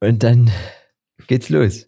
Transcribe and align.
Und 0.00 0.22
dann 0.22 0.50
geht's 1.26 1.48
los. 1.48 1.86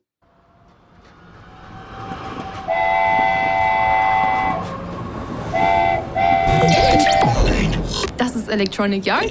Das 8.17 8.37
ist 8.37 8.49
Electronic 8.49 9.07
Yard. 9.07 9.31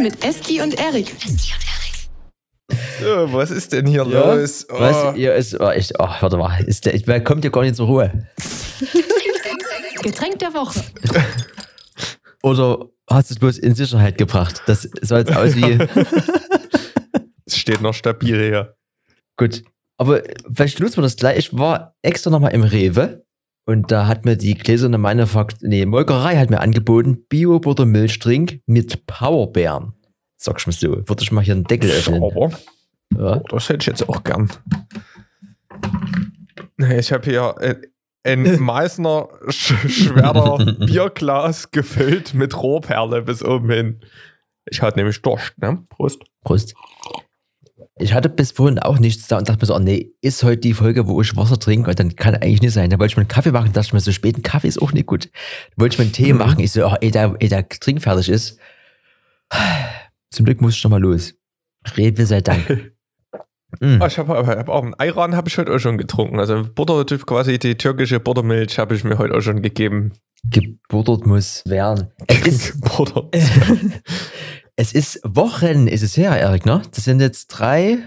Mit 0.00 0.24
Eski 0.24 0.60
und 0.60 0.78
Erik. 0.78 1.14
So, 3.00 3.32
was 3.32 3.50
ist 3.50 3.72
denn 3.72 3.86
hier 3.86 4.04
Ja? 4.06 4.34
los? 4.34 4.66
Oh. 4.70 4.78
Was? 4.80 5.16
Ihr 5.16 5.34
ist, 5.34 5.58
oh, 5.60 5.70
ich, 5.70 5.92
oh, 5.98 6.08
warte 6.20 6.36
mal, 6.36 6.62
ist 6.64 6.84
der, 6.86 6.94
ich, 6.94 7.06
wer 7.06 7.22
kommt 7.22 7.42
hier 7.42 7.50
gar 7.50 7.62
nicht 7.62 7.76
zur 7.76 7.86
Ruhe? 7.86 8.26
Getränk 10.02 10.38
der 10.40 10.52
Woche. 10.54 10.80
Oder 12.42 12.86
hast 13.10 13.30
du 13.30 13.34
es 13.34 13.38
bloß 13.40 13.58
in 13.58 13.74
Sicherheit 13.74 14.18
gebracht? 14.18 14.62
Das 14.66 14.88
sah 15.02 15.18
jetzt 15.18 15.34
aus 15.36 15.54
wie, 15.56 15.78
Es 17.46 17.56
steht 17.56 17.80
noch 17.80 17.94
stabil 17.94 18.38
hier. 18.40 18.74
gut. 19.36 19.62
Aber 20.00 20.22
vielleicht 20.52 20.78
nutzen 20.78 20.98
wir 20.98 21.02
das 21.02 21.16
gleich. 21.16 21.38
Ich 21.38 21.58
war 21.58 21.96
extra 22.02 22.30
nochmal 22.30 22.52
im 22.52 22.62
Rewe 22.62 23.24
und 23.66 23.90
da 23.90 24.06
hat 24.06 24.24
mir 24.24 24.36
die 24.36 24.54
gläserne 24.54 24.96
Manufakt, 24.96 25.56
nee, 25.62 25.84
Molkerei 25.86 26.36
hat 26.36 26.50
mir 26.50 26.60
angeboten, 26.60 27.24
Bio-Butter-Milchdrink 27.28 28.60
mit 28.66 29.06
Powerbeeren. 29.06 29.94
Sagst 30.36 30.66
du 30.66 30.70
mal 30.70 30.76
so, 31.02 31.08
würde 31.08 31.22
ich 31.22 31.32
mal 31.32 31.42
hier 31.42 31.54
einen 31.54 31.64
Deckel 31.64 31.90
öffnen. 31.90 32.22
Aber 32.22 32.50
Ja. 33.18 33.42
das 33.48 33.68
hätte 33.68 33.78
ich 33.82 33.86
jetzt 33.86 34.08
auch 34.08 34.22
gern. 34.22 34.48
Ich 36.98 37.10
habe 37.12 37.28
hier 37.28 37.54
äh, 37.60 37.74
ein 38.24 38.42
Meißner 38.60 39.28
sch 39.48 39.74
schwerer 39.88 40.58
Bierglas 40.86 41.70
gefüllt 41.70 42.34
mit 42.34 42.60
Rohrperle 42.60 43.22
bis 43.22 43.42
oben 43.44 43.70
hin. 43.70 44.00
Ich 44.70 44.82
hatte 44.82 44.98
nämlich 44.98 45.22
Durst, 45.22 45.56
ne? 45.58 45.84
Prost. 45.88 46.22
Prost. 46.44 46.74
Ich 48.00 48.12
hatte 48.12 48.28
bis 48.28 48.52
vorhin 48.52 48.78
auch 48.78 48.98
nichts 48.98 49.26
da 49.28 49.38
und 49.38 49.48
dachte 49.48 49.60
mir 49.62 49.66
so, 49.66 49.74
oh 49.74 49.78
nee, 49.80 50.12
ist 50.20 50.42
heute 50.44 50.58
die 50.58 50.74
Folge, 50.74 51.08
wo 51.08 51.20
ich 51.20 51.36
Wasser 51.36 51.58
trinke 51.58 51.90
und 51.90 51.98
dann 51.98 52.14
kann 52.14 52.34
eigentlich 52.36 52.60
nicht 52.62 52.72
sein. 52.74 52.90
Da 52.90 52.98
wollte 52.98 53.12
ich 53.12 53.16
mir 53.16 53.22
einen 53.22 53.28
Kaffee 53.28 53.50
machen, 53.50 53.72
dachte 53.72 53.86
ich 53.86 53.92
mir, 53.92 54.00
so 54.00 54.12
spät 54.12 54.36
ein 54.36 54.42
Kaffee 54.42 54.68
ist 54.68 54.80
auch 54.80 54.92
nicht 54.92 55.06
gut. 55.06 55.26
Da 55.26 55.82
wollte 55.82 55.94
ich 55.94 55.98
mir 55.98 56.04
einen 56.04 56.12
Tee 56.12 56.32
Mhm. 56.32 56.38
machen. 56.38 56.60
Ich 56.60 56.72
so, 56.72 56.86
oh, 56.86 56.94
ehe, 57.00 57.10
der, 57.10 57.34
ehe 57.40 57.48
der 57.48 57.68
Trink 57.68 58.02
fertig 58.02 58.28
ist. 58.28 58.58
Zum 60.30 60.44
Glück 60.44 60.60
muss 60.60 60.74
ich 60.74 60.80
schon 60.80 60.90
mal 60.90 61.00
los. 61.00 61.34
Rewe 61.96 62.26
sei 62.26 62.40
Dank. 62.40 62.92
Mm. 63.80 64.00
Ah, 64.00 64.06
Ich 64.06 64.18
habe 64.18 64.46
hab 64.46 64.68
auch 64.68 64.82
einen 64.82 64.94
Ayran 64.94 65.36
habe 65.36 65.48
ich 65.48 65.58
heute 65.58 65.74
auch 65.74 65.78
schon 65.78 65.98
getrunken. 65.98 66.38
Also 66.40 66.64
Butter, 66.74 67.04
quasi 67.18 67.58
die 67.58 67.76
türkische 67.76 68.20
Buttermilch 68.20 68.78
habe 68.78 68.94
ich 68.94 69.04
mir 69.04 69.18
heute 69.18 69.34
auch 69.34 69.40
schon 69.40 69.62
gegeben. 69.62 70.12
Gebuttert 70.50 71.26
muss 71.26 71.62
werden. 71.66 72.10
Es 72.26 72.46
ist, 72.46 72.74
es 74.76 74.92
ist 74.92 75.20
Wochen, 75.24 75.86
ist 75.86 76.02
es 76.02 76.16
her, 76.16 76.38
Erik, 76.38 76.64
ne? 76.64 76.82
Das 76.92 77.04
sind 77.04 77.20
jetzt 77.20 77.48
drei, 77.48 77.98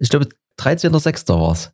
ich 0.00 0.08
glaube 0.08 0.28
13.06. 0.58 1.28
war 1.28 1.52
es. 1.52 1.72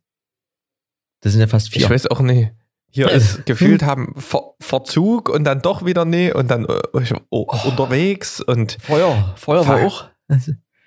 Das 1.21 1.33
sind 1.33 1.41
ja 1.41 1.47
fast 1.47 1.71
vier. 1.71 1.83
Ich 1.83 1.89
weiß 1.89 2.07
auch 2.07 2.21
nicht. 2.21 2.51
Hier 2.91 3.11
ist 3.11 3.45
gefühlt 3.45 3.83
haben 3.83 4.15
Ver 4.17 4.55
Verzug 4.59 5.29
und 5.29 5.43
dann 5.43 5.61
doch 5.61 5.85
wieder 5.85 6.05
nee 6.05 6.33
und 6.33 6.49
dann 6.49 6.65
äh, 6.65 7.19
oh, 7.29 7.45
unterwegs 7.65 8.41
und 8.41 8.77
Feuer, 8.81 9.35
Feuer 9.37 9.67
war 9.67 9.85
auch. 9.85 10.09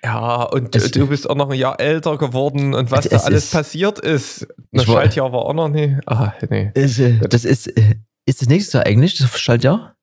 Ja 0.03 0.43
und 0.43 0.75
Es- 0.75 0.91
du 0.91 1.07
bist 1.07 1.29
auch 1.29 1.35
noch 1.35 1.49
ein 1.49 1.57
Jahr 1.57 1.79
älter 1.79 2.17
geworden 2.17 2.73
und 2.73 2.91
was 2.91 3.07
da 3.07 3.15
es 3.17 3.23
alles 3.23 3.43
ist- 3.45 3.51
passiert 3.53 3.99
ist. 3.99 4.47
Das 4.71 4.83
Ich 4.83 4.89
Schaltjahr 4.91 5.31
war 5.31 5.45
auch 5.45 5.53
noch 5.53 5.69
nie. 5.69 5.97
Ah, 6.05 6.33
nee. 6.49 6.71
Ist, 6.73 6.99
äh, 6.99 7.19
das 7.27 7.45
ist, 7.45 7.67
äh, 7.67 7.95
ist 8.25 8.41
das 8.41 8.47
nächste 8.49 8.77
Jahr 8.77 8.85
eigentlich, 8.87 9.17
das 9.17 9.37
Schaltjahr? 9.39 9.95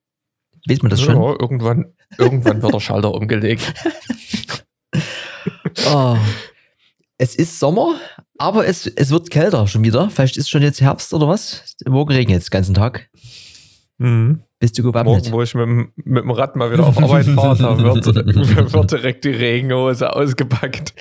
Weiß 0.69 0.83
man 0.83 0.91
das 0.91 1.01
schon? 1.01 1.17
Ja, 1.17 1.31
irgendwann, 1.41 1.95
irgendwann 2.19 2.61
wird 2.63 2.75
der 2.75 2.81
Schalter 2.81 3.13
umgelegt. 3.15 3.73
Oh. 5.87 6.17
Es 7.23 7.35
ist 7.35 7.59
Sommer, 7.61 7.97
aber 8.39 8.67
es, 8.67 8.87
es 8.87 9.11
wird 9.11 9.29
kälter 9.29 9.67
schon 9.67 9.85
wieder. 9.85 10.09
Vielleicht 10.09 10.39
ist 10.39 10.49
schon 10.49 10.63
jetzt 10.63 10.81
Herbst 10.81 11.13
oder 11.13 11.29
was? 11.29 11.77
Morgen 11.87 12.15
regnet 12.15 12.37
jetzt 12.37 12.47
den 12.49 12.53
ganzen 12.57 12.75
Tag. 12.75 13.11
Mhm. 13.99 14.43
Bist 14.61 14.79
du 14.79 14.83
gewappnet? 14.83 15.25
Morgen, 15.25 15.33
wo 15.33 15.43
ich 15.43 15.55
mit, 15.55 15.65
dem- 15.67 15.93
mit 15.97 16.23
dem 16.23 16.31
Rad 16.31 16.55
mal 16.55 16.71
wieder 16.71 16.87
auf 16.87 16.99
Arbeit 16.99 17.27
fahre, 17.27 17.83
wird, 17.83 18.07
wird 18.73 18.93
direkt 18.93 19.25
die 19.25 19.31
Regenhose 19.31 20.15
ausgepackt. 20.15 20.93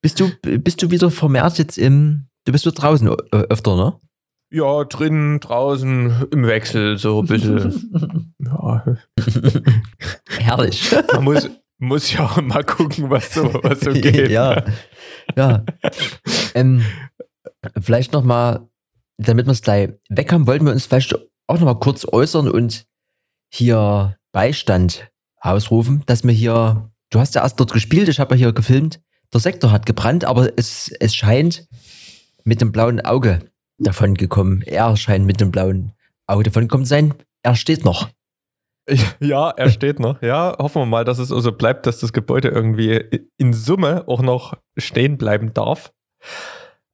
Bist 0.00 0.18
du, 0.18 0.30
bist 0.42 0.82
du 0.82 0.90
wieder 0.90 1.10
vermehrt 1.10 1.58
jetzt 1.58 1.76
im, 1.76 2.26
du 2.46 2.52
bist 2.52 2.64
wieder 2.64 2.74
draußen 2.74 3.08
öfter, 3.32 3.76
ne? 3.76 4.00
Ja, 4.50 4.84
drinnen, 4.84 5.40
draußen, 5.40 6.26
im 6.30 6.46
Wechsel, 6.46 6.98
so 6.98 7.20
ein 7.20 7.26
bisschen. 7.26 8.34
Ja, 8.44 8.84
Herrlich. 10.38 10.90
man 11.12 11.24
muss, 11.24 11.48
muss 11.78 12.12
ja 12.12 12.24
auch 12.24 12.40
mal 12.42 12.64
gucken, 12.64 13.08
was 13.10 13.32
so, 13.34 13.44
was 13.62 13.80
so 13.80 13.92
geht. 13.92 14.30
ja. 14.30 14.64
Ja. 15.36 15.64
ähm, 16.54 16.82
vielleicht 17.80 18.12
nochmal, 18.12 18.66
damit 19.18 19.46
wir 19.46 19.52
es 19.52 19.62
gleich 19.62 19.90
weg 20.08 20.32
haben, 20.32 20.46
wollten 20.46 20.64
wir 20.66 20.72
uns 20.72 20.86
vielleicht 20.86 21.14
auch 21.52 21.58
nochmal 21.58 21.78
kurz 21.78 22.06
äußern 22.10 22.48
und 22.48 22.86
hier 23.52 24.16
Beistand 24.32 25.10
ausrufen, 25.38 26.02
dass 26.06 26.24
wir 26.24 26.32
hier, 26.32 26.90
du 27.10 27.20
hast 27.20 27.34
ja 27.34 27.42
erst 27.42 27.60
dort 27.60 27.72
gespielt, 27.72 28.08
ich 28.08 28.20
habe 28.20 28.34
ja 28.34 28.38
hier 28.38 28.52
gefilmt, 28.54 29.00
der 29.32 29.40
Sektor 29.40 29.70
hat 29.70 29.84
gebrannt, 29.84 30.24
aber 30.24 30.50
es, 30.56 30.90
es 30.98 31.14
scheint 31.14 31.68
mit 32.44 32.62
dem 32.62 32.72
blauen 32.72 33.04
Auge 33.04 33.40
davon 33.78 34.14
gekommen. 34.14 34.62
Er 34.62 34.96
scheint 34.96 35.26
mit 35.26 35.40
dem 35.40 35.50
blauen 35.50 35.92
Auge 36.26 36.44
davon 36.44 36.64
gekommen 36.64 36.86
sein. 36.86 37.14
Er 37.42 37.54
steht 37.54 37.84
noch. 37.84 38.08
Ja, 39.20 39.50
er 39.50 39.70
steht 39.70 40.00
noch. 40.00 40.20
Ja, 40.22 40.56
hoffen 40.58 40.82
wir 40.82 40.86
mal, 40.86 41.04
dass 41.04 41.18
es 41.18 41.28
so 41.28 41.36
also 41.36 41.52
bleibt, 41.52 41.86
dass 41.86 42.00
das 42.00 42.12
Gebäude 42.12 42.48
irgendwie 42.48 43.28
in 43.38 43.52
Summe 43.52 44.08
auch 44.08 44.22
noch 44.22 44.54
stehen 44.76 45.18
bleiben 45.18 45.54
darf. 45.54 45.92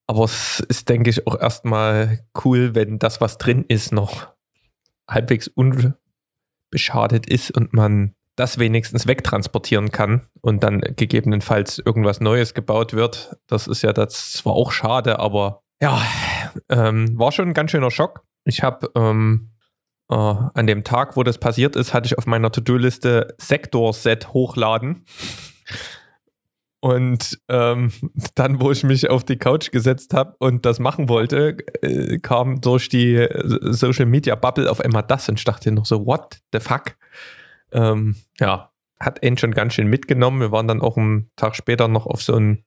Aber 0.06 0.25
es 0.25 0.60
ist, 0.69 0.90
denke 0.90 1.08
ich, 1.08 1.26
auch 1.26 1.40
erstmal 1.40 2.20
cool, 2.44 2.75
wenn 2.75 2.98
das, 2.98 3.22
was 3.22 3.38
drin 3.38 3.64
ist, 3.69 3.90
noch 3.90 4.28
halbwegs 5.08 5.48
unbeschadet 5.48 7.26
ist 7.26 7.50
und 7.50 7.72
man 7.72 8.14
das 8.36 8.58
wenigstens 8.58 9.06
wegtransportieren 9.06 9.91
kann 9.91 10.28
und 10.41 10.62
dann 10.62 10.80
gegebenenfalls 10.80 11.78
irgendwas 11.78 12.20
Neues 12.20 12.54
gebaut 12.54 12.92
wird. 12.92 13.36
Das 13.48 13.66
ist 13.66 13.82
ja 13.82 13.92
das 13.92 14.32
zwar 14.32 14.52
auch 14.52 14.70
schade, 14.70 15.19
aber 15.19 15.62
ja, 15.80 16.00
ähm, 16.69 17.19
war 17.19 17.32
schon 17.32 17.48
ein 17.48 17.54
ganz 17.54 17.72
schöner 17.72 17.91
Schock. 17.91 18.22
Ich 18.44 18.62
habe 18.62 18.91
ähm, 18.94 19.50
äh, 20.08 20.14
an 20.14 20.66
dem 20.66 20.84
Tag, 20.84 21.16
wo 21.16 21.22
das 21.22 21.38
passiert 21.38 21.76
ist, 21.76 21.94
hatte 21.94 22.06
ich 22.06 22.19
auf 22.19 22.26
meiner 22.26 22.52
To-Do-Liste 22.52 23.34
Sektor-Set 23.38 24.32
hochladen. 24.32 25.04
Und 26.81 27.41
ähm, 27.49 27.91
dann, 28.37 28.61
wo 28.61 28.71
ich 28.71 28.84
mich 28.84 29.11
auf 29.11 29.25
die 29.25 29.37
Couch 29.37 29.72
gesetzt 29.72 30.15
habe 30.15 30.37
und 30.39 30.65
das 30.65 30.78
machen 30.78 31.09
wollte, 31.09 31.56
äh, 31.83 32.19
kam 32.19 32.61
durch 32.61 32.89
die 32.89 33.16
äh, 33.16 33.72
Social 33.72 34.06
Media 34.06 34.37
Bubble 34.37 34.71
auf 34.71 34.81
einmal 34.81 35.03
das 35.03 35.28
und 35.28 35.38
ich 35.38 35.44
dachte 35.44 35.72
noch 35.72 35.87
so, 35.87 36.06
what 36.06 36.38
the 36.53 36.61
fuck? 36.61 36.97
Ähm, 37.72 38.15
ja, 38.38 38.71
hat 39.00 39.25
ihn 39.25 39.38
schon 39.38 39.53
ganz 39.53 39.75
schön 39.75 39.88
mitgenommen. 39.88 40.41
Wir 40.41 40.53
waren 40.53 40.69
dann 40.69 40.81
auch 40.81 40.97
einen 40.97 41.31
Tag 41.37 41.56
später 41.56 41.88
noch 41.88 42.06
auf 42.06 42.22
so 42.22 42.37
einem 42.37 42.65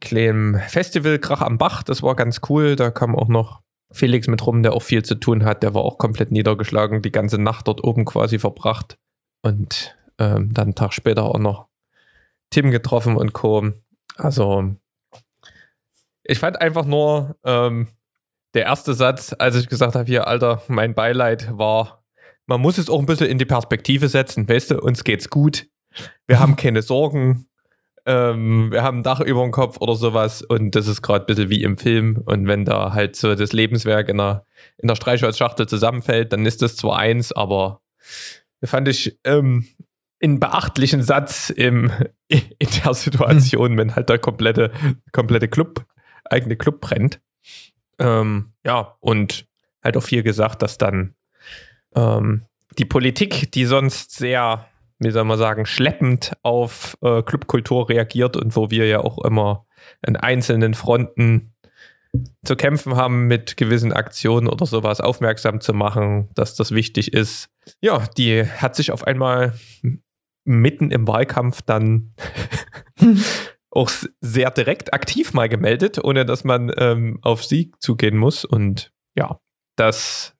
kleinen 0.00 0.60
Festival 0.60 1.18
Krach 1.18 1.42
am 1.42 1.58
Bach. 1.58 1.82
Das 1.82 2.02
war 2.02 2.14
ganz 2.14 2.40
cool. 2.48 2.76
Da 2.76 2.90
kam 2.90 3.16
auch 3.16 3.28
noch 3.28 3.62
Felix 3.92 4.26
mit 4.28 4.44
rum, 4.46 4.62
der 4.62 4.74
auch 4.74 4.82
viel 4.82 5.04
zu 5.04 5.16
tun 5.16 5.44
hat. 5.44 5.62
Der 5.62 5.74
war 5.74 5.82
auch 5.82 5.98
komplett 5.98 6.30
niedergeschlagen, 6.30 7.02
die 7.02 7.12
ganze 7.12 7.38
Nacht 7.38 7.68
dort 7.68 7.84
oben 7.84 8.04
quasi 8.04 8.38
verbracht. 8.38 8.96
Und 9.42 9.96
ähm, 10.18 10.52
dann 10.52 10.68
einen 10.68 10.74
Tag 10.74 10.92
später 10.92 11.24
auch 11.24 11.38
noch 11.38 11.68
Tim 12.52 12.70
getroffen 12.70 13.16
und 13.16 13.32
Co. 13.32 13.72
Also, 14.16 14.76
ich 16.22 16.38
fand 16.38 16.60
einfach 16.60 16.84
nur 16.84 17.36
ähm, 17.44 17.88
der 18.54 18.64
erste 18.64 18.94
Satz, 18.94 19.34
als 19.38 19.56
ich 19.56 19.68
gesagt 19.68 19.94
habe, 19.94 20.06
hier, 20.06 20.26
Alter, 20.26 20.62
mein 20.68 20.94
Beileid 20.94 21.48
war, 21.58 22.04
man 22.46 22.60
muss 22.60 22.78
es 22.78 22.90
auch 22.90 23.00
ein 23.00 23.06
bisschen 23.06 23.28
in 23.28 23.38
die 23.38 23.44
Perspektive 23.44 24.08
setzen. 24.08 24.48
Weißt 24.48 24.70
du, 24.70 24.80
uns 24.80 25.04
geht's 25.04 25.30
gut. 25.30 25.66
Wir 26.26 26.38
haben 26.38 26.56
keine 26.56 26.82
Sorgen. 26.82 27.46
Ähm, 28.04 28.72
wir 28.72 28.82
haben 28.82 28.98
ein 28.98 29.02
Dach 29.02 29.20
über 29.20 29.42
dem 29.42 29.52
Kopf 29.52 29.78
oder 29.80 29.94
sowas 29.94 30.42
und 30.42 30.74
das 30.74 30.88
ist 30.88 31.02
gerade 31.02 31.24
ein 31.24 31.26
bisschen 31.26 31.50
wie 31.50 31.62
im 31.62 31.78
Film. 31.78 32.20
Und 32.24 32.48
wenn 32.48 32.64
da 32.64 32.92
halt 32.92 33.14
so 33.16 33.34
das 33.34 33.52
Lebenswerk 33.52 34.08
in 34.08 34.18
der, 34.18 34.44
in 34.78 34.88
der 34.88 34.96
Streichholzschachtel 34.96 35.68
zusammenfällt, 35.68 36.32
dann 36.32 36.44
ist 36.44 36.62
das 36.62 36.76
zwar 36.76 36.98
eins, 36.98 37.32
aber 37.32 37.80
fand 38.64 38.88
ich 38.88 39.18
ähm, 39.24 39.66
einen 40.22 40.40
beachtlichen 40.40 41.02
Satz 41.02 41.50
im, 41.50 41.90
in 42.28 42.68
der 42.84 42.94
Situation, 42.94 43.76
wenn 43.76 43.94
halt 43.94 44.08
der 44.08 44.18
komplette, 44.18 44.70
komplette 45.12 45.48
Club, 45.48 45.84
eigene 46.24 46.56
Club 46.56 46.80
brennt. 46.80 47.20
Ähm, 47.98 48.52
ja, 48.64 48.96
und 49.00 49.46
halt 49.82 49.96
auch 49.96 50.02
viel 50.02 50.22
gesagt, 50.22 50.62
dass 50.62 50.78
dann 50.78 51.14
ähm, 51.94 52.46
die 52.78 52.84
Politik, 52.84 53.52
die 53.52 53.66
sonst 53.66 54.12
sehr 54.12 54.66
wie 55.02 55.10
soll 55.10 55.24
man 55.24 55.38
sagen, 55.38 55.66
schleppend 55.66 56.32
auf 56.42 56.96
äh, 57.02 57.22
Clubkultur 57.22 57.88
reagiert 57.88 58.36
und 58.36 58.56
wo 58.56 58.70
wir 58.70 58.86
ja 58.86 59.00
auch 59.00 59.24
immer 59.24 59.66
in 60.06 60.16
einzelnen 60.16 60.74
Fronten 60.74 61.52
zu 62.44 62.56
kämpfen 62.56 62.94
haben, 62.94 63.26
mit 63.26 63.56
gewissen 63.56 63.92
Aktionen 63.92 64.46
oder 64.46 64.66
sowas 64.66 65.00
aufmerksam 65.00 65.60
zu 65.60 65.72
machen, 65.72 66.28
dass 66.34 66.54
das 66.54 66.72
wichtig 66.72 67.12
ist. 67.14 67.48
Ja, 67.80 68.06
die 68.18 68.44
hat 68.44 68.76
sich 68.76 68.92
auf 68.92 69.06
einmal 69.06 69.54
mitten 70.44 70.90
im 70.90 71.06
Wahlkampf 71.06 71.62
dann 71.62 72.14
auch 73.70 73.90
sehr 74.20 74.50
direkt 74.50 74.92
aktiv 74.92 75.32
mal 75.32 75.48
gemeldet, 75.48 76.02
ohne 76.02 76.24
dass 76.26 76.44
man 76.44 76.72
ähm, 76.76 77.18
auf 77.22 77.44
sie 77.44 77.72
zugehen 77.78 78.16
muss. 78.16 78.44
Und 78.44 78.92
ja, 79.14 79.40
das 79.76 80.36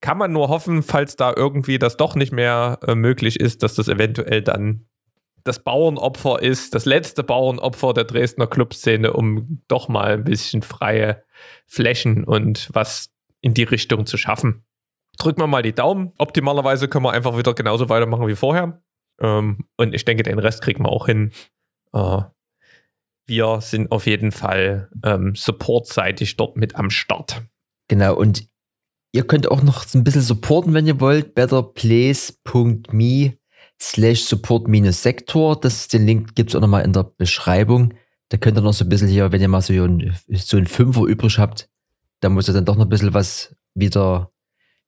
kann 0.00 0.18
man 0.18 0.32
nur 0.32 0.48
hoffen, 0.48 0.82
falls 0.82 1.16
da 1.16 1.32
irgendwie 1.34 1.78
das 1.78 1.96
doch 1.96 2.14
nicht 2.14 2.32
mehr 2.32 2.78
äh, 2.86 2.94
möglich 2.94 3.40
ist, 3.40 3.62
dass 3.62 3.74
das 3.74 3.88
eventuell 3.88 4.42
dann 4.42 4.86
das 5.44 5.58
Bauernopfer 5.62 6.40
ist, 6.40 6.74
das 6.74 6.84
letzte 6.84 7.24
Bauernopfer 7.24 7.94
der 7.94 8.04
Dresdner 8.04 8.46
Clubszene, 8.46 9.12
um 9.12 9.60
doch 9.66 9.88
mal 9.88 10.12
ein 10.12 10.24
bisschen 10.24 10.62
freie 10.62 11.24
Flächen 11.66 12.24
und 12.24 12.68
was 12.72 13.10
in 13.40 13.54
die 13.54 13.64
Richtung 13.64 14.06
zu 14.06 14.16
schaffen. 14.16 14.64
Drücken 15.18 15.40
wir 15.40 15.46
mal 15.46 15.62
die 15.62 15.74
Daumen. 15.74 16.12
Optimalerweise 16.18 16.88
können 16.88 17.04
wir 17.04 17.12
einfach 17.12 17.36
wieder 17.36 17.54
genauso 17.54 17.88
weitermachen 17.88 18.28
wie 18.28 18.36
vorher. 18.36 18.82
Ähm, 19.22 19.64
und 19.76 19.94
ich 19.94 20.04
denke, 20.04 20.24
den 20.24 20.38
Rest 20.38 20.62
kriegen 20.62 20.84
wir 20.84 20.90
auch 20.90 21.06
hin. 21.06 21.32
Äh, 21.94 22.22
wir 23.26 23.60
sind 23.60 23.92
auf 23.92 24.06
jeden 24.06 24.32
Fall 24.32 24.88
ähm, 25.04 25.34
supportseitig 25.34 26.36
dort 26.36 26.56
mit 26.56 26.76
am 26.76 26.88
Start. 26.90 27.42
Genau, 27.88 28.14
und 28.14 28.46
ihr 29.12 29.26
könnt 29.26 29.50
auch 29.50 29.62
noch 29.62 29.86
ein 29.94 30.04
bisschen 30.04 30.22
supporten, 30.22 30.74
wenn 30.74 30.86
ihr 30.86 31.00
wollt. 31.00 31.34
betterplace.me 31.34 33.38
slash 33.80 34.20
support-sektor. 34.22 35.60
Den 35.60 36.06
Link 36.06 36.34
gibt 36.34 36.50
es 36.50 36.56
auch 36.56 36.60
nochmal 36.60 36.84
in 36.84 36.92
der 36.92 37.04
Beschreibung. 37.04 37.94
Da 38.28 38.38
könnt 38.38 38.58
ihr 38.58 38.62
noch 38.62 38.72
so 38.72 38.84
ein 38.84 38.88
bisschen 38.88 39.08
hier, 39.08 39.32
wenn 39.32 39.40
ihr 39.40 39.48
mal 39.48 39.60
so 39.60 39.72
ein, 39.72 40.16
so 40.28 40.56
ein 40.56 40.66
Fünfer 40.66 41.02
übrig 41.02 41.38
habt, 41.38 41.68
da 42.20 42.28
muss 42.28 42.46
ja 42.46 42.54
dann 42.54 42.64
doch 42.64 42.76
noch 42.76 42.86
ein 42.86 42.88
bisschen 42.88 43.14
was 43.14 43.54
wieder 43.74 44.30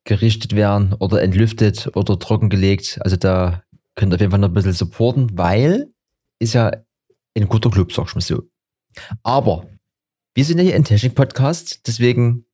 gerichtet 0.04 0.54
werden 0.54 0.92
oder 0.94 1.22
entlüftet 1.22 1.90
oder 1.94 2.18
trockengelegt. 2.18 2.98
Also 3.02 3.16
da 3.16 3.63
könnt 3.94 4.12
ihr 4.12 4.16
auf 4.16 4.20
jeden 4.20 4.30
Fall 4.30 4.40
noch 4.40 4.48
ein 4.48 4.54
bisschen 4.54 4.72
supporten, 4.72 5.36
weil 5.38 5.92
ist 6.38 6.54
ja 6.54 6.72
ein 7.36 7.48
guter 7.48 7.70
Club, 7.70 7.92
sag 7.92 8.08
ich 8.08 8.14
mal 8.14 8.20
so. 8.20 8.42
Aber 9.22 9.66
wir 10.34 10.44
sind 10.44 10.58
ja 10.58 10.64
hier 10.64 10.74
ein 10.74 10.84
Technik-Podcast, 10.84 11.86
deswegen 11.86 12.44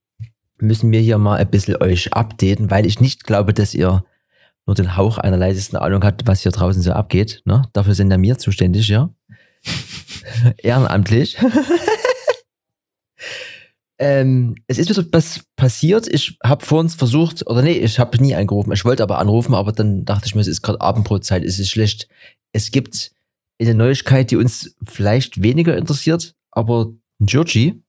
müssen 0.59 0.93
wir 0.93 1.01
hier 1.01 1.19
mal 1.19 1.39
ein 1.39 1.51
bisschen 1.51 1.77
euch 1.77 2.13
updaten, 2.13 2.71
weil 2.71 2.87
ich 2.87 3.01
nicht 3.01 3.25
glaube, 3.25 3.55
dass 3.55 3.75
ihr 3.75 4.05
nur 4.67 4.75
den 4.75 4.97
Hauch 4.97 5.19
einer 5.19 5.37
leisesten 5.37 5.79
Ahnung 5.79 6.05
habt, 6.05 6.27
was 6.27 6.43
hier 6.43 6.53
draußen 6.53 6.83
so 6.83 6.93
abgeht. 6.93 7.43
Ne? 7.45 7.63
Dafür 7.73 7.95
sind 7.95 8.11
ja 8.11 8.19
mir 8.19 8.39
zuständig, 8.39 8.89
ja. 8.89 9.11
Ehrenamtlich. 10.59 11.39
ähm, 14.01 14.55
es 14.67 14.79
ist 14.79 14.89
wieder 14.89 15.05
was 15.13 15.45
passiert. 15.57 16.09
Ich 16.09 16.39
habe 16.43 16.65
vor 16.65 16.81
uns 16.81 16.95
versucht, 16.95 17.47
oder 17.47 17.61
nee, 17.61 17.73
ich 17.73 17.99
habe 17.99 18.21
nie 18.21 18.35
angerufen. 18.35 18.73
Ich 18.73 18.87
wollte 18.87 19.03
aber 19.03 19.19
anrufen, 19.19 19.55
aber 19.55 19.73
dann 19.73 20.07
dachte 20.07 20.27
ich 20.27 20.35
mir, 20.35 20.41
es 20.41 20.49
ist 20.49 20.63
gerade 20.63 20.81
Abendbrotzeit, 20.81 21.45
es 21.45 21.59
ist 21.59 21.69
schlecht. 21.69 22.09
Es 22.53 22.71
gibt 22.71 23.13
eine 23.61 23.75
Neuigkeit, 23.75 24.31
die 24.31 24.37
uns 24.37 24.75
vielleicht 24.83 25.43
weniger 25.43 25.77
interessiert, 25.77 26.35
aber 26.51 26.95
Georgie, 27.21 27.83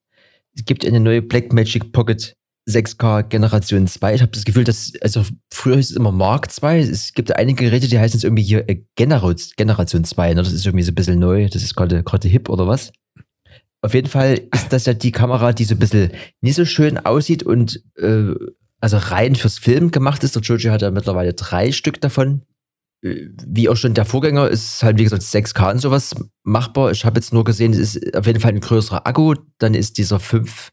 es 0.54 0.66
gibt 0.66 0.86
eine 0.86 1.00
neue 1.00 1.22
Blackmagic 1.22 1.94
Pocket 1.94 2.36
6K 2.70 3.24
Generation 3.24 3.88
2. 3.88 4.16
Ich 4.16 4.22
habe 4.22 4.34
das 4.34 4.44
Gefühl, 4.44 4.66
dass, 4.66 4.92
also 5.02 5.24
früher 5.50 5.78
hieß 5.78 5.92
es 5.92 5.96
immer 5.96 6.12
Mark 6.12 6.52
2. 6.52 6.80
Es 6.80 7.14
gibt 7.14 7.34
einige 7.34 7.64
Geräte, 7.64 7.88
die 7.88 7.98
heißen 7.98 8.18
jetzt 8.18 8.26
irgendwie 8.26 8.44
hier 8.44 8.70
äh, 8.70 8.84
Generation 8.98 10.04
2. 10.04 10.34
Ne? 10.34 10.44
Das 10.44 10.52
ist 10.52 10.66
irgendwie 10.66 10.84
so 10.84 10.92
ein 10.92 10.96
bisschen 10.96 11.20
neu. 11.20 11.48
Das 11.48 11.64
ist 11.64 11.74
gerade 11.74 12.04
hip 12.28 12.50
oder 12.50 12.68
was. 12.68 12.92
Auf 13.82 13.94
jeden 13.94 14.08
Fall 14.08 14.42
ist 14.54 14.72
das 14.72 14.86
ja 14.86 14.94
die 14.94 15.12
Kamera, 15.12 15.54
die 15.54 15.66
so 15.66 15.76
ein 15.76 15.80
bisschen 15.80 16.12
nicht 16.42 16.56
so 16.56 16.66
schön 16.66 16.98
aussieht 17.00 17.44
und 17.44 17.84
äh, 17.98 18.34
also 18.80 18.98
rein 18.98 19.36
fürs 19.36 19.58
Film 19.58 19.92
gemacht 19.92 20.24
ist. 20.24 20.36
Der 20.36 20.42
Joji 20.42 20.70
hat 20.70 20.82
ja 20.82 20.92
mittlerweile 20.92 21.34
drei 21.34 21.72
Stück 21.72 22.00
davon. 22.02 22.44
Äh, 23.02 23.28
wie 23.48 23.70
auch 23.70 23.76
schon 23.76 23.94
der 23.94 24.06
Vorgänger 24.06 24.48
ist 24.50 24.84
halt, 24.84 25.00
wie 25.00 25.04
gesagt, 25.04 25.24
6K 25.24 25.72
und 25.72 25.80
sowas 25.80 26.16
machbar. 26.44 26.92
Ich 26.92 27.06
habe 27.06 27.20
jetzt 27.20 27.34
nur 27.34 27.44
gesehen, 27.44 27.74
es 27.74 27.96
ist 27.96 28.16
auf 28.16 28.28
jeden 28.28 28.40
Fall 28.40 28.54
ein 28.54 28.60
größerer 28.60 29.08
Akku. 29.08 29.36
Dann 29.58 29.74
ist 29.74 29.98
dieser 29.98 30.20
5 30.20 30.72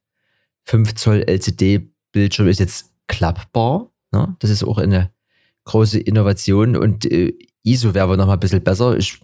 5 0.68 0.94
Zoll 0.96 1.24
LCD-Bildschirm 1.26 2.46
jetzt 2.48 2.92
klappbar. 3.06 3.90
Ne? 4.12 4.36
Das 4.38 4.50
ist 4.50 4.62
auch 4.64 4.76
eine 4.76 5.10
große 5.64 5.98
Innovation 5.98 6.76
und 6.76 7.10
äh, 7.10 7.32
ISO 7.62 7.94
wäre 7.94 8.04
aber 8.04 8.16
noch 8.16 8.26
mal 8.26 8.34
ein 8.34 8.40
bisschen 8.40 8.62
besser. 8.62 8.96
Ich 8.96 9.20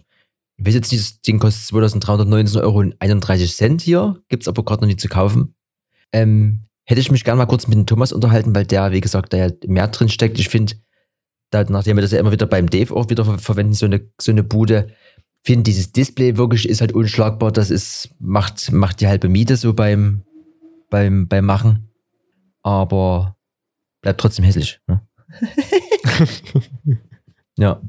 weiß 0.57 0.73
jetzt 0.73 0.91
nicht, 0.91 1.03
das 1.03 1.21
Ding 1.21 1.39
kostet 1.39 1.67
2319 1.67 2.61
Euro 2.61 2.79
und 2.79 2.95
31 2.99 3.55
Cent 3.55 3.81
hier, 3.81 4.21
gibt 4.29 4.43
es 4.43 4.47
aber 4.47 4.63
gerade 4.63 4.81
noch 4.81 4.87
nicht 4.87 5.01
zu 5.01 5.09
kaufen. 5.09 5.55
Ähm, 6.11 6.65
hätte 6.85 7.01
ich 7.01 7.11
mich 7.11 7.23
gerne 7.23 7.37
mal 7.37 7.45
kurz 7.45 7.67
mit 7.67 7.77
dem 7.77 7.85
Thomas 7.85 8.13
unterhalten, 8.13 8.55
weil 8.55 8.65
der, 8.65 8.91
wie 8.91 9.01
gesagt, 9.01 9.33
da 9.33 9.37
ja 9.37 9.49
mehr 9.65 9.87
drin 9.87 10.09
steckt. 10.09 10.39
Ich 10.39 10.49
finde, 10.49 10.75
nachdem 11.51 11.97
wir 11.97 12.01
das 12.01 12.11
ja 12.11 12.19
immer 12.19 12.31
wieder 12.31 12.45
beim 12.45 12.69
Dave 12.69 12.95
auch 12.95 13.09
wieder 13.09 13.25
ver 13.25 13.39
verwenden, 13.39 13.73
so 13.73 13.85
eine, 13.85 14.09
so 14.19 14.31
eine 14.31 14.43
Bude, 14.43 14.87
finde 15.41 15.63
dieses 15.63 15.91
Display 15.91 16.37
wirklich 16.37 16.67
ist 16.67 16.81
halt 16.81 16.93
unschlagbar. 16.93 17.51
Das 17.51 17.69
ist, 17.69 18.09
macht, 18.19 18.71
macht 18.71 19.01
die 19.01 19.07
halbe 19.07 19.29
Miete 19.29 19.55
so 19.57 19.73
beim, 19.73 20.23
beim, 20.89 21.27
beim 21.27 21.45
Machen. 21.45 21.91
Aber 22.63 23.37
bleibt 24.01 24.19
trotzdem 24.19 24.45
hässlich. 24.45 24.79
Ne? 24.87 25.01
ja. 27.57 27.81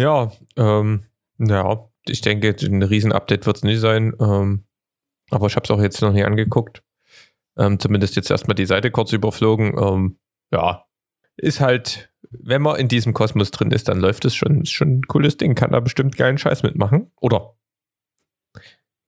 Ja, 0.00 0.32
ähm, 0.56 1.04
ja, 1.38 1.90
ich 2.06 2.22
denke, 2.22 2.56
ein 2.62 2.82
Riesen-Update 2.82 3.44
wird 3.44 3.56
es 3.56 3.62
nicht 3.62 3.80
sein. 3.80 4.14
Ähm, 4.18 4.64
aber 5.30 5.46
ich 5.46 5.56
habe 5.56 5.64
es 5.64 5.70
auch 5.70 5.80
jetzt 5.80 6.00
noch 6.00 6.12
nie 6.12 6.24
angeguckt. 6.24 6.82
Ähm, 7.58 7.78
zumindest 7.78 8.16
jetzt 8.16 8.30
erstmal 8.30 8.54
die 8.54 8.64
Seite 8.64 8.90
kurz 8.90 9.12
überflogen. 9.12 9.76
Ähm, 9.78 10.18
ja, 10.50 10.86
ist 11.36 11.60
halt, 11.60 12.10
wenn 12.30 12.62
man 12.62 12.76
in 12.76 12.88
diesem 12.88 13.12
Kosmos 13.12 13.50
drin 13.50 13.72
ist, 13.72 13.88
dann 13.88 14.00
läuft 14.00 14.24
es 14.24 14.34
schon. 14.34 14.62
Ist 14.62 14.70
schon 14.70 15.00
ein 15.00 15.02
cooles 15.02 15.36
Ding. 15.36 15.54
Kann 15.54 15.72
da 15.72 15.80
bestimmt 15.80 16.16
geilen 16.16 16.38
Scheiß 16.38 16.62
mitmachen. 16.62 17.12
Oder 17.20 17.56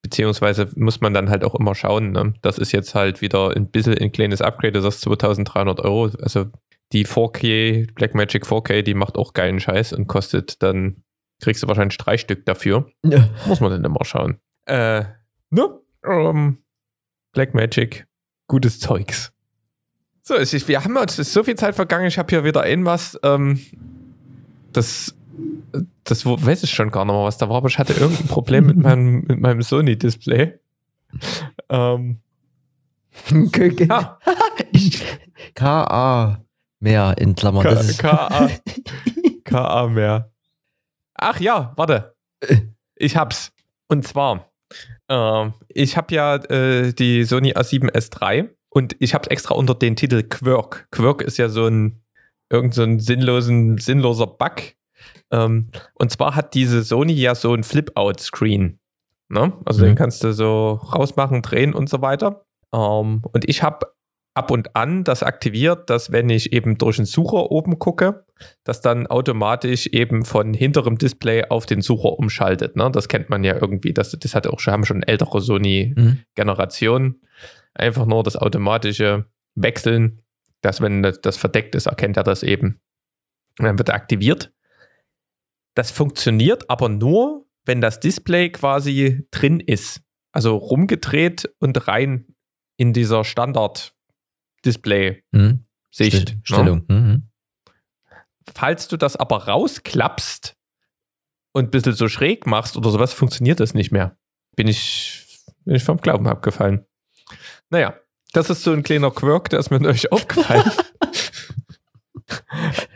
Beziehungsweise 0.03 0.69
muss 0.75 1.00
man 1.00 1.15
dann 1.15 1.31
halt 1.31 1.44
auch 1.44 1.55
immer 1.55 1.77
schauen. 1.77 2.11
Ne? 2.11 2.35
Das 2.43 2.59
ist 2.59 2.73
jetzt 2.73 2.94
halt 2.94 3.23
wieder 3.23 3.56
ein 3.56 3.71
bisschen 3.71 3.97
ein 3.97 4.11
kleines 4.11 4.43
Upgrade, 4.43 4.73
das 4.73 4.97
ist 4.97 5.00
2300 5.03 5.81
Euro. 5.81 6.11
Also 6.21 6.47
die 6.93 7.06
4K, 7.06 7.93
Blackmagic 7.94 8.44
4K, 8.44 8.83
die 8.83 8.94
macht 8.94 9.17
auch 9.17 9.33
geilen 9.33 9.61
Scheiß 9.61 9.93
und 9.93 10.06
kostet 10.06 10.62
dann, 10.62 11.03
kriegst 11.41 11.62
du 11.62 11.69
wahrscheinlich 11.69 11.99
drei 11.99 12.19
Stück 12.19 12.44
dafür. 12.47 12.91
Ja. 13.05 13.29
Muss 13.47 13.61
man 13.61 13.71
dann 13.71 13.85
immer 13.85 14.05
schauen. 14.05 14.39
Äh, 14.67 15.05
ne? 15.50 15.81
Um, 16.05 16.59
Blackmagic, 17.33 18.06
gutes 18.49 18.81
Zeugs. 18.81 19.33
So, 20.23 20.37
ich, 20.39 20.69
wir 20.69 20.85
haben 20.85 20.97
jetzt 20.97 21.17
so 21.17 21.43
viel 21.43 21.56
Zeit 21.56 21.75
vergangen, 21.75 22.06
ich 22.06 22.19
habe 22.19 22.29
hier 22.31 22.44
wieder 22.44 22.62
ein 22.62 22.85
was, 22.85 23.19
ähm, 23.23 23.61
das 24.73 25.15
das 26.05 26.27
weiß 26.27 26.62
ich 26.62 26.71
schon 26.71 26.91
gar 26.91 27.05
nicht 27.05 27.15
mehr, 27.15 27.25
was 27.25 27.39
da 27.39 27.49
war, 27.49 27.56
aber 27.56 27.69
ich 27.69 27.79
hatte 27.79 27.94
irgendein 27.94 28.29
Problem 28.29 28.67
mit 28.67 28.77
meinem, 28.82 29.25
mit 29.27 29.41
meinem 29.41 29.63
Sony-Display. 29.63 30.58
Ähm, 31.69 32.20
ja. 33.79 34.19
KA 35.55 36.44
mehr 36.82 37.15
in 37.19 37.34
Klammern. 37.34 37.65
KA. 37.98 38.51
KA 39.44 39.86
mehr. 39.89 40.32
Ach 41.15 41.41
ja, 41.41 41.72
warte. 41.77 42.15
Ich 42.96 43.17
hab's. 43.17 43.53
Und 43.89 44.06
zwar, 44.06 44.51
äh, 45.08 45.51
ich 45.69 45.96
habe 45.96 46.15
ja 46.15 46.36
äh, 46.36 46.93
die 46.93 47.24
Sony 47.24 47.53
A7S 47.53 48.10
III 48.20 48.51
und 48.69 48.96
ich 48.98 49.15
habe 49.15 49.22
es 49.24 49.29
extra 49.29 49.55
unter 49.55 49.74
den 49.74 49.96
Titel 49.96 50.22
Quirk. 50.22 50.89
Quirk 50.91 51.22
ist 51.22 51.39
ja 51.39 51.48
so 51.48 51.67
ein 51.67 52.03
irgend 52.51 52.74
so 52.74 52.82
ein 52.82 53.01
sinnlosen, 53.01 53.79
sinnloser 53.79 54.27
Bug, 54.27 54.74
ähm, 55.32 55.69
und 55.94 56.10
zwar 56.12 56.36
hat 56.36 56.55
diese 56.55 56.82
Sony 56.82 57.15
ja 57.15 57.34
so 57.34 57.55
ein 57.55 57.65
Flip-Out-Screen. 57.65 58.79
Ne? 59.29 59.53
Also 59.65 59.82
mhm. 59.82 59.89
den 59.89 59.94
kannst 59.96 60.22
du 60.22 60.32
so 60.32 60.74
rausmachen, 60.74 61.43
drehen 61.43 61.74
und 61.74 61.89
so 61.89 62.03
weiter. 62.03 62.44
Ähm, 62.72 63.22
und 63.32 63.48
ich 63.48 63.62
habe 63.62 63.86
ab 64.34 64.51
und 64.51 64.74
an 64.74 65.05
das 65.05 65.22
aktiviert, 65.22 65.91
dass 65.91 66.10
wenn 66.10 66.31
ich 66.31 66.53
eben 66.53 66.79
durch 66.79 66.96
den 66.96 67.05
Sucher 67.05 67.51
oben 67.51 67.79
gucke, 67.79 68.24
dass 68.65 68.81
dann 68.81 69.06
automatisch 69.06 69.86
eben 69.89 70.24
von 70.24 70.55
hinterem 70.55 70.98
Display 70.98 71.44
auf 71.48 71.67
den 71.67 71.82
Sucher 71.82 72.19
umschaltet. 72.19 72.77
Ne? 72.77 72.91
Das 72.91 73.08
kennt 73.08 73.31
man 73.31 73.44
ja 73.44 73.55
irgendwie. 73.55 73.93
Das, 73.93 74.10
das 74.12 74.34
hat 74.34 74.46
auch 74.46 74.60
schon, 74.60 74.72
haben 74.72 74.84
schon 74.84 75.03
ältere 75.03 75.41
Sony-Generationen. 75.41 77.06
Mhm. 77.06 77.20
Einfach 77.74 78.06
nur 78.06 78.22
das 78.22 78.36
automatische 78.36 79.27
Wechseln, 79.55 80.22
dass 80.60 80.81
wenn 80.81 81.03
das 81.03 81.36
verdeckt 81.36 81.74
ist, 81.74 81.86
erkennt 81.86 82.17
er 82.17 82.24
das 82.24 82.43
eben. 82.43 82.81
Und 83.58 83.67
dann 83.67 83.79
wird 83.79 83.91
er 83.91 83.94
aktiviert. 83.94 84.53
Das 85.74 85.91
funktioniert 85.91 86.69
aber 86.70 86.89
nur, 86.89 87.46
wenn 87.65 87.81
das 87.81 88.01
Display 88.01 88.51
quasi 88.51 89.27
drin 89.31 89.60
ist. 89.60 90.03
Also 90.32 90.56
rumgedreht 90.56 91.51
und 91.58 91.86
rein 91.89 92.34
in 92.77 92.93
dieser 92.93 93.24
Standard-Display-Sicht. 94.63 96.31
Mhm. 96.31 96.35
Ne? 96.35 96.41
Stellung. 96.43 96.85
Ja. 96.89 96.95
Mhm. 96.95 97.23
Falls 98.55 98.89
du 98.89 98.97
das 98.97 99.17
aber 99.17 99.49
rausklappst 99.49 100.57
und 101.53 101.65
ein 101.65 101.71
bisschen 101.71 101.93
so 101.93 102.09
schräg 102.09 102.47
machst 102.47 102.77
oder 102.77 102.91
sowas, 102.91 103.13
funktioniert 103.13 103.61
das 103.61 103.75
nicht 103.75 103.93
mehr. 103.93 104.17
Bin 104.57 104.69
ich, 104.69 105.27
bin 105.65 105.77
ich 105.77 105.85
vom 105.85 105.99
Glauben 105.99 106.27
abgefallen. 106.27 106.85
Naja, 107.71 107.95
das 108.33 108.51
ist 108.51 108.63
so 108.63 108.73
ein 108.73 108.83
kleiner 108.83 109.11
Quirk, 109.11 109.51
der 109.51 109.61
ist 109.61 109.71
mir 109.71 109.81
neulich 109.81 110.11
aufgefallen. 110.13 110.71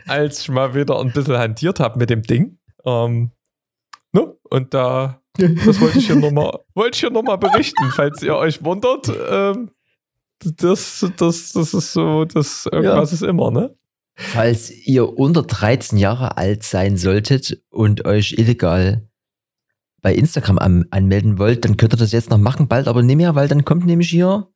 als 0.07 0.41
ich 0.41 0.49
mal 0.49 0.73
wieder 0.73 0.99
ein 0.99 1.11
bisschen 1.11 1.37
hantiert 1.37 1.79
habe 1.79 1.99
mit 1.99 2.09
dem 2.09 2.23
Ding. 2.23 2.59
Ähm, 2.85 3.31
ne? 4.11 4.35
Und 4.43 4.73
da, 4.73 5.21
das 5.37 5.79
wollte 5.79 5.99
ich 5.99 6.07
hier 6.07 6.15
nochmal 6.15 6.59
noch 6.75 7.23
mal 7.23 7.37
berichten, 7.37 7.91
falls 7.91 8.21
ihr 8.21 8.35
euch 8.35 8.63
wundert. 8.63 9.09
Ähm, 9.29 9.71
das, 10.43 11.05
das, 11.17 11.51
das 11.53 11.73
ist 11.73 11.93
so, 11.93 12.25
das 12.25 12.67
irgendwas 12.71 13.11
ja. 13.11 13.15
ist 13.15 13.23
immer, 13.23 13.51
ne? 13.51 13.75
Falls 14.15 14.71
ihr 14.71 15.17
unter 15.17 15.43
13 15.43 15.97
Jahre 15.97 16.37
alt 16.37 16.63
sein 16.63 16.97
solltet 16.97 17.61
und 17.69 18.05
euch 18.05 18.33
illegal 18.37 19.07
bei 20.01 20.15
Instagram 20.15 20.57
an, 20.57 20.85
anmelden 20.89 21.37
wollt, 21.37 21.65
dann 21.65 21.77
könnt 21.77 21.93
ihr 21.93 21.97
das 21.97 22.11
jetzt 22.11 22.31
noch 22.31 22.39
machen, 22.39 22.67
bald 22.67 22.87
aber 22.87 23.03
nicht 23.03 23.17
mehr, 23.17 23.35
weil 23.35 23.47
dann 23.47 23.63
kommt 23.63 23.85
nämlich 23.85 24.09
hier 24.09 24.47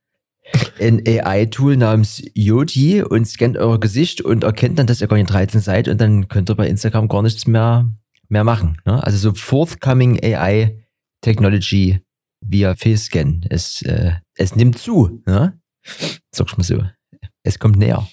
ein 0.80 1.02
AI-Tool 1.06 1.78
namens 1.78 2.24
Yoti 2.34 3.04
und 3.04 3.26
scannt 3.26 3.58
euer 3.58 3.80
Gesicht 3.80 4.22
und 4.22 4.44
erkennt 4.44 4.80
dann, 4.80 4.88
dass 4.88 5.02
ihr 5.02 5.08
gar 5.08 5.18
nicht 5.18 5.30
13 5.30 5.62
seid 5.62 5.88
und 5.88 6.02
dann 6.02 6.28
könnt 6.28 6.50
ihr 6.50 6.56
bei 6.56 6.68
Instagram 6.68 7.08
gar 7.08 7.22
nichts 7.22 7.46
mehr, 7.46 7.88
mehr 8.30 8.44
machen. 8.44 8.78
Ne? 8.86 9.04
Also 9.04 9.18
so 9.18 9.36
forthcoming 9.36 10.20
AI-Technology 10.24 12.00
via 12.42 12.76
Face-Scan. 12.76 13.42
Es, 13.50 13.84
äh, 13.84 14.14
es 14.36 14.56
nimmt 14.56 14.80
zu. 14.80 15.22
Ne? 15.28 15.61
Sag's 16.32 16.58
mal 16.58 16.64
so. 16.64 16.84
Es 17.44 17.60
kommt 17.60 17.78
näher. 17.78 18.08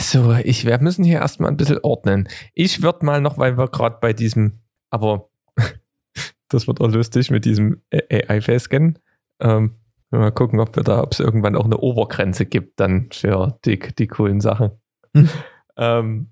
So, 0.00 0.32
ich, 0.32 0.64
wir 0.64 0.78
müssen 0.80 1.04
hier 1.04 1.18
erstmal 1.18 1.50
ein 1.50 1.56
bisschen 1.56 1.78
ordnen. 1.82 2.28
Ich 2.54 2.82
würde 2.82 3.04
mal 3.04 3.20
noch, 3.20 3.38
weil 3.38 3.56
wir 3.56 3.68
gerade 3.68 3.98
bei 4.00 4.12
diesem, 4.12 4.60
aber 4.90 5.30
das 6.48 6.66
wird 6.66 6.80
auch 6.80 6.90
lustig 6.90 7.30
mit 7.30 7.44
diesem 7.44 7.82
AI-Face-Scan. 7.90 8.98
Ähm, 9.40 9.76
mal 10.10 10.30
gucken, 10.32 10.60
ob 10.60 10.76
wir 10.76 10.82
da, 10.82 11.02
ob 11.02 11.12
es 11.12 11.20
irgendwann 11.20 11.56
auch 11.56 11.64
eine 11.64 11.78
Obergrenze 11.78 12.46
gibt, 12.46 12.78
dann 12.80 13.08
für 13.12 13.58
die, 13.64 13.78
die 13.78 14.06
coolen 14.06 14.40
Sachen. 14.40 14.70
Hm. 15.14 15.28
Ähm, 15.78 16.30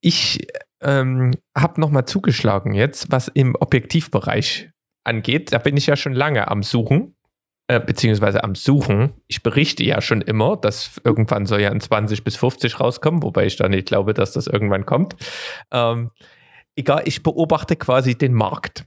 ich 0.00 0.44
ähm, 0.80 1.30
habe 1.56 1.80
nochmal 1.80 2.04
zugeschlagen 2.04 2.74
jetzt, 2.74 3.12
was 3.12 3.28
im 3.28 3.54
Objektivbereich 3.54 4.70
angeht. 5.04 5.52
Da 5.52 5.58
bin 5.58 5.76
ich 5.76 5.86
ja 5.86 5.94
schon 5.94 6.14
lange 6.14 6.48
am 6.48 6.64
Suchen 6.64 7.14
äh, 7.72 7.80
beziehungsweise 7.80 8.44
am 8.44 8.54
Suchen. 8.54 9.14
Ich 9.28 9.42
berichte 9.42 9.82
ja 9.82 10.02
schon 10.02 10.20
immer, 10.20 10.56
dass 10.56 11.00
irgendwann 11.04 11.46
soll 11.46 11.62
ja 11.62 11.70
ein 11.70 11.80
20 11.80 12.22
bis 12.22 12.36
50 12.36 12.80
rauskommen, 12.80 13.22
wobei 13.22 13.46
ich 13.46 13.56
da 13.56 13.68
nicht 13.68 13.86
glaube, 13.86 14.12
dass 14.12 14.32
das 14.32 14.46
irgendwann 14.46 14.84
kommt. 14.84 15.16
Ähm, 15.70 16.10
egal, 16.76 17.02
ich 17.06 17.22
beobachte 17.22 17.76
quasi 17.76 18.16
den 18.16 18.34
Markt. 18.34 18.84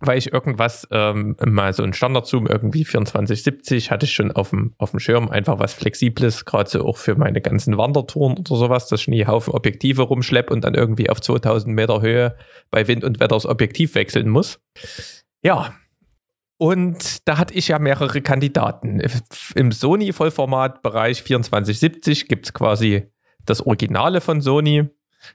Weil 0.00 0.18
ich 0.18 0.30
irgendwas, 0.30 0.86
ähm, 0.90 1.36
mal 1.46 1.72
so 1.72 1.82
ein 1.82 1.94
Standardzoom, 1.94 2.46
irgendwie 2.46 2.84
2470, 2.84 3.90
hatte 3.90 4.04
ich 4.04 4.12
schon 4.12 4.30
auf 4.30 4.50
dem, 4.50 4.74
auf 4.76 4.90
dem 4.90 5.00
Schirm, 5.00 5.30
einfach 5.30 5.58
was 5.58 5.72
Flexibles, 5.72 6.44
gerade 6.44 6.68
so 6.68 6.84
auch 6.84 6.98
für 6.98 7.14
meine 7.14 7.40
ganzen 7.40 7.78
Wandertouren 7.78 8.36
oder 8.36 8.56
sowas, 8.56 8.88
dass 8.88 9.02
ich 9.02 9.08
nie 9.08 9.26
Haufen 9.26 9.54
Objektive 9.54 10.02
rumschleppe 10.02 10.52
und 10.52 10.64
dann 10.64 10.74
irgendwie 10.74 11.08
auf 11.08 11.22
2000 11.22 11.74
Meter 11.74 12.02
Höhe 12.02 12.36
bei 12.70 12.88
Wind 12.88 13.04
und 13.04 13.20
Wetter 13.20 13.36
das 13.36 13.46
Objektiv 13.46 13.94
wechseln 13.94 14.28
muss. 14.28 14.60
Ja, 15.42 15.72
und 16.58 17.28
da 17.28 17.38
hatte 17.38 17.54
ich 17.54 17.68
ja 17.68 17.78
mehrere 17.78 18.22
Kandidaten. 18.22 19.00
Im 19.54 19.72
Sony-Vollformat-Bereich 19.72 21.24
2470 21.24 22.28
gibt 22.28 22.46
es 22.46 22.54
quasi 22.54 23.10
das 23.44 23.64
Originale 23.64 24.20
von 24.20 24.40
Sony. 24.40 24.88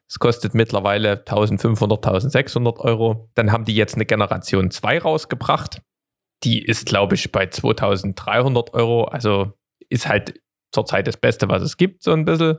Es 0.07 0.19
kostet 0.19 0.53
mittlerweile 0.53 1.19
1500, 1.19 2.05
1600 2.05 2.79
Euro. 2.79 3.29
Dann 3.35 3.51
haben 3.51 3.65
die 3.65 3.75
jetzt 3.75 3.95
eine 3.95 4.05
Generation 4.05 4.71
2 4.71 4.99
rausgebracht. 4.99 5.81
Die 6.43 6.63
ist, 6.63 6.87
glaube 6.87 7.15
ich, 7.15 7.31
bei 7.31 7.47
2300 7.47 8.73
Euro. 8.73 9.05
Also 9.05 9.53
ist 9.89 10.07
halt 10.07 10.41
zurzeit 10.71 11.07
das 11.07 11.17
Beste, 11.17 11.49
was 11.49 11.61
es 11.61 11.77
gibt, 11.77 12.03
so 12.03 12.13
ein 12.13 12.25
bisschen. 12.25 12.57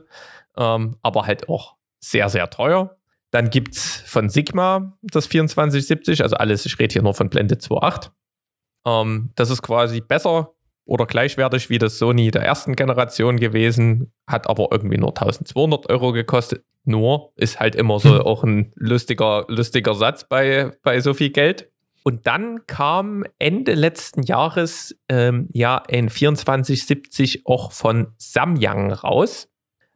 Ähm, 0.55 0.97
aber 1.01 1.25
halt 1.25 1.49
auch 1.49 1.75
sehr, 1.99 2.29
sehr 2.29 2.49
teuer. 2.49 2.95
Dann 3.31 3.49
gibt 3.49 3.75
es 3.75 3.97
von 4.05 4.29
Sigma 4.29 4.95
das 5.01 5.25
2470, 5.25 6.21
also 6.21 6.35
alles, 6.35 6.65
ich 6.65 6.77
rede 6.77 6.93
hier 6.93 7.01
nur 7.01 7.15
von 7.15 7.29
Blende 7.29 7.55
2.8. 7.55 8.11
Ähm, 8.85 9.31
das 9.35 9.49
ist 9.49 9.61
quasi 9.61 10.01
besser 10.01 10.53
oder 10.85 11.05
gleichwertig 11.05 11.69
wie 11.69 11.77
das 11.77 11.97
Sony 11.97 12.31
der 12.31 12.43
ersten 12.43 12.75
Generation 12.75 13.37
gewesen, 13.39 14.11
hat 14.27 14.49
aber 14.49 14.69
irgendwie 14.71 14.97
nur 14.97 15.09
1200 15.09 15.89
Euro 15.89 16.11
gekostet. 16.11 16.63
Nur 16.85 17.31
ist 17.37 17.59
halt 17.59 17.75
immer 17.75 17.99
so 17.99 18.15
hm. 18.15 18.21
auch 18.21 18.43
ein 18.43 18.73
lustiger, 18.75 19.45
lustiger 19.47 19.93
Satz 19.93 20.27
bei, 20.27 20.71
bei 20.83 20.99
so 20.99 21.13
viel 21.13 21.29
Geld. 21.29 21.69
Und 22.03 22.27
dann 22.27 22.67
kam 22.67 23.23
Ende 23.39 23.75
letzten 23.75 24.23
Jahres 24.23 24.93
ähm, 25.07 25.47
ja 25.53 25.81
ein 25.89 26.09
2470 26.09 27.45
auch 27.45 27.71
von 27.71 28.07
Samyang 28.17 28.91
raus, 28.91 29.47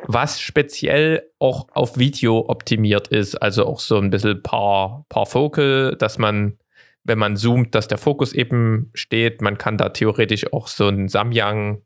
was 0.06 0.40
speziell 0.40 1.30
auch 1.40 1.68
auf 1.74 1.98
Video 1.98 2.46
optimiert 2.48 3.10
ist. 3.10 3.36
Also 3.36 3.66
auch 3.66 3.82
so 3.82 3.98
ein 3.98 4.10
bisschen 4.10 4.42
paar, 4.42 5.06
paar 5.10 5.26
Focal, 5.26 5.98
dass 5.98 6.18
man 6.18 6.58
wenn 7.08 7.18
man 7.18 7.38
zoomt, 7.38 7.74
dass 7.74 7.88
der 7.88 7.98
Fokus 7.98 8.34
eben 8.34 8.92
steht. 8.94 9.42
Man 9.42 9.58
kann 9.58 9.78
da 9.78 9.90
theoretisch 9.90 10.52
auch 10.54 10.68
so 10.68 10.88
einen 10.88 11.08
Samyang 11.08 11.82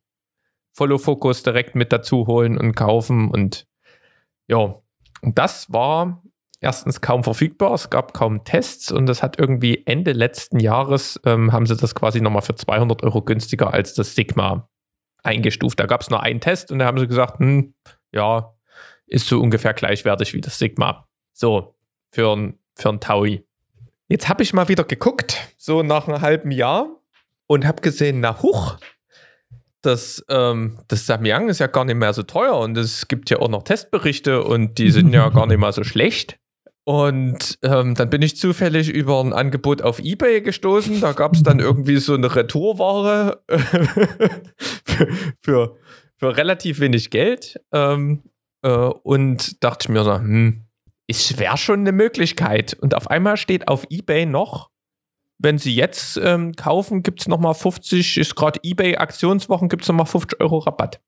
Follow 0.73 0.97
Focus 0.97 1.43
direkt 1.43 1.75
mit 1.75 1.91
dazu 1.93 2.27
holen 2.27 2.57
und 2.57 2.75
kaufen. 2.75 3.29
Und 3.29 3.67
ja, 4.47 4.75
das 5.21 5.71
war 5.71 6.23
erstens 6.59 7.01
kaum 7.01 7.23
verfügbar. 7.23 7.73
Es 7.73 7.89
gab 7.89 8.13
kaum 8.13 8.43
Tests 8.43 8.91
und 8.91 9.05
das 9.05 9.21
hat 9.21 9.37
irgendwie 9.37 9.83
Ende 9.85 10.13
letzten 10.13 10.59
Jahres 10.59 11.19
ähm, 11.25 11.51
haben 11.51 11.65
sie 11.65 11.75
das 11.75 11.93
quasi 11.93 12.21
nochmal 12.21 12.41
für 12.41 12.55
200 12.55 13.03
Euro 13.03 13.21
günstiger 13.21 13.73
als 13.73 13.93
das 13.93 14.15
Sigma 14.15 14.69
eingestuft. 15.23 15.79
Da 15.79 15.85
gab 15.85 16.01
es 16.01 16.09
nur 16.09 16.23
einen 16.23 16.41
Test 16.41 16.71
und 16.71 16.79
da 16.79 16.85
haben 16.85 16.97
sie 16.97 17.07
gesagt, 17.07 17.39
hm, 17.39 17.73
ja, 18.11 18.55
ist 19.05 19.27
so 19.27 19.39
ungefähr 19.39 19.73
gleichwertig 19.73 20.33
wie 20.33 20.41
das 20.41 20.57
Sigma. 20.57 21.07
So, 21.33 21.75
für 22.11 22.35
ein, 22.35 22.59
für 22.75 22.89
ein 22.89 22.99
Taui. 22.99 23.45
Jetzt 24.11 24.27
habe 24.27 24.43
ich 24.43 24.51
mal 24.51 24.67
wieder 24.67 24.83
geguckt, 24.83 25.37
so 25.57 25.83
nach 25.83 26.05
einem 26.05 26.19
halben 26.19 26.51
Jahr, 26.51 26.97
und 27.47 27.65
habe 27.65 27.81
gesehen, 27.81 28.19
na 28.19 28.41
huch, 28.41 28.75
das, 29.81 30.25
ähm, 30.27 30.79
das 30.89 31.05
Samyang 31.05 31.47
ist 31.47 31.59
ja 31.59 31.67
gar 31.67 31.85
nicht 31.85 31.95
mehr 31.95 32.11
so 32.11 32.23
teuer 32.23 32.57
und 32.57 32.77
es 32.77 33.07
gibt 33.07 33.29
ja 33.29 33.39
auch 33.39 33.47
noch 33.47 33.63
Testberichte 33.63 34.43
und 34.43 34.79
die 34.79 34.91
sind 34.91 35.13
ja 35.13 35.29
gar 35.29 35.47
nicht 35.47 35.59
mal 35.59 35.71
so 35.71 35.85
schlecht. 35.85 36.37
Und 36.83 37.57
ähm, 37.61 37.95
dann 37.95 38.09
bin 38.09 38.21
ich 38.21 38.35
zufällig 38.35 38.89
über 38.89 39.21
ein 39.23 39.31
Angebot 39.31 39.81
auf 39.81 39.99
Ebay 39.99 40.41
gestoßen. 40.41 40.99
Da 40.99 41.13
gab 41.13 41.33
es 41.33 41.43
dann 41.43 41.59
irgendwie 41.59 41.97
so 41.97 42.13
eine 42.13 42.35
Retourware 42.35 43.41
für, 44.83 45.07
für, 45.39 45.77
für, 46.17 46.35
relativ 46.37 46.81
wenig 46.81 47.11
Geld. 47.11 47.61
Ähm, 47.71 48.23
äh, 48.61 48.69
und 48.69 49.63
dachte 49.63 49.85
ich 49.85 49.89
mir 49.89 50.03
so, 50.03 50.15
hm, 50.15 50.65
es 51.11 51.37
wäre 51.37 51.57
schon 51.57 51.81
eine 51.81 51.91
Möglichkeit. 51.91 52.73
Und 52.73 52.95
auf 52.95 53.09
einmal 53.09 53.37
steht 53.37 53.67
auf 53.67 53.85
Ebay 53.89 54.25
noch, 54.25 54.69
wenn 55.37 55.57
Sie 55.57 55.73
jetzt 55.73 56.17
ähm, 56.17 56.53
kaufen, 56.53 57.03
gibt 57.03 57.21
es 57.21 57.27
nochmal 57.27 57.55
50, 57.55 58.17
ist 58.17 58.35
gerade 58.35 58.59
Ebay-Aktionswochen, 58.63 59.69
gibt 59.69 59.83
es 59.83 59.87
nochmal 59.89 60.05
50 60.05 60.39
Euro 60.39 60.59
Rabatt. 60.59 61.01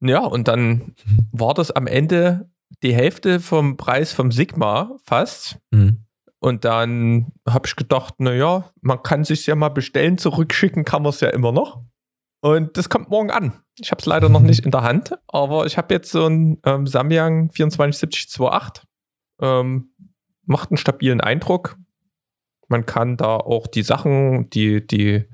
Ja, 0.00 0.20
und 0.20 0.46
dann 0.46 0.94
war 1.32 1.54
das 1.54 1.72
am 1.72 1.88
Ende 1.88 2.48
die 2.82 2.94
Hälfte 2.94 3.40
vom 3.40 3.76
Preis 3.76 4.12
vom 4.12 4.30
Sigma 4.30 4.96
fast. 5.04 5.58
Mhm. 5.72 6.04
Und 6.38 6.64
dann 6.64 7.32
habe 7.48 7.66
ich 7.66 7.74
gedacht, 7.74 8.14
naja, 8.18 8.70
man 8.80 9.02
kann 9.02 9.24
sich 9.24 9.44
ja 9.46 9.56
mal 9.56 9.70
bestellen, 9.70 10.18
zurückschicken 10.18 10.84
kann 10.84 11.02
man 11.02 11.10
es 11.10 11.20
ja 11.20 11.30
immer 11.30 11.50
noch. 11.50 11.82
Und 12.40 12.76
das 12.76 12.88
kommt 12.88 13.10
morgen 13.10 13.32
an. 13.32 13.60
Ich 13.80 13.90
habe 13.90 13.98
es 13.98 14.06
leider 14.06 14.28
noch 14.28 14.40
nicht 14.42 14.64
in 14.64 14.70
der 14.70 14.82
Hand, 14.82 15.18
aber 15.26 15.66
ich 15.66 15.76
habe 15.76 15.92
jetzt 15.92 16.12
so 16.12 16.26
ein 16.26 16.58
ähm, 16.64 16.86
Samyang 16.86 17.50
247028 17.50 18.87
ähm, 19.40 19.90
macht 20.44 20.70
einen 20.70 20.78
stabilen 20.78 21.20
Eindruck. 21.20 21.76
Man 22.68 22.86
kann 22.86 23.16
da 23.16 23.36
auch 23.36 23.66
die 23.66 23.82
Sachen, 23.82 24.50
die, 24.50 24.86
die, 24.86 25.24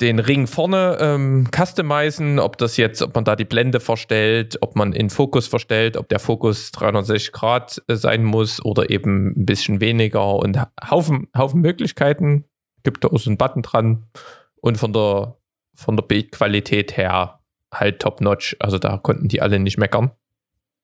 den 0.00 0.18
Ring 0.18 0.46
vorne 0.46 0.98
ähm, 1.00 1.48
customizen, 1.54 2.38
ob 2.38 2.58
das 2.58 2.76
jetzt, 2.76 3.02
ob 3.02 3.14
man 3.14 3.24
da 3.24 3.34
die 3.34 3.44
Blende 3.44 3.80
verstellt, 3.80 4.58
ob 4.60 4.76
man 4.76 4.92
in 4.92 5.10
Fokus 5.10 5.46
verstellt, 5.46 5.96
ob 5.96 6.08
der 6.08 6.18
Fokus 6.18 6.70
360 6.72 7.32
Grad 7.32 7.82
äh, 7.88 7.96
sein 7.96 8.24
muss 8.24 8.64
oder 8.64 8.90
eben 8.90 9.28
ein 9.28 9.46
bisschen 9.46 9.80
weniger 9.80 10.36
und 10.36 10.60
Haufen, 10.90 11.28
Haufen 11.36 11.60
Möglichkeiten. 11.60 12.44
Gibt 12.82 13.04
da 13.04 13.08
auch 13.08 13.18
so 13.18 13.30
einen 13.30 13.38
Button 13.38 13.62
dran 13.62 14.06
und 14.60 14.76
von 14.78 14.92
der, 14.92 15.38
von 15.74 15.96
der 15.96 16.04
Bildqualität 16.04 16.96
her 16.96 17.40
halt 17.72 18.00
top-notch. 18.00 18.56
Also 18.60 18.78
da 18.78 18.98
konnten 18.98 19.28
die 19.28 19.40
alle 19.40 19.58
nicht 19.58 19.78
meckern. 19.78 20.12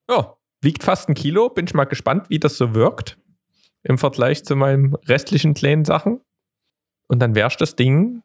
Ja, 0.09 0.35
Wiegt 0.63 0.83
fast 0.83 1.09
ein 1.09 1.15
Kilo. 1.15 1.49
Bin 1.49 1.65
ich 1.65 1.73
mal 1.73 1.85
gespannt, 1.85 2.29
wie 2.29 2.39
das 2.39 2.57
so 2.57 2.73
wirkt 2.73 3.17
im 3.83 3.97
Vergleich 3.97 4.43
zu 4.45 4.55
meinen 4.55 4.95
restlichen 5.07 5.53
kleinen 5.53 5.85
Sachen. 5.85 6.21
Und 7.07 7.19
dann 7.19 7.35
werde 7.35 7.51
ich 7.51 7.57
das 7.57 7.75
Ding 7.75 8.23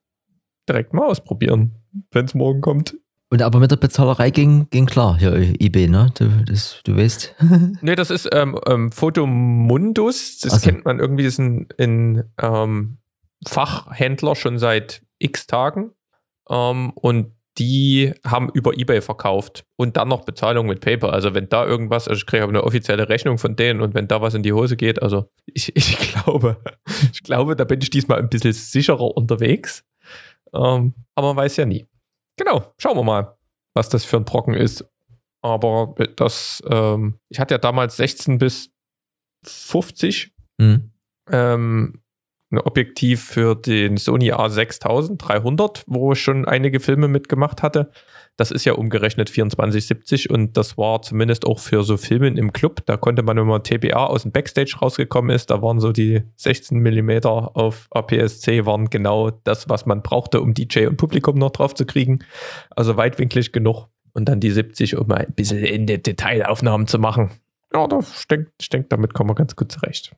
direkt 0.68 0.94
mal 0.94 1.06
ausprobieren, 1.06 1.74
wenn 2.12 2.26
es 2.26 2.34
morgen 2.34 2.60
kommt. 2.60 2.96
Und 3.30 3.42
aber 3.42 3.58
mit 3.58 3.70
der 3.70 3.76
Bezahlerei 3.76 4.30
ging, 4.30 4.68
ging 4.70 4.86
klar, 4.86 5.18
hier 5.18 5.34
eBay, 5.34 5.88
ne? 5.88 6.10
Du, 6.16 6.28
das, 6.46 6.80
du 6.84 6.96
weißt. 6.96 7.34
nee, 7.82 7.94
das 7.94 8.10
ist 8.10 8.28
ähm, 8.32 8.58
ähm, 8.66 8.90
Fotomundus. 8.90 10.38
Das 10.38 10.62
so. 10.62 10.70
kennt 10.70 10.84
man 10.86 10.98
irgendwie, 10.98 11.24
das 11.24 11.34
ist 11.34 11.40
ein, 11.40 11.68
ein 11.78 12.24
ähm, 12.40 12.98
Fachhändler 13.46 14.34
schon 14.34 14.58
seit 14.58 15.02
x 15.18 15.46
Tagen. 15.46 15.90
Ähm, 16.48 16.90
und 16.94 17.32
die 17.58 18.14
haben 18.24 18.48
über 18.50 18.78
Ebay 18.78 19.00
verkauft 19.00 19.64
und 19.76 19.96
dann 19.96 20.08
noch 20.08 20.24
Bezahlung 20.24 20.66
mit 20.66 20.80
PayPal. 20.80 21.10
Also 21.10 21.34
wenn 21.34 21.48
da 21.48 21.66
irgendwas, 21.66 22.06
also 22.08 22.18
ich 22.18 22.26
kriege 22.26 22.44
eine 22.44 22.62
offizielle 22.62 23.08
Rechnung 23.08 23.38
von 23.38 23.56
denen 23.56 23.80
und 23.80 23.94
wenn 23.94 24.06
da 24.08 24.20
was 24.20 24.34
in 24.34 24.42
die 24.42 24.52
Hose 24.52 24.76
geht, 24.76 25.02
also 25.02 25.28
ich, 25.46 25.72
ich 25.76 25.98
glaube, 25.98 26.58
ich 27.12 27.22
glaube, 27.22 27.56
da 27.56 27.64
bin 27.64 27.80
ich 27.80 27.90
diesmal 27.90 28.18
ein 28.18 28.28
bisschen 28.28 28.52
sicherer 28.52 29.16
unterwegs. 29.16 29.84
Ähm, 30.54 30.94
aber 31.14 31.28
man 31.34 31.36
weiß 31.36 31.56
ja 31.56 31.66
nie. 31.66 31.86
Genau, 32.36 32.72
schauen 32.78 32.96
wir 32.96 33.02
mal, 33.02 33.36
was 33.74 33.88
das 33.88 34.04
für 34.04 34.16
ein 34.16 34.24
Brocken 34.24 34.54
ist. 34.54 34.84
Aber 35.42 35.94
das, 36.16 36.62
ähm, 36.70 37.18
ich 37.28 37.38
hatte 37.40 37.54
ja 37.54 37.58
damals 37.58 37.96
16 37.96 38.38
bis 38.38 38.70
50 39.44 40.32
Mhm. 40.60 40.90
ähm, 41.30 42.02
ein 42.50 42.58
Objektiv 42.58 43.24
für 43.24 43.54
den 43.54 43.96
Sony 43.96 44.32
A6300, 44.32 45.82
wo 45.86 46.12
ich 46.12 46.20
schon 46.20 46.46
einige 46.46 46.80
Filme 46.80 47.08
mitgemacht 47.08 47.62
hatte. 47.62 47.90
Das 48.38 48.52
ist 48.52 48.64
ja 48.64 48.74
umgerechnet 48.74 49.28
2470 49.28 50.30
und 50.30 50.56
das 50.56 50.78
war 50.78 51.02
zumindest 51.02 51.44
auch 51.44 51.58
für 51.58 51.82
so 51.82 51.96
Filme 51.96 52.28
im 52.28 52.52
Club. 52.52 52.82
Da 52.86 52.96
konnte 52.96 53.22
man, 53.22 53.36
wenn 53.36 53.46
man 53.46 53.64
TBA 53.64 54.06
aus 54.06 54.22
dem 54.22 54.32
Backstage 54.32 54.76
rausgekommen 54.80 55.34
ist, 55.34 55.50
da 55.50 55.60
waren 55.60 55.80
so 55.80 55.90
die 55.92 56.22
16 56.36 56.78
mm 56.78 57.26
auf 57.26 57.88
APS-C 57.90 58.64
waren 58.64 58.90
genau 58.90 59.30
das, 59.30 59.68
was 59.68 59.86
man 59.86 60.02
brauchte, 60.02 60.40
um 60.40 60.54
DJ 60.54 60.86
und 60.86 60.96
Publikum 60.96 61.36
noch 61.36 61.50
drauf 61.50 61.74
zu 61.74 61.84
kriegen. 61.84 62.20
Also 62.70 62.96
weitwinklig 62.96 63.52
genug. 63.52 63.88
Und 64.14 64.28
dann 64.28 64.40
die 64.40 64.50
70, 64.50 64.96
um 64.96 65.10
ein 65.10 65.32
bisschen 65.34 65.58
in 65.58 65.86
die 65.86 66.02
Detailaufnahmen 66.02 66.86
zu 66.86 66.98
machen. 66.98 67.30
Ja, 67.74 67.86
da, 67.86 68.00
denke, 68.30 68.50
ich 68.60 68.68
denk, 68.68 68.88
damit 68.88 69.14
kommen 69.14 69.30
wir 69.30 69.34
ganz 69.34 69.54
gut 69.54 69.70
zurecht. 69.70 70.14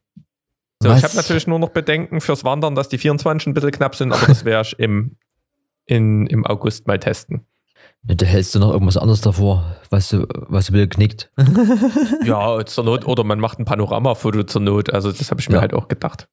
So, 0.83 0.91
ich 0.93 1.05
habe 1.05 1.15
natürlich 1.15 1.47
nur 1.47 1.59
noch 1.59 1.69
Bedenken 1.71 2.21
fürs 2.23 2.43
Wandern, 2.45 2.75
dass 2.75 2.89
die 2.89 2.97
24 2.99 3.47
ein 3.49 3.55
bisschen 3.55 3.71
knapp 3.71 3.95
sind, 3.95 4.13
aber 4.13 4.27
das 4.27 4.45
werde 4.47 4.67
ich 4.67 4.79
im, 4.79 5.17
in, 5.85 6.27
im 6.27 6.47
August 6.47 6.87
mal 6.87 6.99
testen. 6.99 7.45
Ja, 8.09 8.15
da 8.15 8.25
hältst 8.25 8.55
du 8.55 8.59
noch 8.61 8.73
irgendwas 8.73 8.97
anderes 8.97 9.21
davor, 9.21 9.77
was 9.91 10.09
du, 10.09 10.27
was 10.49 10.69
du 10.69 10.89
knickt. 10.89 11.31
Ja, 12.25 12.65
zur 12.65 12.85
Not, 12.85 13.07
oder 13.07 13.25
man 13.25 13.41
macht 13.41 13.59
ein 13.59 13.67
Panoramafoto 13.67 14.45
zur 14.45 14.63
Not. 14.63 14.91
Also, 14.93 15.13
das 15.13 15.31
habe 15.31 15.41
ich 15.41 15.49
mir 15.51 15.57
Ja. 15.57 15.61
halt 15.61 15.75
auch 15.75 15.89
gedacht. 15.89 16.29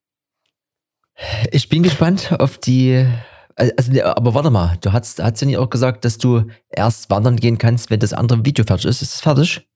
Ich 1.51 1.67
bin 1.67 1.83
gespannt 1.83 2.33
auf 2.39 2.57
die. 2.57 3.05
Also, 3.55 3.91
nee, 3.91 4.01
aber 4.01 4.33
warte 4.33 4.49
mal, 4.51 4.77
du 4.81 4.93
hast, 4.93 5.21
hast 5.21 5.41
ja 5.41 5.47
nicht 5.47 5.57
auch 5.57 5.69
gesagt, 5.69 6.05
dass 6.05 6.17
du 6.17 6.45
erst 6.69 7.09
wandern 7.09 7.35
gehen 7.37 7.57
kannst, 7.57 7.89
wenn 7.89 7.99
das 7.99 8.13
andere 8.13 8.45
Video 8.45 8.63
fertig 8.63 8.85
ist. 8.85 9.01
Ist 9.01 9.15
es 9.15 9.21
fertig? 9.21 9.67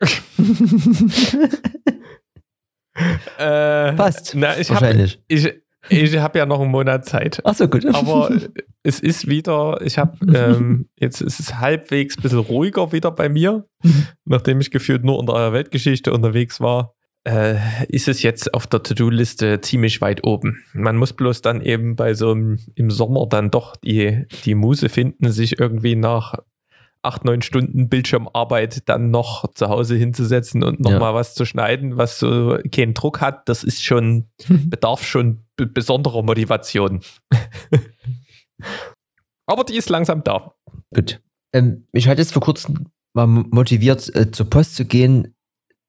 Äh, 3.38 3.92
Passt. 3.94 4.34
Na, 4.34 4.58
ich 4.58 4.70
habe 4.70 4.80
Wahrscheinlich. 4.80 5.20
ich, 5.28 5.52
ich 5.88 6.18
hab 6.18 6.36
ja 6.36 6.46
noch 6.46 6.60
einen 6.60 6.70
Monat 6.70 7.04
Zeit. 7.04 7.40
Ach 7.44 7.54
so, 7.54 7.68
gut. 7.68 7.86
Aber 7.86 8.30
es 8.82 9.00
ist 9.00 9.28
wieder, 9.28 9.80
ich 9.82 9.98
habe 9.98 10.18
ähm, 10.34 10.88
jetzt 10.98 11.20
ist 11.20 11.40
es 11.40 11.56
halbwegs 11.56 12.18
ein 12.18 12.22
bisschen 12.22 12.38
ruhiger 12.38 12.92
wieder 12.92 13.10
bei 13.10 13.28
mir, 13.28 13.66
nachdem 14.24 14.60
ich 14.60 14.70
gefühlt 14.70 15.04
nur 15.04 15.20
in 15.20 15.26
der 15.26 15.52
Weltgeschichte 15.52 16.12
unterwegs 16.12 16.60
war. 16.60 16.94
Äh, 17.22 17.56
ist 17.88 18.08
es 18.08 18.22
jetzt 18.22 18.54
auf 18.54 18.66
der 18.66 18.82
To-Do-Liste 18.82 19.60
ziemlich 19.60 20.00
weit 20.00 20.24
oben. 20.24 20.62
Man 20.72 20.96
muss 20.96 21.12
bloß 21.12 21.42
dann 21.42 21.60
eben 21.60 21.94
bei 21.94 22.14
so 22.14 22.30
einem 22.30 22.58
im 22.76 22.90
Sommer 22.90 23.26
dann 23.28 23.50
doch 23.50 23.76
die, 23.76 24.24
die 24.46 24.54
Muse 24.54 24.88
finden, 24.88 25.30
sich 25.30 25.60
irgendwie 25.60 25.96
nach 25.96 26.34
acht, 27.02 27.24
neun 27.24 27.42
Stunden 27.42 27.88
Bildschirmarbeit 27.88 28.88
dann 28.88 29.10
noch 29.10 29.52
zu 29.54 29.68
Hause 29.68 29.96
hinzusetzen 29.96 30.62
und 30.62 30.80
nochmal 30.80 30.92
Ja. 30.92 30.98
mal 31.12 31.14
was 31.14 31.34
zu 31.34 31.44
schneiden, 31.44 31.96
was 31.96 32.18
so 32.18 32.58
keinen 32.72 32.94
Druck 32.94 33.20
hat. 33.20 33.48
Das 33.48 33.64
ist 33.64 33.82
schon, 33.82 34.28
bedarf 34.48 35.04
schon 35.04 35.44
be 35.56 35.66
besonderer 35.66 36.22
Motivation. 36.22 37.00
Aber 39.46 39.64
die 39.64 39.76
ist 39.76 39.88
langsam 39.88 40.22
da. 40.22 40.54
Gut. 40.94 41.20
Ähm, 41.52 41.86
mich 41.92 42.06
hat 42.08 42.18
jetzt 42.18 42.32
vor 42.32 42.42
kurzem 42.42 42.86
mal 43.14 43.26
motiviert, 43.26 44.14
äh, 44.14 44.30
zur 44.30 44.48
Post 44.48 44.76
zu 44.76 44.84
gehen, 44.84 45.34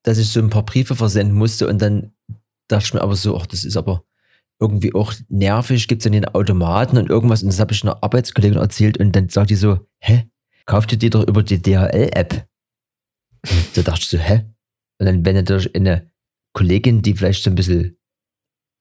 dass 0.04 0.18
ich 0.18 0.30
so 0.32 0.40
ein 0.40 0.50
paar 0.50 0.66
Briefe 0.66 0.96
versenden 0.96 1.36
musste 1.38 1.68
und 1.68 1.80
dann 1.82 2.14
dachte 2.68 2.86
ich 2.86 2.94
mir 2.94 3.02
aber 3.02 3.16
so, 3.16 3.38
ach, 3.38 3.46
das 3.46 3.64
ist 3.64 3.78
aber 3.78 4.04
irgendwie 4.60 4.94
auch 4.96 5.14
nervig, 5.30 5.88
gibt 5.88 6.02
es 6.02 6.06
ja 6.06 6.12
den 6.12 6.26
Automaten 6.26 6.98
und 6.98 7.10
irgendwas 7.10 7.44
und 7.44 7.50
das 7.50 7.60
habe 7.60 7.74
ich 7.74 7.84
einer 7.84 8.02
Arbeitskollegin 8.04 8.58
erzählt 8.58 8.98
und 8.98 9.16
dann 9.16 9.30
sagt 9.30 9.50
die 9.52 9.56
so, 9.56 9.80
hä, 10.00 10.28
kauft 10.66 10.92
ihr 10.92 10.98
die 10.98 11.10
doch 11.10 11.28
über 11.28 11.44
die 11.44 11.62
DHL-App? 11.62 12.48
Da 13.76 13.82
dachte 13.82 14.02
ich 14.02 14.10
so, 14.10 14.18
hä? 14.18 14.46
Und 15.00 15.06
dann, 15.06 15.26
wenn 15.26 15.36
natürlich 15.36 15.74
eine 15.76 16.12
Kollegin, 16.54 17.02
die 17.02 17.16
vielleicht 17.16 17.44
so 17.44 17.50
ein 17.50 17.56
bisschen 17.56 17.98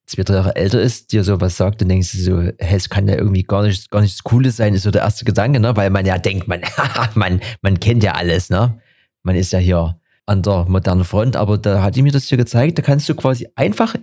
zwei, 0.06 0.22
drei 0.22 0.34
Jahre 0.34 0.56
älter 0.56 0.80
ist, 0.80 1.12
dir 1.12 1.24
sowas 1.24 1.56
sagt, 1.56 1.80
dann 1.80 1.88
denkst 1.88 2.12
du 2.12 2.18
so, 2.18 2.40
hä, 2.40 2.76
es 2.76 2.90
kann 2.90 3.08
ja 3.08 3.14
irgendwie 3.14 3.44
gar 3.44 3.62
nicht, 3.62 3.90
gar 3.90 4.00
nichts 4.00 4.22
Cooles 4.22 4.56
sein, 4.56 4.74
ist 4.74 4.82
so 4.82 4.90
der 4.90 5.02
erste 5.02 5.24
Gedanke, 5.24 5.60
ne? 5.60 5.76
Weil 5.76 5.90
man 5.90 6.04
ja 6.04 6.18
denkt, 6.18 6.48
man, 6.48 6.60
man, 7.14 7.40
man 7.62 7.80
kennt 7.80 8.02
ja 8.02 8.12
alles, 8.12 8.50
ne? 8.50 8.80
Man 9.22 9.36
ist 9.36 9.52
ja 9.52 9.58
hier 9.58 10.00
an 10.26 10.42
der 10.42 10.66
modernen 10.68 11.04
Front, 11.04 11.36
aber 11.36 11.58
da 11.58 11.82
hat 11.82 11.96
die 11.96 12.02
mir 12.02 12.12
das 12.12 12.24
hier 12.24 12.38
gezeigt, 12.38 12.78
da 12.78 12.82
kannst 12.82 13.08
du 13.08 13.14
quasi 13.14 13.48
einfach 13.54 13.94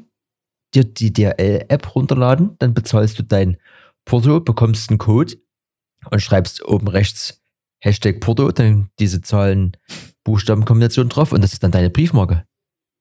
dir 0.74 0.84
die 0.84 1.13
DRL-App 1.13 1.96
runterladen, 1.96 2.56
dann 2.60 2.74
bezahlst 2.74 3.20
du 3.20 3.24
dein 3.24 3.58
Porto, 4.06 4.40
bekommst 4.40 4.90
einen 4.90 4.98
Code 4.98 5.36
und 6.10 6.22
schreibst 6.22 6.63
oben 6.66 6.88
rechts 6.88 7.42
Hashtag 7.80 8.20
Porto, 8.20 8.52
dann 8.52 8.90
diese 9.00 9.22
Zahlen, 9.22 9.78
Buchstabenkombination 10.24 11.10
drauf 11.10 11.32
und 11.32 11.42
das 11.42 11.54
ist 11.54 11.63
dann 11.63 11.72
deine 11.72 11.90
Briefmarke. 11.90 12.46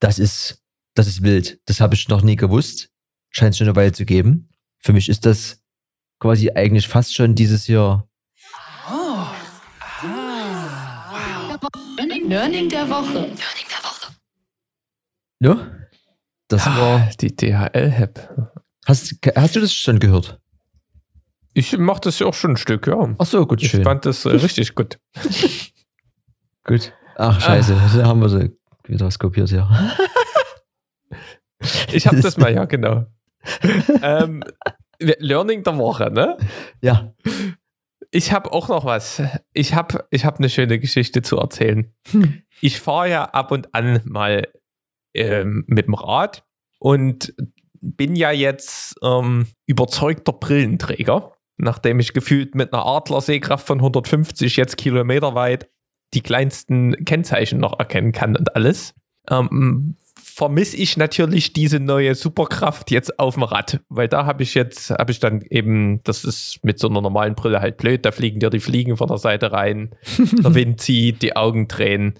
Das 0.00 0.18
ist, 0.18 0.62
das 0.94 1.06
ist 1.06 1.22
wild. 1.22 1.60
Das 1.66 1.80
habe 1.80 1.94
ich 1.94 2.08
noch 2.08 2.22
nie 2.22 2.36
gewusst. 2.36 2.90
Scheint 3.30 3.52
es 3.52 3.58
schon 3.58 3.66
eine 3.66 3.76
Weile 3.76 3.92
zu 3.92 4.04
geben. 4.04 4.50
Für 4.78 4.92
mich 4.92 5.08
ist 5.08 5.26
das 5.26 5.62
quasi 6.20 6.50
eigentlich 6.50 6.88
fast 6.88 7.14
schon 7.14 7.34
dieses 7.34 7.64
hier. 7.64 8.06
Learning 12.28 12.68
der 12.68 12.88
Woche. 12.88 13.32
Ne? 15.38 15.88
Das 16.48 16.66
war. 16.66 17.10
Die 17.20 17.34
DHL-App. 17.34 18.52
Hast, 18.86 19.14
hast 19.34 19.56
du 19.56 19.60
das 19.60 19.72
schon 19.72 19.98
gehört? 19.98 20.40
Ich 21.56 21.78
mache 21.78 22.02
das 22.02 22.18
ja 22.18 22.26
auch 22.26 22.34
schon 22.34 22.50
ein 22.50 22.56
Stück, 22.58 22.86
ja. 22.86 23.14
Ach 23.16 23.24
so, 23.24 23.46
gut, 23.46 23.62
Ich 23.62 23.70
schön. 23.70 23.82
fand 23.82 24.04
das 24.04 24.26
äh, 24.26 24.28
richtig 24.32 24.74
gut. 24.74 24.98
Gut. 26.64 26.92
Ach, 27.16 27.40
scheiße. 27.40 27.74
Da 27.96 28.04
haben 28.04 28.20
wir 28.20 28.28
so 28.28 28.40
wieder 28.84 29.06
was 29.06 29.18
kopiert, 29.18 29.50
ja. 29.50 29.66
Ich 31.90 32.06
habe 32.06 32.20
das 32.20 32.36
mal, 32.36 32.52
ja, 32.52 32.66
genau. 32.66 33.06
ähm, 34.02 34.44
Learning 34.98 35.62
der 35.62 35.78
Woche, 35.78 36.10
ne? 36.10 36.36
Ja. 36.82 37.14
Ich 38.10 38.32
habe 38.32 38.52
auch 38.52 38.68
noch 38.68 38.84
was. 38.84 39.22
Ich 39.54 39.72
habe 39.74 40.04
ich 40.10 40.26
hab 40.26 40.38
eine 40.38 40.50
schöne 40.50 40.78
Geschichte 40.78 41.22
zu 41.22 41.38
erzählen. 41.38 41.90
Ich 42.60 42.78
fahre 42.80 43.08
ja 43.10 43.24
ab 43.24 43.50
und 43.50 43.74
an 43.74 44.02
mal 44.04 44.46
ähm, 45.14 45.64
mit 45.66 45.86
dem 45.86 45.94
Rad 45.94 46.44
und 46.78 47.34
bin 47.80 48.14
ja 48.14 48.30
jetzt 48.30 48.96
ähm, 49.02 49.46
überzeugter 49.64 50.34
Brillenträger, 50.34 51.32
nachdem 51.56 52.00
ich 52.00 52.12
gefühlt 52.12 52.54
mit 52.54 52.72
einer 52.72 52.84
Adler-Sehkraft 52.84 53.66
von 53.66 53.78
150 53.78 54.56
jetzt 54.56 54.76
kilometerweit 54.76 55.68
die 56.14 56.22
kleinsten 56.22 57.04
Kennzeichen 57.04 57.58
noch 57.58 57.78
erkennen 57.78 58.12
kann 58.12 58.36
und 58.36 58.54
alles. 58.54 58.94
Ähm, 59.28 59.96
vermisse 60.36 60.76
ich 60.76 60.96
natürlich 60.96 61.52
diese 61.52 61.80
neue 61.80 62.14
Superkraft 62.14 62.90
jetzt 62.90 63.18
auf 63.18 63.34
dem 63.34 63.42
Rad, 63.42 63.80
weil 63.88 64.06
da 64.06 64.24
habe 64.24 64.42
ich 64.42 64.54
jetzt, 64.54 64.90
habe 64.90 65.10
ich 65.10 65.18
dann 65.18 65.40
eben, 65.40 66.02
das 66.04 66.24
ist 66.24 66.60
mit 66.62 66.78
so 66.78 66.88
einer 66.88 67.00
normalen 67.00 67.34
Brille 67.34 67.60
halt 67.60 67.76
blöd, 67.78 68.04
da 68.04 68.12
fliegen 68.12 68.38
dir 68.38 68.50
die 68.50 68.60
Fliegen 68.60 68.96
von 68.96 69.08
der 69.08 69.18
Seite 69.18 69.52
rein, 69.52 69.94
der 70.18 70.54
Wind 70.54 70.80
zieht, 70.80 71.22
die 71.22 71.34
Augen 71.34 71.68
drehen. 71.68 72.14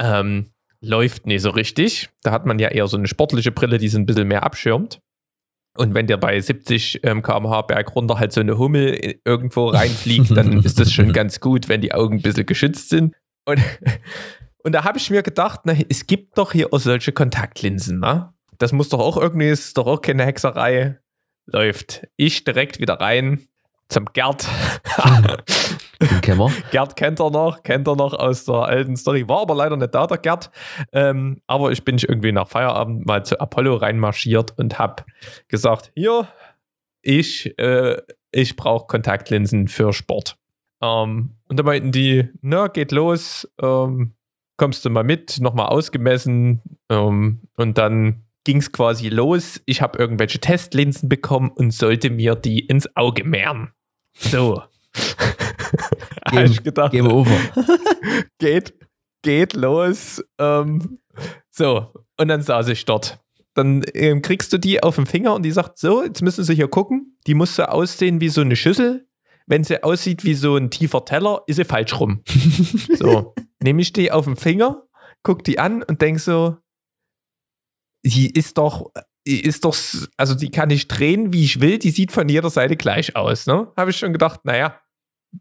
Ähm, 0.00 0.50
läuft 0.80 1.26
nicht 1.26 1.42
so 1.42 1.50
richtig. 1.50 2.10
Da 2.22 2.30
hat 2.30 2.46
man 2.46 2.58
ja 2.58 2.68
eher 2.68 2.86
so 2.86 2.96
eine 2.96 3.08
sportliche 3.08 3.52
Brille, 3.52 3.78
die 3.78 3.88
so 3.88 3.98
ein 3.98 4.06
bisschen 4.06 4.28
mehr 4.28 4.42
abschirmt. 4.42 5.00
Und 5.78 5.94
wenn 5.94 6.06
der 6.08 6.16
bei 6.16 6.40
70 6.40 7.00
ähm, 7.04 7.22
km/h 7.22 7.62
berg 7.62 7.94
runter 7.94 8.18
halt 8.18 8.32
so 8.32 8.40
eine 8.40 8.58
Hummel 8.58 8.94
i- 8.94 9.20
irgendwo 9.24 9.68
reinfliegt, 9.68 10.36
dann 10.36 10.58
ist 10.64 10.78
das 10.80 10.92
schon 10.92 11.12
ganz 11.12 11.38
gut, 11.40 11.68
wenn 11.68 11.80
die 11.80 11.94
Augen 11.94 12.16
ein 12.16 12.22
bisschen 12.22 12.46
geschützt 12.46 12.88
sind. 12.90 13.14
Und, 13.44 13.60
und 14.64 14.72
da 14.72 14.84
habe 14.84 14.98
ich 14.98 15.10
mir 15.10 15.22
gedacht, 15.22 15.60
na, 15.64 15.74
es 15.88 16.06
gibt 16.06 16.36
doch 16.36 16.52
hier 16.52 16.72
auch 16.72 16.80
solche 16.80 17.12
Kontaktlinsen, 17.12 18.00
ne? 18.00 18.32
Das 18.58 18.72
muss 18.72 18.88
doch 18.88 18.98
auch 18.98 19.16
irgendwie, 19.16 19.48
ist 19.48 19.78
doch 19.78 19.86
auch 19.86 20.00
keine 20.02 20.24
Hexerei. 20.24 20.98
Läuft. 21.46 22.06
Ich 22.16 22.42
direkt 22.44 22.80
wieder 22.80 22.94
rein 22.94 23.46
zum 23.88 24.06
Gerd. 24.12 24.46
Den. 26.26 26.40
Gerd 26.70 26.96
kennt 26.96 27.20
er 27.20 27.30
noch, 27.30 27.62
kennt 27.62 27.88
er 27.88 27.96
noch 27.96 28.12
aus 28.12 28.44
der 28.44 28.54
alten 28.54 28.96
Story. 28.96 29.28
War 29.28 29.40
aber 29.42 29.54
leider 29.54 29.76
nicht 29.76 29.94
da, 29.94 30.06
der 30.06 30.18
Gerd. 30.18 30.50
Ähm, 30.92 31.40
aber 31.46 31.72
ich 31.72 31.84
bin 31.84 31.96
ich 31.96 32.08
irgendwie 32.08 32.32
nach 32.32 32.48
Feierabend 32.48 33.06
mal 33.06 33.24
zu 33.24 33.40
Apollo 33.40 33.76
reinmarschiert 33.76 34.56
und 34.58 34.78
habe 34.78 35.04
gesagt, 35.48 35.90
hier, 35.94 36.28
ich, 37.02 37.58
äh, 37.58 37.96
ich 38.30 38.56
brauche 38.56 38.86
Kontaktlinsen 38.86 39.68
für 39.68 39.92
Sport. 39.92 40.36
Ähm, 40.82 41.36
und 41.48 41.58
da 41.58 41.62
meinten 41.62 41.92
die, 41.92 42.28
na, 42.42 42.68
geht 42.68 42.92
los, 42.92 43.48
ähm, 43.60 44.14
kommst 44.56 44.84
du 44.84 44.90
mal 44.90 45.04
mit, 45.04 45.40
nochmal 45.40 45.66
ausgemessen. 45.66 46.62
Ähm, 46.90 47.40
und 47.56 47.78
dann 47.78 48.24
ging 48.44 48.58
es 48.58 48.72
quasi 48.72 49.08
los. 49.08 49.60
Ich 49.66 49.82
habe 49.82 49.98
irgendwelche 49.98 50.38
Testlinsen 50.38 51.08
bekommen 51.08 51.50
und 51.50 51.72
sollte 51.72 52.10
mir 52.10 52.34
die 52.34 52.60
ins 52.60 52.94
Auge 52.96 53.24
mehren. 53.24 53.72
So. 54.18 54.62
Hab 56.24 56.44
ich 56.44 56.62
gedacht, 56.62 56.92
Game 56.92 57.10
over. 57.10 57.38
geht, 58.38 58.74
geht 59.22 59.54
los. 59.54 60.22
Ähm, 60.38 60.98
so, 61.50 61.92
und 62.18 62.28
dann 62.28 62.42
saß 62.42 62.68
ich 62.68 62.84
dort. 62.84 63.18
Dann 63.54 63.84
ähm, 63.94 64.22
kriegst 64.22 64.52
du 64.52 64.58
die 64.58 64.82
auf 64.82 64.96
den 64.96 65.06
Finger 65.06 65.34
und 65.34 65.42
die 65.42 65.50
sagt, 65.50 65.78
so, 65.78 66.04
jetzt 66.04 66.22
müssen 66.22 66.44
sie 66.44 66.54
hier 66.54 66.68
gucken. 66.68 67.18
Die 67.26 67.34
muss 67.34 67.56
so 67.56 67.64
aussehen 67.64 68.20
wie 68.20 68.28
so 68.28 68.40
eine 68.40 68.56
Schüssel. 68.56 69.08
Wenn 69.46 69.64
sie 69.64 69.82
aussieht 69.82 70.24
wie 70.24 70.34
so 70.34 70.56
ein 70.56 70.70
tiefer 70.70 71.04
Teller, 71.04 71.42
ist 71.46 71.56
sie 71.56 71.64
falsch 71.64 71.98
rum. 71.98 72.22
so, 72.94 73.34
nehme 73.60 73.80
ich 73.80 73.92
die 73.92 74.12
auf 74.12 74.26
den 74.26 74.36
Finger, 74.36 74.86
guck 75.22 75.42
die 75.42 75.58
an 75.58 75.82
und 75.82 76.02
denk 76.02 76.20
so, 76.20 76.58
die 78.04 78.30
ist 78.30 78.58
doch, 78.58 78.92
die 79.28 79.42
ist 79.42 79.66
doch, 79.66 79.76
also 80.16 80.34
die 80.34 80.50
kann 80.50 80.70
ich 80.70 80.88
drehen, 80.88 81.34
wie 81.34 81.44
ich 81.44 81.60
will. 81.60 81.78
Die 81.78 81.90
sieht 81.90 82.12
von 82.12 82.30
jeder 82.30 82.48
Seite 82.48 82.76
gleich 82.76 83.14
aus. 83.14 83.46
Ne? 83.46 83.70
Habe 83.76 83.90
ich 83.90 83.98
schon 83.98 84.14
gedacht, 84.14 84.40
naja, 84.44 84.80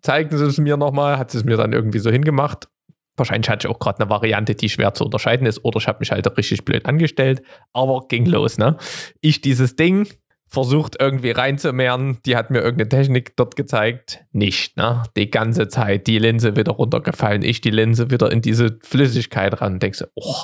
zeigen 0.02 0.38
Sie 0.38 0.44
es 0.44 0.58
mir 0.58 0.76
nochmal. 0.76 1.18
Hat 1.18 1.32
sie 1.32 1.38
es 1.38 1.46
mir 1.46 1.56
dann 1.56 1.72
irgendwie 1.72 2.00
so 2.00 2.12
hingemacht. 2.12 2.68
Wahrscheinlich 3.16 3.50
hatte 3.50 3.66
ich 3.66 3.74
auch 3.74 3.80
gerade 3.80 4.02
eine 4.02 4.10
Variante, 4.10 4.56
die 4.56 4.68
schwer 4.68 4.94
zu 4.94 5.06
unterscheiden 5.06 5.48
ist, 5.48 5.64
oder 5.64 5.78
ich 5.78 5.88
habe 5.88 6.00
mich 6.00 6.12
halt 6.12 6.38
richtig 6.38 6.66
blöd 6.66 6.86
angestellt, 6.86 7.42
aber 7.74 8.06
ging 8.10 8.26
los, 8.26 8.58
ne? 8.58 8.78
Ich 9.22 9.42
dieses 9.42 9.76
Ding 9.76 10.08
versucht 10.48 10.96
irgendwie 11.00 11.32
reinzumehren, 11.32 12.20
die 12.26 12.38
hat 12.38 12.52
mir 12.52 12.60
irgendeine 12.60 12.90
Technik 12.90 13.36
dort 13.36 13.56
gezeigt, 13.56 14.24
nicht, 14.32 14.78
ne? 14.78 15.04
Die 15.16 15.30
ganze 15.30 15.68
Zeit 15.68 16.08
die 16.08 16.20
Linse 16.20 16.56
wieder 16.56 16.72
runtergefallen, 16.72 17.42
ich 17.42 17.60
die 17.62 17.70
Linse 17.70 18.10
wieder 18.10 18.32
in 18.32 18.42
diese 18.42 18.80
Flüssigkeit 18.82 19.62
ran, 19.62 19.80
denkst 19.80 20.00
du, 20.00 20.06
oh, 20.16 20.44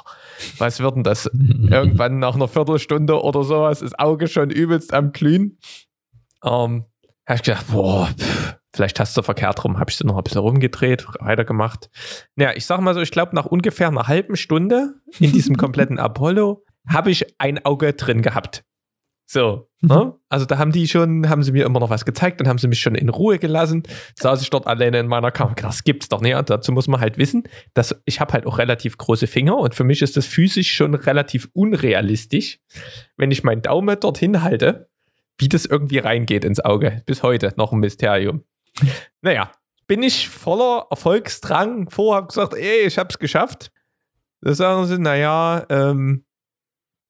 was 0.58 0.82
wird 0.82 0.96
denn 0.96 1.04
das? 1.04 1.26
Irgendwann 1.70 2.20
nach 2.20 2.36
einer 2.36 2.50
Viertelstunde 2.50 3.22
oder 3.22 3.44
sowas, 3.44 3.80
das 3.80 3.98
Auge 3.98 4.28
schon 4.28 4.50
übelst 4.50 4.94
am 4.94 5.14
Glühen. 5.14 5.58
Ähm, 6.44 6.86
habe 7.26 7.36
ich 7.38 7.44
gedacht, 7.44 7.68
boah, 7.72 8.10
pff, 8.18 8.56
vielleicht 8.74 9.00
hast 9.00 9.16
du 9.16 9.22
verkehrt 9.22 9.64
rum, 9.64 9.80
habe 9.80 9.90
ich 9.90 9.96
sie 9.96 10.06
noch 10.06 10.18
ein 10.18 10.24
bisschen 10.24 10.42
rumgedreht, 10.42 11.06
weitergemacht. 11.22 11.90
Ja, 12.36 12.52
ich 12.54 12.66
sag 12.66 12.82
mal 12.82 12.94
so, 12.94 13.02
ich 13.02 13.12
glaube, 13.12 13.36
nach 13.36 13.46
ungefähr 13.46 13.88
einer 13.88 14.08
halben 14.08 14.36
Stunde 14.36 14.96
in 15.20 15.32
diesem 15.32 15.56
kompletten 15.58 16.00
Apollo 16.00 16.66
habe 16.88 17.12
ich 17.12 17.40
ein 17.40 17.64
Auge 17.64 17.94
drin 17.94 18.22
gehabt. 18.22 18.66
So, 19.26 19.70
ne? 19.82 20.14
also 20.30 20.46
da 20.46 20.58
haben 20.58 20.72
die 20.72 20.88
schon, 20.88 21.30
haben 21.30 21.44
sie 21.44 21.54
mir 21.54 21.66
immer 21.66 21.80
noch 21.80 21.90
was 21.90 22.06
gezeigt, 22.06 22.40
dann 22.40 22.48
haben 22.48 22.58
sie 22.58 22.68
mich 22.68 22.82
schon 22.82 22.96
in 22.96 23.10
Ruhe 23.10 23.40
gelassen, 23.40 23.84
saß 24.20 24.42
ich 24.42 24.50
dort 24.50 24.68
alleine 24.68 25.00
in 25.00 25.08
meiner 25.08 25.32
Kammer. 25.32 25.56
Das 25.56 25.84
gibt's 25.84 26.10
doch 26.10 26.22
nicht. 26.22 26.36
Und 26.36 26.50
dazu 26.50 26.72
muss 26.72 26.88
man 26.88 27.00
halt 27.00 27.18
wissen, 27.18 27.44
dass 27.74 27.96
ich 28.06 28.20
habe 28.20 28.34
halt 28.34 28.46
auch 28.46 28.58
relativ 28.58 28.98
große 28.98 29.28
Finger 29.28 29.58
und 29.58 29.76
für 29.76 29.84
mich 29.84 30.02
ist 30.02 30.18
das 30.18 30.26
physisch 30.26 30.74
schon 30.74 30.94
relativ 30.94 31.50
unrealistisch, 31.54 32.60
wenn 33.18 33.32
ich 33.32 33.44
meinen 33.44 33.62
Daumen 33.62 34.00
dorthin 34.00 34.44
halte, 34.44 34.90
wie 35.38 35.50
das 35.50 35.66
irgendwie 35.66 36.00
reingeht 36.00 36.44
ins 36.46 36.60
Auge. 36.60 37.02
Bis 37.06 37.24
heute 37.24 37.54
noch 37.56 37.72
ein 37.72 37.80
Mysterium. 37.80 38.44
Naja, 39.22 39.52
bin 39.88 40.04
ich 40.04 40.30
voller 40.30 40.88
Erfolgsdrang 40.90 41.90
vor, 41.90 42.16
habe 42.16 42.28
gesagt, 42.28 42.56
ey, 42.56 42.86
ich 42.86 42.98
hab's 42.98 43.20
geschafft. 43.20 43.72
Da 44.42 44.54
sagen 44.54 44.86
sie, 44.86 45.00
naja, 45.00 45.66
ähm, 45.70 46.26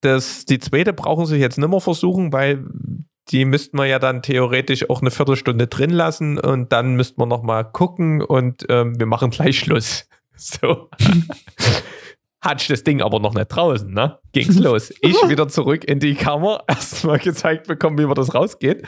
das, 0.05 0.45
die 0.45 0.59
zweite 0.59 0.93
brauchen 0.93 1.25
sie 1.25 1.37
jetzt 1.37 1.57
nicht 1.57 1.69
mehr 1.69 1.81
versuchen, 1.81 2.33
weil 2.33 2.65
die 3.29 3.45
müssten 3.45 3.77
wir 3.77 3.85
ja 3.85 3.99
dann 3.99 4.21
theoretisch 4.21 4.89
auch 4.89 5.01
eine 5.01 5.11
Viertelstunde 5.11 5.67
drin 5.67 5.91
lassen 5.91 6.37
und 6.39 6.71
dann 6.71 6.95
müssten 6.95 7.21
wir 7.21 7.25
nochmal 7.25 7.69
gucken 7.71 8.21
und 8.21 8.65
ähm, 8.69 8.99
wir 8.99 9.05
machen 9.05 9.29
gleich 9.29 9.59
Schluss. 9.59 10.07
So. 10.35 10.89
Hatte 12.43 12.63
ich 12.63 12.67
das 12.67 12.83
Ding 12.83 13.01
aber 13.01 13.21
noch 13.21 13.33
nicht 13.33 13.47
draußen, 13.47 13.89
ne? 13.93 14.19
Ging's 14.33 14.59
los. 14.59 14.91
Ich 14.99 15.15
wieder 15.29 15.47
zurück 15.47 15.85
in 15.85 15.99
die 15.99 16.15
Kammer, 16.15 16.63
erstmal 16.67 17.19
gezeigt 17.19 17.67
bekommen, 17.67 17.97
wie 17.97 18.05
man 18.05 18.15
das 18.15 18.33
rausgeht. 18.33 18.85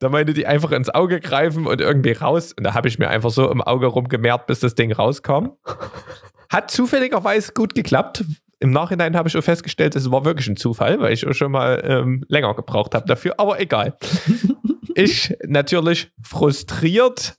Da 0.00 0.08
meinte 0.08 0.32
die 0.32 0.46
einfach 0.46 0.72
ins 0.72 0.90
Auge 0.90 1.20
greifen 1.20 1.68
und 1.68 1.80
irgendwie 1.80 2.12
raus. 2.12 2.54
Und 2.54 2.64
da 2.64 2.74
habe 2.74 2.88
ich 2.88 2.98
mir 2.98 3.08
einfach 3.08 3.30
so 3.30 3.48
im 3.48 3.60
Auge 3.60 3.86
rumgemehrt, 3.86 4.48
bis 4.48 4.58
das 4.58 4.74
Ding 4.74 4.90
rauskam. 4.90 5.50
Hat 6.48 6.72
zufälligerweise 6.72 7.52
gut 7.52 7.76
geklappt. 7.76 8.24
Im 8.60 8.70
Nachhinein 8.70 9.16
habe 9.16 9.28
ich 9.28 9.32
schon 9.32 9.42
festgestellt, 9.42 9.94
es 9.94 10.10
war 10.10 10.24
wirklich 10.24 10.48
ein 10.48 10.56
Zufall, 10.56 11.00
weil 11.00 11.12
ich 11.12 11.26
auch 11.26 11.32
schon 11.32 11.52
mal 11.52 11.80
ähm, 11.84 12.24
länger 12.28 12.54
gebraucht 12.54 12.94
habe 12.94 13.06
dafür. 13.06 13.34
Aber 13.38 13.60
egal. 13.60 13.96
Ich 14.94 15.32
natürlich 15.46 16.10
frustriert, 16.22 17.38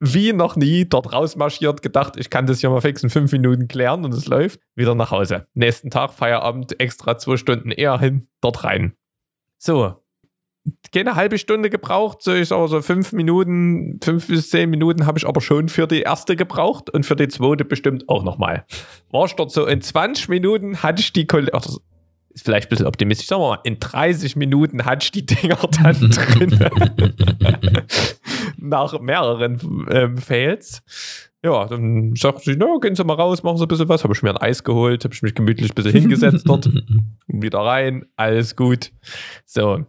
wie 0.00 0.32
noch 0.32 0.56
nie, 0.56 0.86
dort 0.88 1.12
rausmarschiert, 1.12 1.82
gedacht, 1.82 2.16
ich 2.16 2.30
kann 2.30 2.46
das 2.46 2.60
hier 2.60 2.70
mal 2.70 2.80
fix 2.80 3.02
in 3.02 3.10
fünf 3.10 3.30
Minuten 3.30 3.68
klären 3.68 4.06
und 4.06 4.14
es 4.14 4.26
läuft. 4.26 4.60
Wieder 4.74 4.94
nach 4.94 5.10
Hause. 5.10 5.46
Nächsten 5.52 5.90
Tag, 5.90 6.14
Feierabend, 6.14 6.80
extra 6.80 7.18
zwei 7.18 7.36
Stunden 7.36 7.70
eher 7.70 7.98
hin, 7.98 8.26
dort 8.40 8.64
rein. 8.64 8.94
So, 9.58 10.03
keine 10.92 11.14
halbe 11.14 11.38
Stunde 11.38 11.70
gebraucht, 11.70 12.22
so 12.22 12.32
ich 12.32 12.48
sage 12.48 12.68
so 12.68 12.80
fünf 12.80 13.12
Minuten, 13.12 13.98
fünf 14.02 14.28
bis 14.28 14.50
zehn 14.50 14.70
Minuten 14.70 15.06
habe 15.06 15.18
ich 15.18 15.26
aber 15.26 15.40
schon 15.40 15.68
für 15.68 15.86
die 15.86 16.02
erste 16.02 16.36
gebraucht 16.36 16.88
und 16.90 17.04
für 17.04 17.16
die 17.16 17.28
zweite 17.28 17.64
bestimmt 17.64 18.08
auch 18.08 18.22
nochmal. 18.22 18.64
War 19.10 19.26
ich 19.26 19.34
dort 19.34 19.50
so 19.50 19.66
in 19.66 19.82
20 19.82 20.28
Minuten 20.28 20.82
hatte 20.82 21.00
ich 21.00 21.12
die 21.12 21.26
Kollegen, 21.26 21.56
ist 22.34 22.44
vielleicht 22.44 22.66
ein 22.66 22.70
bisschen 22.70 22.86
optimistisch, 22.86 23.28
sagen 23.28 23.42
wir 23.42 23.50
mal, 23.50 23.60
in 23.64 23.78
30 23.78 24.36
Minuten 24.36 24.84
hatte 24.84 25.04
ich 25.04 25.12
die 25.12 25.26
Dinger 25.26 25.56
dann 25.82 26.10
drin. 26.10 26.58
Nach 28.56 28.98
mehreren 29.00 29.86
ähm, 29.90 30.18
Fails. 30.18 30.82
Ja, 31.44 31.66
dann 31.66 32.16
sagte 32.16 32.42
sie, 32.44 32.56
na, 32.56 32.78
gehen 32.80 32.94
Sie 32.94 33.04
mal 33.04 33.14
raus, 33.14 33.42
machen 33.42 33.58
Sie 33.58 33.64
ein 33.64 33.68
bisschen 33.68 33.88
was. 33.88 34.02
Habe 34.02 34.14
ich 34.14 34.22
mir 34.22 34.30
ein 34.30 34.38
Eis 34.38 34.64
geholt, 34.64 35.04
habe 35.04 35.12
ich 35.12 35.20
mich 35.20 35.34
gemütlich 35.34 35.70
ein 35.70 35.74
bisschen 35.74 35.92
hingesetzt 35.92 36.48
dort. 36.48 36.70
Wieder 37.26 37.58
rein, 37.58 38.06
alles 38.16 38.56
gut. 38.56 38.92
So, 39.44 39.84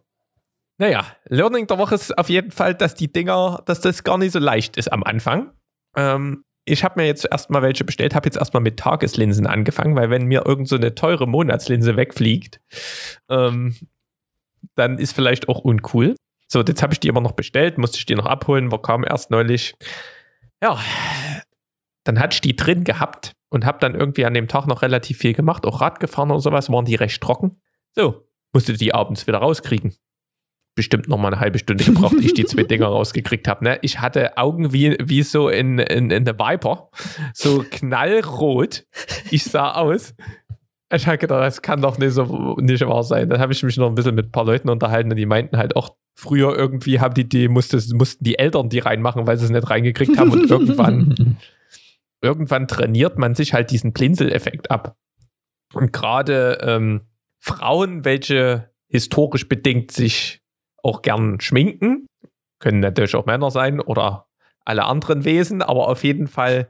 naja, 0.78 1.06
Learning 1.26 1.68
der 1.68 1.78
Woche 1.78 1.96
ist 1.96 2.18
auf 2.18 2.30
jeden 2.30 2.52
Fall, 2.52 2.76
dass 2.76 2.96
die 2.96 3.12
Dinger, 3.12 3.62
dass 3.66 3.80
das 3.80 4.04
gar 4.04 4.18
nicht 4.18 4.34
so 4.34 4.40
leicht 4.40 4.78
ist 4.78 4.92
am 4.92 5.04
Anfang. 5.04 5.52
Ähm, 5.96 6.44
ich 6.66 6.84
habe 6.84 7.00
mir 7.00 7.08
jetzt 7.08 7.26
erstmal 7.30 7.62
welche 7.62 7.86
bestellt, 7.86 8.16
habe 8.16 8.28
jetzt 8.28 8.38
erstmal 8.38 8.62
mit 8.62 8.78
Tageslinsen 8.78 9.48
angefangen, 9.48 9.96
weil 9.96 10.10
wenn 10.10 10.26
mir 10.26 10.46
irgend 10.46 10.68
so 10.68 10.76
eine 10.76 10.96
teure 10.96 11.28
Monatslinse 11.28 11.96
wegfliegt, 11.96 12.60
ähm, 13.30 13.76
dann 14.76 14.98
ist 14.98 15.14
vielleicht 15.14 15.48
auch 15.48 15.60
uncool. 15.60 16.16
So, 16.48 16.62
jetzt 16.62 16.82
habe 16.82 16.94
ich 16.94 17.00
die 17.00 17.08
immer 17.08 17.22
noch 17.22 17.34
bestellt, 17.34 17.78
musste 17.78 17.98
ich 17.98 18.06
die 18.06 18.16
noch 18.16 18.26
abholen, 18.26 18.72
war 18.72 18.82
kam 18.82 19.04
erst 19.04 19.32
neulich. 19.32 19.76
Ja, 20.62 20.80
dann 22.04 22.20
hatte 22.20 22.36
ich 22.36 22.42
die 22.42 22.56
drin 22.56 22.84
gehabt 22.84 23.34
und 23.50 23.66
habe 23.66 23.80
dann 23.80 23.96
irgendwie 23.96 24.26
an 24.26 24.34
dem 24.34 24.48
Tag 24.48 24.68
noch 24.68 24.82
relativ 24.82 25.20
viel 25.20 25.34
gemacht, 25.34 25.66
auch 25.66 25.82
Rad 25.82 26.00
gefahren 26.00 26.32
und 26.32 26.42
sowas, 26.42 26.70
waren 26.70 26.86
die 26.86 26.96
recht 26.96 27.22
trocken. 27.22 27.62
So, 27.94 28.28
musste 28.54 28.74
die 28.74 28.94
abends 28.94 29.28
wieder 29.28 29.38
rauskriegen 29.38 29.96
bestimmt 30.76 31.08
noch 31.08 31.18
mal 31.18 31.30
eine 31.30 31.40
halbe 31.40 31.58
Stunde 31.58 31.84
gebraucht, 31.84 32.18
ich 32.20 32.34
die 32.34 32.46
zwei 32.46 32.64
Dinger 32.66 32.88
rausgekriegt 32.88 33.48
habe. 33.48 33.64
Ne? 33.64 33.80
Ich 33.82 34.02
hatte 34.02 34.38
Augen 34.38 34.74
wie, 34.74 34.98
wie 35.02 35.24
so 35.24 35.50
in, 35.50 35.80
in, 35.80 36.12
in 36.12 36.26
der 36.26 36.38
Viper, 36.38 36.90
so 37.34 37.64
knallrot. 37.70 38.86
Ich 39.32 39.46
sah 39.46 39.72
aus. 39.72 40.14
Ich 40.94 41.08
habe 41.08 41.18
gedacht, 41.18 41.42
das 41.42 41.62
kann 41.62 41.82
doch 41.82 41.98
nicht 41.98 42.12
so 42.12 42.58
nicht 42.60 42.86
wahr 42.86 43.04
sein. 43.04 43.30
Dann 43.30 43.40
habe 43.40 43.54
ich 43.54 43.64
mich 43.64 43.78
noch 43.78 43.88
ein 43.88 43.96
bisschen 43.96 44.16
mit 44.16 44.28
ein 44.28 44.32
paar 44.32 44.46
Leuten 44.46 44.70
unterhalten 44.70 45.10
und 45.10 45.16
die 45.16 45.26
meinten 45.26 45.58
halt 45.58 45.76
auch, 45.76 45.96
früher 46.18 46.56
irgendwie 46.58 47.00
haben 47.00 47.14
die, 47.14 47.28
die 47.28 47.48
musste, 47.48 47.82
mussten 47.94 48.24
die 48.24 48.40
Eltern 48.40 48.70
die 48.70 48.80
reinmachen, 48.80 49.28
weil 49.28 49.38
sie 49.38 49.46
es 49.46 49.52
nicht 49.52 49.70
reingekriegt 49.70 50.18
haben 50.18 50.32
und 50.32 50.50
irgendwann, 50.50 51.38
irgendwann 52.22 52.68
trainiert 52.68 53.18
man 53.18 53.36
sich 53.36 53.54
halt 53.54 53.72
diesen 53.72 53.92
Blinzeleffekt 53.92 54.72
ab. 54.72 54.96
Und 55.74 55.92
gerade 55.92 56.60
ähm, 56.62 57.02
Frauen, 57.40 58.06
welche 58.06 58.70
historisch 58.88 59.50
bedingt 59.50 59.92
sich 59.92 60.45
auch 60.86 61.02
gern 61.02 61.42
schminken. 61.42 62.08
Können 62.60 62.80
natürlich 62.80 63.16
auch 63.16 63.26
Männer 63.26 63.52
sein 63.52 63.82
oder 63.82 64.28
alle 64.64 64.86
anderen 64.86 65.26
Wesen, 65.26 65.62
aber 65.62 65.88
auf 65.88 66.04
jeden 66.04 66.28
Fall, 66.28 66.70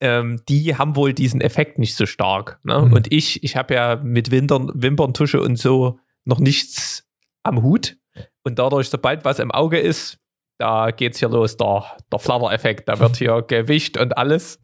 ähm, 0.00 0.42
die 0.48 0.76
haben 0.76 0.96
wohl 0.96 1.12
diesen 1.12 1.40
Effekt 1.40 1.78
nicht 1.78 1.96
so 1.96 2.06
stark. 2.06 2.60
Ne? 2.64 2.78
Mhm. 2.78 2.92
Und 2.92 3.12
ich, 3.12 3.42
ich 3.42 3.56
habe 3.56 3.74
ja 3.74 3.96
mit 3.96 4.30
Wintern, 4.30 4.70
Wimperntusche 4.74 5.40
und 5.40 5.56
so 5.56 5.98
noch 6.24 6.38
nichts 6.38 7.08
am 7.42 7.62
Hut. 7.62 7.96
Und 8.44 8.58
dadurch, 8.58 8.88
sobald 8.88 9.24
was 9.24 9.38
im 9.38 9.50
Auge 9.50 9.78
ist, 9.78 10.18
da 10.58 10.90
geht 10.90 11.14
es 11.14 11.18
hier 11.18 11.28
los, 11.28 11.56
der, 11.56 11.84
der 12.10 12.18
Flatter-Effekt, 12.18 12.88
da 12.88 12.98
wird 12.98 13.16
hier 13.16 13.42
gewischt 13.48 13.96
und 13.96 14.16
alles. 14.16 14.60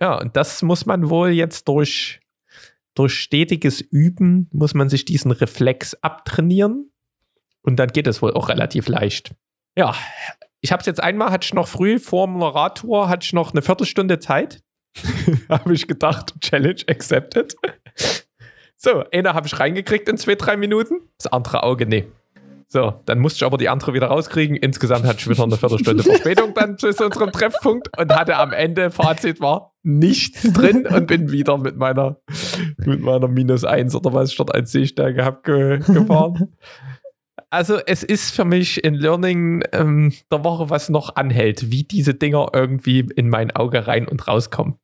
Ja, 0.00 0.18
und 0.18 0.36
das 0.36 0.62
muss 0.62 0.86
man 0.86 1.10
wohl 1.10 1.30
jetzt 1.30 1.68
durch, 1.68 2.20
durch 2.94 3.14
stetiges 3.14 3.80
Üben, 3.80 4.48
muss 4.52 4.74
man 4.74 4.88
sich 4.88 5.04
diesen 5.04 5.30
Reflex 5.30 5.94
abtrainieren. 5.94 6.90
Und 7.62 7.76
dann 7.76 7.88
geht 7.88 8.06
es 8.06 8.22
wohl 8.22 8.32
auch 8.32 8.48
relativ 8.48 8.88
leicht. 8.88 9.34
Ja, 9.76 9.94
ich 10.60 10.72
habe 10.72 10.80
es 10.80 10.86
jetzt 10.86 11.02
einmal, 11.02 11.30
hatte 11.30 11.46
ich 11.46 11.54
noch 11.54 11.68
früh 11.68 11.98
vor 11.98 12.28
einer 12.28 12.54
Radtour, 12.54 13.08
hatte 13.08 13.24
ich 13.24 13.32
noch 13.32 13.52
eine 13.52 13.62
Viertelstunde 13.62 14.18
Zeit. 14.18 14.62
habe 15.48 15.72
ich 15.72 15.86
gedacht, 15.86 16.34
Challenge 16.40 16.82
accepted. 16.88 17.54
so, 18.76 19.04
eine 19.12 19.34
habe 19.34 19.46
ich 19.46 19.58
reingekriegt 19.58 20.08
in 20.08 20.16
zwei, 20.16 20.34
drei 20.34 20.56
Minuten, 20.56 21.00
das 21.16 21.32
andere 21.32 21.62
Auge 21.62 21.86
nee. 21.86 22.06
So, 22.72 22.94
dann 23.04 23.18
musste 23.18 23.38
ich 23.38 23.44
aber 23.44 23.58
die 23.58 23.68
andere 23.68 23.94
wieder 23.94 24.06
rauskriegen. 24.06 24.54
Insgesamt 24.54 25.04
hatte 25.04 25.18
ich 25.18 25.28
wieder 25.28 25.42
eine 25.42 25.56
Viertelstunde 25.56 26.04
Verspätung 26.04 26.54
dann 26.54 26.78
zu 26.78 26.86
unserem 26.86 27.32
Treffpunkt 27.32 27.88
und 27.98 28.14
hatte 28.14 28.36
am 28.36 28.52
Ende, 28.52 28.92
Fazit 28.92 29.40
war, 29.40 29.74
nichts 29.82 30.52
drin 30.52 30.86
und 30.86 31.08
bin 31.08 31.32
wieder 31.32 31.58
mit 31.58 31.76
meiner, 31.76 32.20
mit 32.78 33.00
meiner 33.00 33.26
Minus 33.26 33.64
1 33.64 33.96
oder 33.96 34.12
was 34.12 34.30
ich 34.30 34.36
dort 34.36 34.54
als 34.54 34.70
Seestärke 34.70 35.24
habe 35.24 35.40
ge 35.42 35.78
gefahren. 35.78 36.56
Also 37.50 37.78
es 37.86 38.02
ist 38.02 38.30
für 38.32 38.44
mich 38.44 38.84
ein 38.84 38.94
Learning 38.94 39.62
ähm, 39.72 40.12
der 40.30 40.44
Woche, 40.44 40.70
was 40.70 40.88
noch 40.88 41.16
anhält, 41.16 41.70
wie 41.70 41.84
diese 41.84 42.14
Dinger 42.14 42.48
irgendwie 42.52 43.00
in 43.00 43.28
mein 43.28 43.50
Auge 43.50 43.86
rein 43.86 44.06
und 44.06 44.26
rauskommen. 44.28 44.74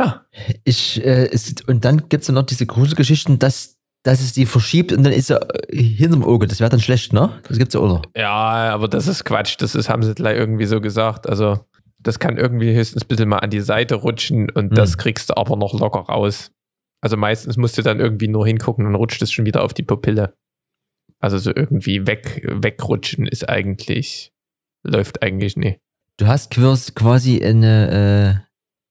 Ja. 0.00 0.26
Ich, 0.64 1.04
äh, 1.04 1.28
es, 1.32 1.54
und 1.66 1.84
dann 1.84 2.08
gibt 2.08 2.22
es 2.22 2.28
noch 2.28 2.44
diese 2.44 2.66
Gruselgeschichten, 2.66 3.38
dass, 3.38 3.76
dass 4.04 4.20
es 4.20 4.32
die 4.32 4.46
verschiebt 4.46 4.92
und 4.92 5.02
dann 5.02 5.12
ist 5.12 5.30
er 5.30 5.48
äh, 5.72 5.82
hinterm 5.82 6.22
Auge. 6.24 6.46
Das 6.46 6.60
wäre 6.60 6.70
dann 6.70 6.80
schlecht, 6.80 7.12
ne? 7.12 7.40
Das 7.48 7.58
gibt's 7.58 7.74
ja, 7.74 7.80
oder? 7.80 8.02
Ja, 8.16 8.72
aber 8.72 8.88
das 8.88 9.08
ist 9.08 9.24
Quatsch. 9.24 9.56
Das 9.58 9.74
ist, 9.74 9.88
haben 9.88 10.02
sie 10.02 10.14
gleich 10.14 10.36
irgendwie 10.36 10.66
so 10.66 10.80
gesagt. 10.80 11.28
Also, 11.28 11.58
das 11.98 12.20
kann 12.20 12.36
irgendwie 12.36 12.74
höchstens 12.74 13.02
ein 13.02 13.08
bisschen 13.08 13.28
mal 13.28 13.38
an 13.38 13.50
die 13.50 13.60
Seite 13.60 13.96
rutschen 13.96 14.50
und 14.50 14.70
Hm. 14.70 14.74
das 14.76 14.98
kriegst 14.98 15.30
du 15.30 15.36
aber 15.36 15.56
noch 15.56 15.78
locker 15.78 16.00
raus. 16.00 16.52
Also 17.00 17.16
meistens 17.16 17.56
musst 17.56 17.78
du 17.78 17.82
dann 17.82 18.00
irgendwie 18.00 18.28
nur 18.28 18.46
hingucken 18.46 18.86
und 18.86 18.94
rutscht 18.94 19.22
es 19.22 19.30
schon 19.32 19.46
wieder 19.46 19.62
auf 19.62 19.72
die 19.74 19.84
Pupille. 19.84 20.34
Also 21.20 21.38
so 21.38 21.50
irgendwie 21.54 22.06
weg, 22.06 22.42
wegrutschen 22.48 23.26
ist 23.26 23.48
eigentlich, 23.48 24.32
läuft 24.84 25.22
eigentlich 25.22 25.56
nie. 25.56 25.78
Du 26.16 26.26
hast 26.26 26.50
quasi- 26.52 26.92
quasi 26.92 27.42
eine, 27.44 28.44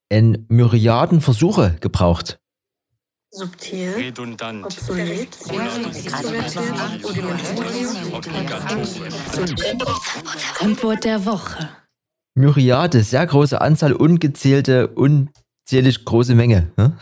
äh, 0.09 0.15
ein 0.15 0.45
Myriaden 0.49 1.21
Versuche 1.21 1.77
gebraucht. 1.79 2.39
Subtil, 3.31 3.91
redundant, 3.95 4.65
obsolet, 4.65 5.37
Antwort 10.59 11.03
der 11.03 11.25
Woche. 11.25 11.69
Myriade, 12.35 13.03
sehr 13.03 13.25
große 13.25 13.59
Anzahl, 13.59 13.93
ungezählte, 13.93 14.87
unzählig 14.89 16.05
große 16.05 16.35
Menge. 16.35 16.71
ne? 16.77 16.97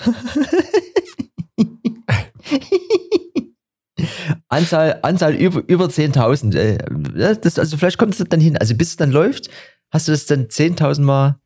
Anzahl, 4.50 5.00
Anzahl 5.02 5.34
über, 5.36 5.64
über 5.68 5.86
10.000. 5.86 6.56
Äh, 6.56 7.38
das, 7.38 7.60
also 7.60 7.78
vielleicht 7.78 7.98
kommt 7.98 8.20
es 8.20 8.24
dann 8.30 8.40
hin. 8.40 8.58
Also 8.58 8.76
bis 8.76 8.90
es 8.90 8.96
dann 8.98 9.12
läuft, 9.12 9.50
hast 9.92 10.08
du 10.08 10.12
das 10.12 10.26
dann 10.26 10.46
10.000 10.46 11.02
Mal 11.02 11.40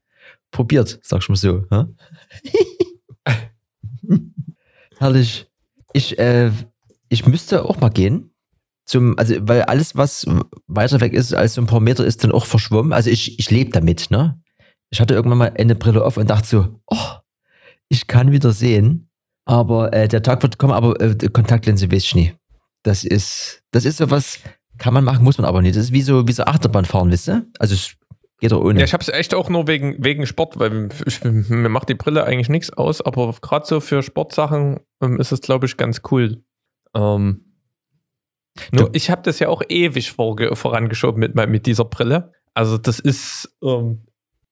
probiert, 0.52 1.00
sag 1.02 1.22
ich 1.22 1.30
mal 1.30 1.36
so. 1.36 1.66
Herrlich. 4.98 5.48
Ich, 5.94 6.20
äh, 6.20 6.52
ich 7.08 7.26
müsste 7.26 7.66
auch 7.66 7.80
mal 7.80 7.90
gehen. 7.90 8.32
Zum, 8.86 9.18
also, 9.20 9.36
weil 9.42 9.62
alles, 9.64 9.96
was 9.96 10.26
weiter 10.68 11.00
weg 11.00 11.14
ist 11.14 11.34
als 11.34 11.54
so 11.54 11.62
ein 11.62 11.68
paar 11.68 11.80
Meter, 11.80 12.06
ist 12.06 12.24
dann 12.24 12.32
auch 12.32 12.46
verschwommen. 12.46 12.92
Also 12.92 13.10
ich, 13.10 13.38
ich 13.40 13.52
lebe 13.52 13.72
damit, 13.72 14.10
ne? 14.10 14.42
Ich 14.90 15.00
hatte 15.00 15.14
irgendwann 15.14 15.38
mal 15.38 15.54
eine 15.58 15.76
Brille 15.76 16.04
auf 16.04 16.18
und 16.18 16.30
dachte 16.30 16.48
so, 16.48 16.82
oh, 16.88 17.20
ich 17.88 18.08
kann 18.08 18.32
wieder 18.32 18.52
sehen. 18.52 19.10
Aber 19.46 19.94
äh, 19.94 20.08
der 20.08 20.24
Tag 20.24 20.42
wird 20.42 20.58
kommen, 20.58 20.74
aber 20.74 21.00
äh, 21.00 21.16
Kontaktlinse 21.30 21.92
weiß 21.92 22.04
ich 22.04 22.16
nie. 22.16 22.34
Das 22.84 23.04
ist, 23.04 23.64
das 23.72 23.86
ist 23.86 23.98
so 23.98 24.10
was, 24.10 24.40
kann 24.78 24.94
man 24.94 25.04
machen, 25.04 25.24
muss 25.24 25.38
man 25.38 25.46
aber 25.46 25.62
nicht. 25.62 25.76
Das 25.76 25.86
ist 25.86 25.94
wie 25.94 26.02
so, 26.02 26.28
wie 26.28 26.32
so 26.32 26.44
Achterbahn 26.44 26.86
fahren, 26.86 27.12
wisst 27.12 27.28
ihr? 27.28 27.46
Also 27.60 27.76
es 27.76 27.96
geht 28.40 28.52
doch 28.52 28.62
ohne. 28.62 28.80
Ja, 28.80 28.86
ich 28.86 28.94
habe 28.94 29.02
es 29.02 29.10
echt 29.10 29.34
auch 29.34 29.50
nur 29.50 29.68
wegen, 29.68 30.04
wegen 30.04 30.26
Sport, 30.26 30.58
weil 30.60 30.90
ich, 31.06 31.24
mir 31.24 31.70
macht 31.70 31.90
die 31.90 31.96
Brille 31.96 32.24
eigentlich 32.24 32.50
nichts 32.50 32.72
aus, 32.72 33.02
aber 33.02 33.34
gerade 33.42 33.66
so 33.66 33.80
für 33.80 34.02
Sportsachen 34.02 34.80
ähm, 35.02 35.20
ist 35.20 35.32
es, 35.32 35.42
glaube 35.42 35.66
ich, 35.66 35.78
ganz 35.78 36.02
cool. 36.12 36.44
Ähm, 36.96 37.46
nur, 38.72 38.90
ich 38.94 39.10
habe 39.10 39.22
das 39.24 39.40
ja 39.40 39.48
auch 39.50 39.62
ewig 39.70 40.12
vorge 40.12 40.56
vorangeschoben 40.56 41.20
mit, 41.20 41.36
mit 41.36 41.66
dieser 41.66 41.86
Brille. 41.86 42.34
Also 42.54 42.78
das 42.78 43.00
ist, 43.00 43.56
ähm, 43.64 44.06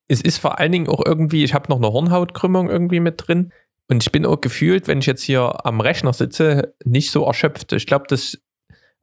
es 0.08 0.22
ist 0.22 0.38
vor 0.38 0.60
allen 0.60 0.72
Dingen 0.72 0.88
auch 0.88 1.04
irgendwie, 1.06 1.44
ich 1.44 1.54
habe 1.54 1.70
noch 1.70 1.78
eine 1.78 1.92
Hornhautkrümmung 1.92 2.70
irgendwie 2.70 3.00
mit 3.00 3.28
drin 3.28 3.52
und 3.90 4.04
ich 4.04 4.12
bin 4.12 4.26
auch 4.26 4.42
gefühlt, 4.42 4.88
wenn 4.88 5.00
ich 5.00 5.06
jetzt 5.06 5.24
hier 5.24 5.66
am 5.66 5.80
Rechner 5.80 6.14
sitze, 6.14 6.76
nicht 6.84 7.12
so 7.12 7.26
erschöpft. 7.26 7.72
Ich 7.72 7.88
glaube, 7.88 8.06
das, 8.08 8.38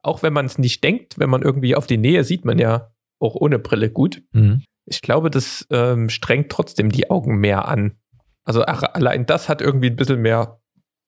auch 0.03 0.21
wenn 0.21 0.33
man 0.33 0.45
es 0.45 0.57
nicht 0.57 0.83
denkt, 0.83 1.17
wenn 1.17 1.29
man 1.29 1.41
irgendwie 1.41 1.75
auf 1.75 1.87
die 1.87 1.97
Nähe 1.97 2.23
sieht 2.23 2.45
man 2.45 2.59
ja 2.59 2.91
auch 3.19 3.35
ohne 3.35 3.57
Brille 3.57 3.89
gut. 3.89 4.21
Mhm. 4.33 4.63
Ich 4.85 5.01
glaube, 5.01 5.31
das 5.31 5.65
ähm, 5.71 6.09
strengt 6.09 6.51
trotzdem 6.51 6.91
die 6.91 7.09
Augen 7.09 7.37
mehr 7.37 7.67
an. 7.67 7.97
Also 8.43 8.61
allein 8.61 9.25
das 9.25 9.49
hat 9.49 9.61
irgendwie 9.61 9.87
ein 9.87 9.95
bisschen 9.95 10.21
mehr 10.21 10.61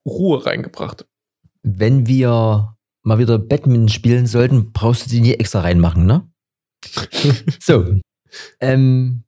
Ruhe 0.07 0.43
reingebracht. 0.43 1.05
Wenn 1.61 2.07
wir 2.07 2.75
mal 3.03 3.19
wieder 3.19 3.37
Badminton 3.37 3.89
spielen 3.89 4.25
sollten, 4.25 4.71
brauchst 4.71 5.05
du 5.05 5.09
die 5.11 5.21
nie 5.21 5.33
extra 5.33 5.61
reinmachen, 5.61 6.07
ne? 6.07 6.27
so. 7.59 7.85
Ähm, 8.59 9.23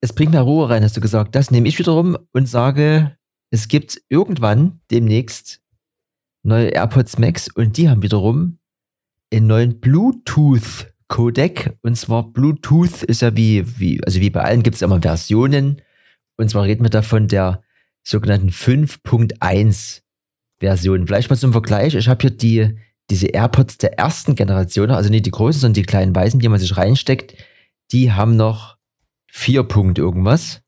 es 0.00 0.12
bringt 0.12 0.32
mehr 0.32 0.42
Ruhe 0.42 0.70
rein, 0.70 0.84
hast 0.84 0.96
du 0.96 1.00
gesagt. 1.00 1.34
Das 1.34 1.50
nehme 1.50 1.66
ich 1.66 1.78
wiederum 1.78 2.16
und 2.32 2.48
sage, 2.48 3.17
es 3.50 3.68
gibt 3.68 4.00
irgendwann 4.08 4.80
demnächst 4.90 5.60
neue 6.42 6.68
AirPods 6.68 7.18
Max 7.18 7.48
und 7.48 7.76
die 7.76 7.88
haben 7.88 8.02
wiederum 8.02 8.58
einen 9.32 9.46
neuen 9.46 9.80
Bluetooth-Codec. 9.80 11.78
Und 11.82 11.96
zwar 11.96 12.32
Bluetooth 12.32 13.02
ist 13.02 13.22
ja 13.22 13.36
wie, 13.36 13.78
wie 13.78 14.02
also 14.04 14.20
wie 14.20 14.30
bei 14.30 14.42
allen 14.42 14.62
gibt 14.62 14.76
es 14.76 14.82
immer 14.82 15.00
Versionen. 15.00 15.82
Und 16.36 16.50
zwar 16.50 16.64
reden 16.64 16.84
wir 16.84 16.90
davon 16.90 17.28
der 17.28 17.62
sogenannten 18.04 18.50
5.1 18.50 20.02
Version. 20.60 21.06
Vielleicht 21.06 21.30
mal 21.30 21.36
zum 21.36 21.52
Vergleich. 21.52 21.94
Ich 21.94 22.08
habe 22.08 22.20
hier 22.22 22.30
die, 22.30 22.78
diese 23.10 23.28
AirPods 23.28 23.78
der 23.78 23.98
ersten 23.98 24.34
Generation, 24.34 24.90
also 24.90 25.10
nicht 25.10 25.26
die 25.26 25.30
großen, 25.30 25.60
sondern 25.60 25.74
die 25.74 25.82
kleinen 25.82 26.14
weißen, 26.14 26.40
die 26.40 26.48
man 26.48 26.60
sich 26.60 26.76
reinsteckt. 26.76 27.34
Die 27.92 28.12
haben 28.12 28.36
noch 28.36 28.76
4 29.28 29.62
Punkt 29.64 29.98
irgendwas. 29.98 30.62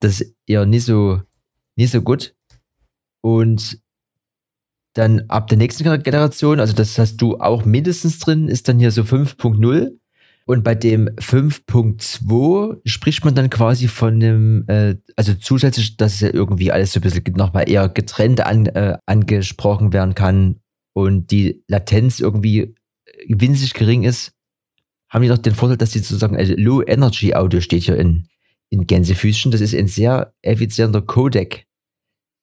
Das 0.00 0.20
ist 0.20 0.34
eher 0.46 0.66
nicht 0.66 0.84
so, 0.84 1.20
nicht 1.76 1.92
so 1.92 2.02
gut. 2.02 2.34
Und 3.20 3.80
dann 4.94 5.22
ab 5.28 5.48
der 5.48 5.58
nächsten 5.58 5.84
Generation, 5.84 6.60
also 6.60 6.74
das 6.74 6.98
hast 6.98 7.16
du 7.16 7.38
auch 7.38 7.64
mindestens 7.64 8.18
drin, 8.18 8.48
ist 8.48 8.68
dann 8.68 8.78
hier 8.78 8.90
so 8.90 9.02
5.0. 9.02 9.92
Und 10.44 10.64
bei 10.64 10.74
dem 10.74 11.08
5.2 11.08 12.80
spricht 12.84 13.24
man 13.24 13.34
dann 13.34 13.48
quasi 13.48 13.86
von 13.86 14.14
einem, 14.14 14.64
äh, 14.66 14.96
also 15.16 15.34
zusätzlich, 15.34 15.96
dass 15.96 16.14
es 16.14 16.20
ja 16.20 16.34
irgendwie 16.34 16.72
alles 16.72 16.92
so 16.92 16.98
ein 16.98 17.02
bisschen 17.02 17.22
nochmal 17.36 17.70
eher 17.70 17.88
getrennt 17.88 18.40
an, 18.40 18.66
äh, 18.66 18.98
angesprochen 19.06 19.92
werden 19.92 20.14
kann 20.14 20.56
und 20.94 21.30
die 21.30 21.62
Latenz 21.68 22.18
irgendwie 22.18 22.74
winzig 23.28 23.72
gering 23.74 24.02
ist, 24.02 24.32
haben 25.08 25.22
die 25.22 25.28
noch 25.28 25.38
den 25.38 25.54
Vorteil, 25.54 25.76
dass 25.76 25.90
die 25.90 26.00
sozusagen 26.00 26.36
also 26.36 26.54
Low 26.56 26.82
Energy 26.82 27.34
Audio 27.34 27.60
steht 27.60 27.84
hier 27.84 27.96
in, 27.96 28.26
in 28.72 28.86
Gänsefüßchen. 28.86 29.52
Das 29.52 29.60
ist 29.60 29.74
ein 29.74 29.86
sehr 29.86 30.32
effizienter 30.40 31.02
Codec, 31.02 31.66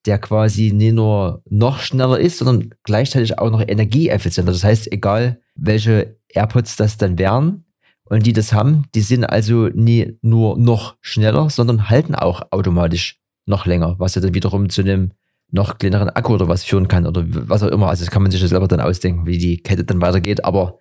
der 0.05 0.19
quasi 0.19 0.71
nicht 0.71 0.93
nur 0.93 1.41
noch 1.49 1.79
schneller 1.79 2.19
ist, 2.19 2.37
sondern 2.37 2.75
gleichzeitig 2.83 3.39
auch 3.39 3.49
noch 3.49 3.67
energieeffizienter. 3.67 4.51
Das 4.51 4.63
heißt, 4.63 4.91
egal 4.91 5.41
welche 5.55 6.17
AirPods 6.29 6.75
das 6.75 6.97
dann 6.97 7.17
wären 7.17 7.65
und 8.05 8.27
die 8.27 8.33
das 8.33 8.53
haben, 8.53 8.85
die 8.93 9.01
sind 9.01 9.25
also 9.25 9.69
nie 9.69 10.17
nur 10.21 10.57
noch 10.57 10.97
schneller, 11.01 11.49
sondern 11.49 11.89
halten 11.89 12.13
auch 12.13 12.43
automatisch 12.51 13.19
noch 13.47 13.65
länger, 13.65 13.95
was 13.97 14.13
ja 14.13 14.21
dann 14.21 14.35
wiederum 14.35 14.69
zu 14.69 14.81
einem 14.81 15.11
noch 15.51 15.79
kleineren 15.79 16.09
Akku 16.09 16.35
oder 16.35 16.47
was 16.47 16.63
führen 16.63 16.87
kann 16.87 17.07
oder 17.07 17.25
was 17.27 17.63
auch 17.63 17.69
immer. 17.69 17.89
Also 17.89 18.05
das 18.05 18.11
kann 18.11 18.21
man 18.21 18.31
sich 18.31 18.39
selber 18.39 18.67
dann 18.67 18.81
ausdenken, 18.81 19.25
wie 19.25 19.39
die 19.39 19.57
Kette 19.57 19.83
dann 19.83 19.99
weitergeht. 19.99 20.45
Aber 20.45 20.77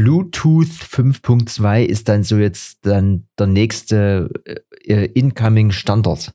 Bluetooth 0.00 0.68
5.2 0.68 1.82
ist 1.82 2.08
dann 2.08 2.22
so 2.22 2.38
jetzt 2.38 2.86
dann 2.86 3.26
der 3.38 3.48
nächste 3.48 4.30
äh, 4.86 5.04
incoming 5.12 5.72
Standard. 5.72 6.32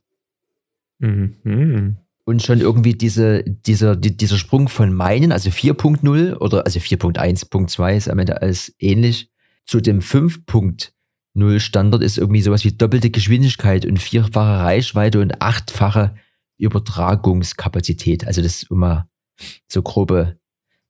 Mhm. 1.00 1.96
Und 2.24 2.42
schon 2.44 2.60
irgendwie 2.60 2.94
diese, 2.94 3.42
dieser, 3.42 3.96
die, 3.96 4.16
dieser 4.16 4.38
Sprung 4.38 4.68
von 4.68 4.94
meinen, 4.94 5.32
also 5.32 5.50
4.0 5.50 6.36
oder 6.36 6.64
also 6.64 6.78
4.1.2 6.78 7.96
ist 7.96 8.08
am 8.08 8.20
Ende 8.20 8.40
alles 8.40 8.72
ähnlich, 8.78 9.32
zu 9.64 9.80
dem 9.80 9.98
5.0 10.00 11.58
Standard 11.58 12.02
ist 12.04 12.18
irgendwie 12.18 12.42
sowas 12.42 12.64
wie 12.64 12.72
doppelte 12.72 13.10
Geschwindigkeit 13.10 13.84
und 13.84 13.98
vierfache 13.98 14.62
Reichweite 14.62 15.20
und 15.20 15.42
achtfache 15.42 16.14
Übertragungskapazität. 16.58 18.28
Also 18.28 18.42
das 18.42 18.62
ist 18.62 18.70
immer 18.70 19.08
so 19.66 19.82
grobe, 19.82 20.38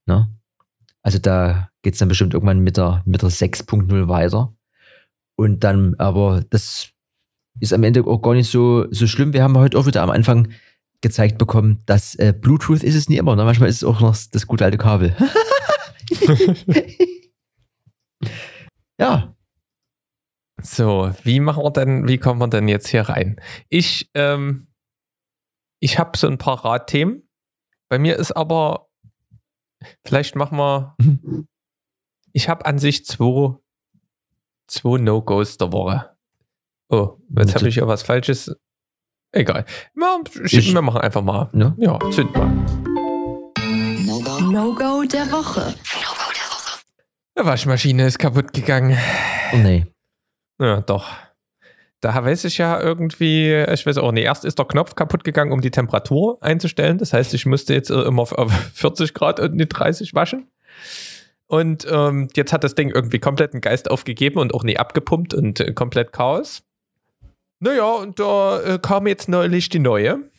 ne? 0.05 0.31
Also 1.01 1.19
da 1.19 1.71
geht's 1.87 1.99
dann 1.99 2.09
bestimmt 2.09 2.35
irgendwann 2.35 2.59
mit 2.59 2.77
der, 2.77 3.05
mit 3.07 3.23
der 3.23 3.29
6.0 3.29 4.09
weiter. 4.09 4.53
Und 5.39 5.63
dann, 5.63 5.95
aber 5.99 6.43
das 6.51 6.89
ist 7.61 7.73
am 7.73 7.85
Ende 7.85 8.05
auch 8.05 8.21
gar 8.23 8.35
nicht 8.35 8.51
so, 8.51 8.91
so 8.91 9.07
schlimm. 9.07 9.33
Wir 9.33 9.45
haben 9.45 9.57
heute 9.57 9.79
auch 9.79 9.87
wieder 9.87 10.03
am 10.03 10.11
Anfang 10.11 10.49
gezeigt 11.01 11.39
bekommen, 11.39 11.85
dass 11.87 12.17
äh, 12.17 12.35
Bluetooth 12.37 12.83
ist 12.83 12.97
es 12.97 13.09
nie 13.09 13.19
immer. 13.19 13.37
Ne? 13.37 13.45
Manchmal 13.45 13.69
ist 13.69 13.77
es 13.77 13.85
auch 13.85 14.01
noch 14.01 14.17
das 14.33 14.49
gute 14.49 14.65
alte 14.65 14.79
Kabel. 14.79 15.15
ja, 19.01 19.37
So, 20.61 21.13
wie 21.23 21.39
machen 21.39 21.63
wir 21.63 21.71
denn, 21.71 22.09
wie 22.09 22.19
kommen 22.19 22.41
wir 22.41 22.49
denn 22.49 22.67
jetzt 22.67 22.89
hier 22.89 23.03
rein? 23.03 23.41
Ich, 23.69 24.11
ähm, 24.15 24.67
ich 25.79 26.01
habe 26.01 26.19
so 26.19 26.27
ein 26.27 26.39
paar 26.39 26.65
Radthemen. 26.65 27.29
Bei 27.89 28.01
mir 28.01 28.17
ist 28.17 28.33
aber, 28.33 28.89
vielleicht 30.05 30.35
machen 30.35 30.59
wir, 30.59 30.97
ich 32.37 32.51
habe 32.51 32.67
an 32.67 32.79
sich 32.79 33.07
zwei, 33.07 33.55
zwei 34.69 34.99
No-Gos 34.99 35.57
der 35.57 35.73
Woche. 35.73 36.11
Oh, 36.91 37.17
jetzt 37.35 37.55
habe 37.55 37.67
ich 37.69 37.77
ja 37.77 37.89
was 37.89 38.03
Falsches. 38.03 38.55
Egal. 39.33 39.65
Ja, 39.99 40.19
Ich- 40.45 40.75
wir 40.75 40.83
machen 40.83 41.01
einfach 41.01 41.23
mal. 41.23 41.49
ne? 41.53 41.75
Ja, 41.79 41.99
zünd 42.11 42.35
mal. 42.37 42.53
No-Go 44.53 45.03
der 45.11 45.33
Woche. 45.33 45.75
Die 47.39 47.45
Waschmaschine 47.45 48.07
ist 48.07 48.19
kaputt 48.19 48.53
gegangen. 48.53 48.99
Oh 49.55 49.57
nee. 49.57 49.87
Ja, 50.61 50.83
doch. 50.83 51.07
Da 52.03 52.23
weiß 52.23 52.45
ich 52.45 52.59
ja 52.59 52.79
irgendwie, 52.81 53.53
ich 53.55 53.87
weiß 53.87 53.97
auch 53.99 54.13
nicht, 54.13 54.25
erst 54.25 54.45
ist 54.45 54.59
der 54.59 54.67
Knopf 54.67 54.95
kaputt 54.95 55.25
gegangen, 55.25 55.53
um 55.53 55.63
die 55.63 55.71
Temperatur 55.71 56.37
einzustellen. 56.43 56.99
Das 56.99 57.13
heißt, 57.15 57.33
ich 57.33 57.47
musste 57.47 57.73
jetzt 57.73 57.91
immer 57.91 58.23
auf 58.23 58.53
40 58.75 59.15
Grad 59.15 59.41
und 59.41 59.55
nicht 59.55 59.69
30 59.71 60.15
waschen. 60.15 60.51
Und 61.49 61.87
ähm, 61.91 62.29
jetzt 62.35 62.53
hat 62.53 62.65
das 62.65 62.75
Ding 62.75 62.91
irgendwie 62.91 63.21
komplett 63.21 63.53
einen 63.53 63.61
Geist 63.61 63.91
aufgegeben 63.91 64.39
und 64.39 64.53
auch 64.53 64.65
nie 64.65 64.79
abgepumpt 64.79 65.33
und 65.33 65.61
äh, 65.61 65.73
komplett 65.73 66.13
Chaos. 66.13 66.63
Naja, 67.61 67.91
und 67.93 68.19
da 68.19 68.61
äh, 68.63 68.79
kam 68.81 69.07
jetzt 69.07 69.29
neulich 69.29 69.69
die 69.69 69.79
neue. 69.79 70.31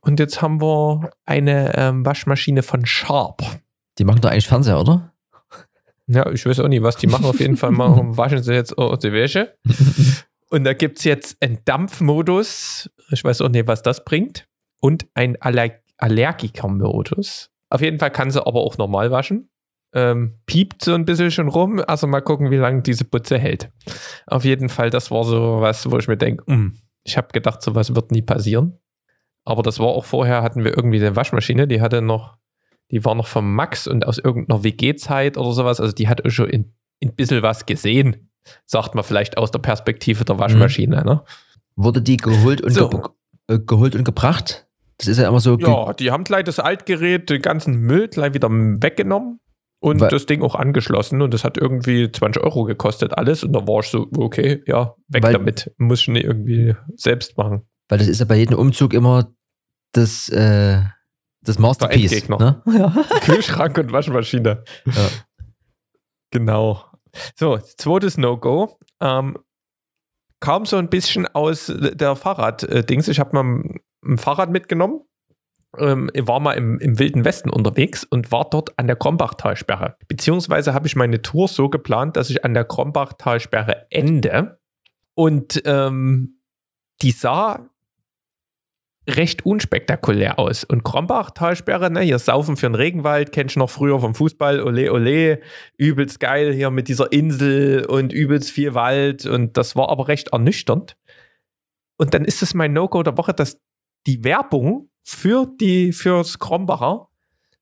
Und 0.00 0.18
jetzt 0.18 0.42
haben 0.42 0.60
wir 0.60 1.10
eine 1.26 1.76
ähm, 1.76 2.04
Waschmaschine 2.04 2.62
von 2.62 2.86
Sharp. 2.86 3.42
Die 3.98 4.04
machen 4.04 4.20
doch 4.20 4.30
eigentlich 4.30 4.48
Fernseher, 4.48 4.80
oder? 4.80 5.12
Ja, 6.08 6.28
ich 6.30 6.44
weiß 6.44 6.60
auch 6.60 6.68
nicht, 6.68 6.82
was 6.82 6.96
die 6.96 7.06
machen. 7.06 7.24
Auf 7.26 7.38
jeden 7.38 7.56
Fall 7.56 7.70
machen, 7.70 8.16
waschen 8.16 8.42
sie 8.42 8.54
jetzt 8.54 8.76
auch 8.76 8.96
die 8.96 9.12
Wäsche. 9.12 9.56
Und 10.50 10.64
da 10.64 10.74
gibt 10.74 10.98
es 10.98 11.04
jetzt 11.04 11.40
einen 11.40 11.60
Dampfmodus. 11.64 12.90
Ich 13.10 13.22
weiß 13.22 13.40
auch 13.42 13.48
nicht, 13.48 13.66
was 13.66 13.82
das 13.82 14.04
bringt. 14.04 14.46
Und 14.80 15.06
einen 15.14 15.36
Aller 15.40 15.70
Allergiker-Modus. 15.98 17.50
Auf 17.70 17.80
jeden 17.80 18.00
Fall 18.00 18.10
kann 18.10 18.30
sie 18.30 18.44
aber 18.44 18.60
auch 18.60 18.76
normal 18.76 19.12
waschen. 19.12 19.48
Ähm, 19.94 20.38
piept 20.46 20.82
so 20.82 20.94
ein 20.94 21.04
bisschen 21.04 21.30
schon 21.30 21.48
rum. 21.48 21.82
Also 21.86 22.06
mal 22.06 22.22
gucken, 22.22 22.50
wie 22.50 22.56
lange 22.56 22.82
diese 22.82 23.04
Putze 23.04 23.38
hält. 23.38 23.70
Auf 24.26 24.44
jeden 24.44 24.68
Fall, 24.68 24.90
das 24.90 25.10
war 25.10 25.24
so 25.24 25.60
was, 25.60 25.90
wo 25.90 25.98
ich 25.98 26.08
mir 26.08 26.16
denke, 26.16 26.44
hm, 26.46 26.78
ich 27.04 27.16
habe 27.16 27.28
gedacht, 27.32 27.62
sowas 27.62 27.94
wird 27.94 28.10
nie 28.10 28.22
passieren. 28.22 28.78
Aber 29.44 29.62
das 29.62 29.78
war 29.78 29.88
auch 29.88 30.04
vorher, 30.04 30.42
hatten 30.42 30.64
wir 30.64 30.76
irgendwie 30.76 30.98
eine 30.98 31.16
Waschmaschine, 31.16 31.66
die 31.66 31.80
hatte 31.80 32.00
noch, 32.00 32.36
die 32.90 33.04
war 33.04 33.14
noch 33.14 33.26
vom 33.26 33.54
Max 33.54 33.86
und 33.86 34.06
aus 34.06 34.18
irgendeiner 34.18 34.62
WG-Zeit 34.62 35.36
oder 35.36 35.52
sowas. 35.52 35.80
Also 35.80 35.92
die 35.92 36.08
hat 36.08 36.22
schon 36.32 36.48
ein 36.48 36.72
bisschen 37.14 37.42
was 37.42 37.66
gesehen. 37.66 38.30
Sagt 38.64 38.94
man 38.94 39.04
vielleicht 39.04 39.36
aus 39.36 39.50
der 39.50 39.58
Perspektive 39.58 40.24
der 40.24 40.38
Waschmaschine. 40.38 41.00
Mhm. 41.00 41.06
Ne? 41.06 41.24
Wurde 41.76 42.02
die 42.02 42.16
geholt 42.16 42.60
und, 42.60 42.70
so. 42.70 42.88
ge 42.88 43.00
äh, 43.48 43.58
geholt 43.58 43.94
und 43.94 44.04
gebracht? 44.04 44.66
Das 44.98 45.08
ist 45.08 45.18
ja 45.18 45.28
immer 45.28 45.40
so. 45.40 45.58
Ja, 45.58 45.92
die 45.92 46.10
haben 46.10 46.24
gleich 46.24 46.44
das 46.44 46.60
Altgerät, 46.60 47.28
den 47.28 47.42
ganzen 47.42 47.74
Müll 47.74 48.08
gleich 48.08 48.34
wieder 48.34 48.48
weggenommen 48.50 49.40
und 49.82 50.00
Weil, 50.00 50.10
das 50.10 50.26
Ding 50.26 50.42
auch 50.42 50.54
angeschlossen 50.54 51.22
und 51.22 51.34
das 51.34 51.42
hat 51.42 51.58
irgendwie 51.58 52.10
20 52.10 52.42
Euro 52.44 52.64
gekostet 52.64 53.18
alles 53.18 53.42
und 53.42 53.52
da 53.52 53.66
war 53.66 53.80
ich 53.80 53.88
so, 53.88 54.06
okay, 54.16 54.62
ja, 54.66 54.94
weg 55.08 55.24
Weil, 55.24 55.32
damit. 55.32 55.72
Muss 55.76 56.02
ich 56.02 56.08
nicht 56.08 56.24
irgendwie 56.24 56.76
selbst 56.94 57.36
machen. 57.36 57.68
Weil 57.88 57.98
das 57.98 58.06
ist 58.06 58.20
ja 58.20 58.24
bei 58.24 58.36
jedem 58.36 58.56
Umzug 58.56 58.94
immer 58.94 59.34
das, 59.90 60.28
äh, 60.28 60.82
das 61.42 61.58
Masterpiece. 61.58 62.28
Ne? 62.28 62.62
Ja. 62.72 62.94
Kühlschrank 63.24 63.76
und 63.76 63.92
Waschmaschine. 63.92 64.62
Ja. 64.86 65.08
Genau. 66.30 66.84
So, 67.34 67.58
zweites 67.58 68.16
No-Go. 68.16 68.78
Ähm, 69.00 69.36
kam 70.38 70.64
so 70.64 70.76
ein 70.76 70.90
bisschen 70.90 71.26
aus 71.26 71.72
der 71.76 72.14
Fahrrad-Dings. 72.14 73.08
Ich 73.08 73.18
habe 73.18 73.42
mal 73.42 73.80
ein 74.04 74.18
Fahrrad 74.18 74.50
mitgenommen. 74.50 75.00
Ähm, 75.78 76.10
war 76.14 76.40
mal 76.40 76.52
im, 76.52 76.78
im, 76.78 76.98
Wilden 76.98 77.24
Westen 77.24 77.48
unterwegs 77.48 78.04
und 78.04 78.30
war 78.30 78.48
dort 78.50 78.78
an 78.78 78.86
der 78.86 78.96
Krombachtalsperre. 78.96 79.96
Beziehungsweise 80.06 80.74
habe 80.74 80.86
ich 80.86 80.96
meine 80.96 81.22
Tour 81.22 81.48
so 81.48 81.70
geplant, 81.70 82.16
dass 82.16 82.28
ich 82.28 82.44
an 82.44 82.52
der 82.52 82.64
Krombachtalsperre 82.64 83.86
ende. 83.90 84.58
Und 85.14 85.62
ähm, 85.64 86.38
die 87.00 87.10
sah 87.10 87.70
recht 89.08 89.44
unspektakulär 89.44 90.38
aus. 90.38 90.64
Und 90.64 90.84
Krombach, 90.84 91.30
Talsperre, 91.30 91.90
ne, 91.90 92.00
hier 92.00 92.18
Saufen 92.18 92.56
für 92.56 92.66
den 92.66 92.74
Regenwald, 92.74 93.32
kennst 93.32 93.56
du 93.56 93.60
noch 93.60 93.70
früher 93.70 93.98
vom 94.00 94.14
Fußball, 94.14 94.62
ole 94.62 94.92
ole, 94.92 95.40
übelst 95.76 96.20
geil 96.20 96.52
hier 96.52 96.70
mit 96.70 96.88
dieser 96.88 97.10
Insel 97.12 97.84
und 97.86 98.12
übelst 98.12 98.50
viel 98.50 98.74
Wald 98.74 99.26
und 99.26 99.56
das 99.56 99.74
war 99.74 99.88
aber 99.88 100.08
recht 100.08 100.28
ernüchternd. 100.28 100.96
Und 101.96 102.14
dann 102.14 102.24
ist 102.24 102.42
es 102.42 102.54
mein 102.54 102.72
No-Go 102.72 103.02
der 103.02 103.18
Woche, 103.18 103.34
dass 103.34 103.60
die 104.06 104.24
Werbung 104.24 104.88
für 105.02 105.46
die, 105.60 105.92
fürs 105.92 106.38
Krombacher 106.38 107.08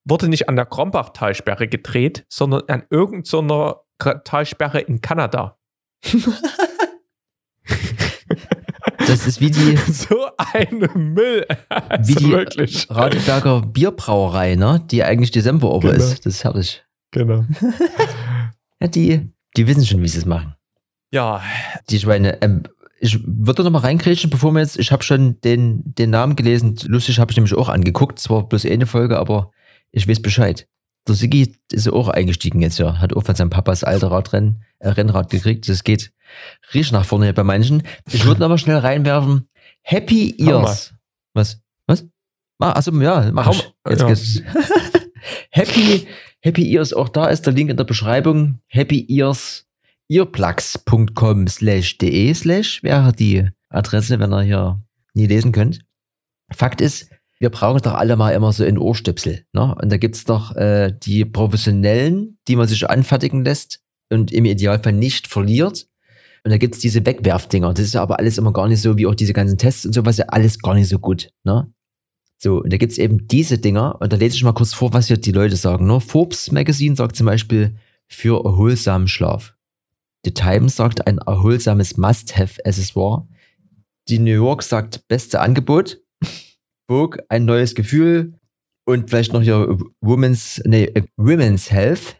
wurde 0.05 0.27
nicht 0.27 0.49
an 0.49 0.55
der 0.55 0.65
Krombach-Talsperre 0.65 1.67
gedreht, 1.67 2.25
sondern 2.27 2.63
an 2.67 2.83
irgendeiner 2.89 3.81
Talsperre 3.97 4.79
in 4.79 5.01
Kanada. 5.01 5.57
Das 9.07 9.27
ist 9.27 9.41
wie 9.41 9.51
die. 9.51 9.75
so 9.91 10.27
ein 10.37 10.89
Müll. 10.95 11.45
Also 11.89 12.09
wie 12.09 12.15
die 12.15 12.31
wirklich. 12.31 12.89
Radeberger 12.89 13.61
Bierbrauerei, 13.61 14.55
ne? 14.55 14.81
Die 14.89 15.03
eigentlich 15.03 15.31
die 15.31 15.41
Semperoper 15.41 15.91
genau. 15.91 16.03
ist. 16.03 16.25
Das 16.25 16.35
ist 16.35 16.43
herrlich. 16.43 16.83
Genau. 17.11 17.45
ja, 18.79 18.87
die, 18.87 19.29
die 19.57 19.67
wissen 19.67 19.85
schon, 19.85 20.01
wie 20.01 20.07
sie 20.07 20.19
es 20.19 20.25
machen. 20.25 20.55
Ja. 21.11 21.41
Die 21.89 21.99
Schweine. 21.99 22.41
Ähm, 22.41 22.63
ich 23.03 23.19
würde 23.25 23.63
noch 23.63 23.71
mal 23.71 23.79
reingrätschen, 23.79 24.29
bevor 24.29 24.51
wir 24.51 24.59
jetzt, 24.59 24.77
ich 24.77 24.91
habe 24.91 25.01
schon 25.01 25.41
den, 25.41 25.81
den 25.85 26.11
Namen 26.11 26.35
gelesen. 26.35 26.77
Lustig 26.85 27.17
habe 27.17 27.31
ich 27.31 27.37
nämlich 27.37 27.55
auch 27.55 27.67
angeguckt. 27.67 28.19
Zwar 28.19 28.47
bloß 28.47 28.65
eine 28.67 28.85
Folge, 28.85 29.17
aber 29.17 29.51
ich 29.91 30.07
weiß 30.07 30.21
Bescheid. 30.21 30.67
Der 31.07 31.15
Sigi 31.15 31.55
ist 31.71 31.91
auch 31.91 32.09
eingestiegen 32.09 32.61
jetzt 32.61 32.77
ja. 32.77 32.99
Hat 32.99 33.15
auch 33.15 33.23
von 33.23 33.33
seinem 33.33 33.49
Papas 33.49 33.83
alter 33.83 34.11
Radrennen, 34.11 34.63
äh, 34.77 34.89
Rennrad 34.89 35.31
gekriegt. 35.31 35.67
Das 35.67 35.83
geht 35.83 36.13
richtig 36.75 36.91
nach 36.91 37.03
vorne 37.03 37.33
bei 37.33 37.43
manchen. 37.43 37.81
Ich 38.11 38.23
würde 38.23 38.45
aber 38.45 38.59
schnell 38.59 38.77
reinwerfen. 38.77 39.49
Happy 39.81 40.35
Ears. 40.37 40.93
Was? 41.33 41.59
Was? 41.87 42.05
Ah, 42.59 42.73
also 42.73 42.91
ja, 43.01 43.31
mach 43.33 43.49
ich. 43.51 43.73
Jetzt 43.89 44.01
ja. 44.01 44.07
geht's. 44.07 44.41
Happy, 45.49 46.07
Happy 46.41 46.71
Ears, 46.71 46.93
auch 46.93 47.09
da 47.09 47.25
ist 47.25 47.47
der 47.47 47.53
Link 47.53 47.71
in 47.71 47.77
der 47.77 47.83
Beschreibung. 47.83 48.59
Happy 48.67 49.07
Ears 49.09 49.65
earplugs.com 50.11 51.47
slash 51.47 51.97
de 51.97 52.33
slash 52.33 52.83
wäre 52.83 53.13
die 53.13 53.47
Adresse, 53.69 54.19
wenn 54.19 54.33
ihr 54.33 54.41
hier 54.41 54.83
nie 55.13 55.27
lesen 55.27 55.53
könnt. 55.53 55.79
Fakt 56.51 56.81
ist, 56.81 57.09
wir 57.39 57.49
brauchen 57.49 57.81
doch 57.81 57.93
alle 57.93 58.17
mal 58.17 58.31
immer 58.31 58.51
so 58.51 58.65
ein 58.65 58.77
Ohrstöpsel. 58.77 59.45
Ne? 59.53 59.73
Und 59.81 59.89
da 59.89 59.97
gibt's 59.97 60.25
doch 60.25 60.55
äh, 60.55 60.91
die 60.91 61.23
professionellen, 61.23 62.37
die 62.47 62.57
man 62.57 62.67
sich 62.67 62.87
anfertigen 62.89 63.45
lässt 63.45 63.79
und 64.09 64.33
im 64.33 64.45
Idealfall 64.45 64.93
nicht 64.93 65.27
verliert. 65.27 65.87
Und 66.43 66.51
da 66.51 66.57
gibt's 66.57 66.79
diese 66.79 67.05
Wegwerfdinger. 67.05 67.73
Das 67.73 67.85
ist 67.85 67.93
ja 67.93 68.01
aber 68.01 68.19
alles 68.19 68.37
immer 68.37 68.51
gar 68.51 68.67
nicht 68.67 68.81
so, 68.81 68.97
wie 68.97 69.07
auch 69.07 69.15
diese 69.15 69.33
ganzen 69.33 69.57
Tests 69.57 69.85
und 69.85 69.93
sowas, 69.93 70.17
ja 70.17 70.25
alles 70.27 70.59
gar 70.59 70.73
nicht 70.73 70.89
so 70.89 70.99
gut. 70.99 71.31
Ne? 71.43 71.71
So, 72.37 72.61
und 72.61 72.73
da 72.73 72.77
gibt's 72.77 72.97
eben 72.97 73.27
diese 73.27 73.59
Dinger, 73.59 74.01
und 74.01 74.11
da 74.11 74.17
lese 74.17 74.35
ich 74.35 74.43
mal 74.43 74.51
kurz 74.51 74.73
vor, 74.73 74.91
was 74.93 75.07
hier 75.07 75.17
die 75.17 75.31
Leute 75.31 75.55
sagen. 75.55 75.87
Ne? 75.87 76.01
Forbes 76.01 76.51
Magazine 76.51 76.95
sagt 76.95 77.15
zum 77.15 77.27
Beispiel 77.27 77.77
für 78.07 78.43
erholsamen 78.43 79.07
Schlaf. 79.07 79.53
The 80.23 80.33
Times 80.33 80.75
sagt 80.75 81.07
ein 81.07 81.17
erholsames 81.17 81.97
Must-Have-Accessoire. 81.97 83.27
Die 84.07 84.19
New 84.19 84.33
York 84.33 84.63
sagt 84.63 85.07
beste 85.07 85.39
Angebot. 85.39 86.01
Vogue 86.87 87.23
ein 87.29 87.45
neues 87.45 87.75
Gefühl. 87.75 88.33
Und 88.85 89.09
vielleicht 89.09 89.33
noch 89.33 89.41
hier 89.41 89.77
Women's, 90.01 90.61
nee, 90.65 90.91
Women's 91.17 91.71
Health. 91.71 92.17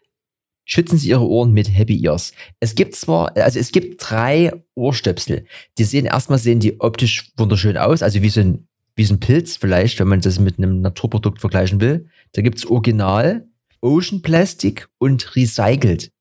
Schützen 0.66 0.98
Sie 0.98 1.10
Ihre 1.10 1.28
Ohren 1.28 1.52
mit 1.52 1.76
Happy 1.76 2.02
Ears. 2.04 2.34
Es 2.60 2.76
gibt 2.76 2.96
zwar, 2.96 3.36
also 3.36 3.60
es 3.60 3.72
gibt 3.72 3.96
drei 4.00 4.52
Ohrstöpsel. 4.76 5.46
Die 5.78 5.84
sehen 5.84 6.06
erstmal 6.06 6.40
sehen 6.40 6.60
die 6.60 6.80
optisch 6.80 7.32
wunderschön 7.36 7.78
aus, 7.78 8.04
also 8.04 8.22
wie 8.22 8.30
so 8.30 8.42
ein, 8.42 8.68
wie 8.96 9.04
so 9.04 9.16
ein 9.16 9.20
Pilz 9.20 9.58
vielleicht, 9.58 10.00
wenn 10.00 10.08
man 10.08 10.22
das 10.22 10.40
mit 10.40 10.58
einem 10.58 10.82
Naturprodukt 10.82 11.42
vergleichen 11.42 11.82
will. 11.82 12.08
Da 12.34 12.42
gibt's 12.42 12.66
Original, 12.66 13.48
Ocean 13.82 14.22
Plastic 14.22 14.88
und 15.00 15.36
Recycled. 15.36 16.12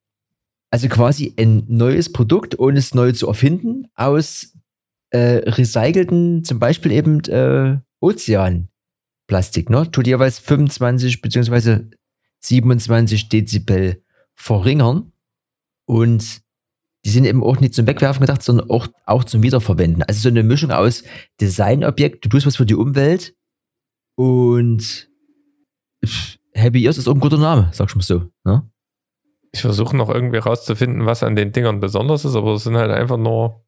Also 0.70 0.88
quasi 0.88 1.34
ein 1.38 1.64
neues 1.68 2.12
Produkt, 2.12 2.58
ohne 2.58 2.78
es 2.78 2.94
neu 2.94 3.12
zu 3.12 3.26
erfinden, 3.26 3.88
aus 3.94 4.54
äh, 5.10 5.42
recycelten, 5.48 6.44
zum 6.44 6.58
Beispiel 6.60 6.92
eben 6.92 7.20
äh, 7.24 7.78
Ozeanplastik, 8.00 9.68
ne? 9.68 9.90
Tut 9.90 10.06
jeweils 10.06 10.38
25 10.38 11.20
bzw. 11.20 11.80
27 12.40 13.28
Dezibel 13.28 14.02
verringern. 14.34 15.12
Und 15.86 16.42
die 17.04 17.10
sind 17.10 17.24
eben 17.24 17.42
auch 17.42 17.58
nicht 17.60 17.74
zum 17.74 17.86
Wegwerfen 17.86 18.20
gedacht, 18.20 18.42
sondern 18.42 18.70
auch, 18.70 18.86
auch 19.06 19.24
zum 19.24 19.42
Wiederverwenden. 19.42 20.02
Also 20.02 20.20
so 20.20 20.28
eine 20.28 20.42
Mischung 20.42 20.70
aus 20.70 21.02
Designobjekt, 21.40 22.24
du 22.24 22.28
tust 22.28 22.46
was 22.46 22.56
für 22.56 22.66
die 22.66 22.74
Umwelt 22.74 23.34
und 24.16 25.08
Happy 26.52 26.84
Ears 26.84 26.98
ist 26.98 27.08
auch 27.08 27.14
ein 27.14 27.20
guter 27.20 27.38
Name, 27.38 27.70
sagst 27.72 27.94
du 27.94 27.98
mal 27.98 28.04
so. 28.04 28.30
Ne? 28.44 28.70
Ich 29.52 29.62
versuche 29.62 29.96
noch 29.96 30.08
irgendwie 30.08 30.38
rauszufinden, 30.38 31.06
was 31.06 31.22
an 31.22 31.34
den 31.34 31.52
Dingern 31.52 31.80
besonders 31.80 32.24
ist, 32.24 32.36
aber 32.36 32.54
es 32.54 32.64
sind 32.64 32.76
halt 32.76 32.90
einfach 32.90 33.16
nur. 33.16 33.64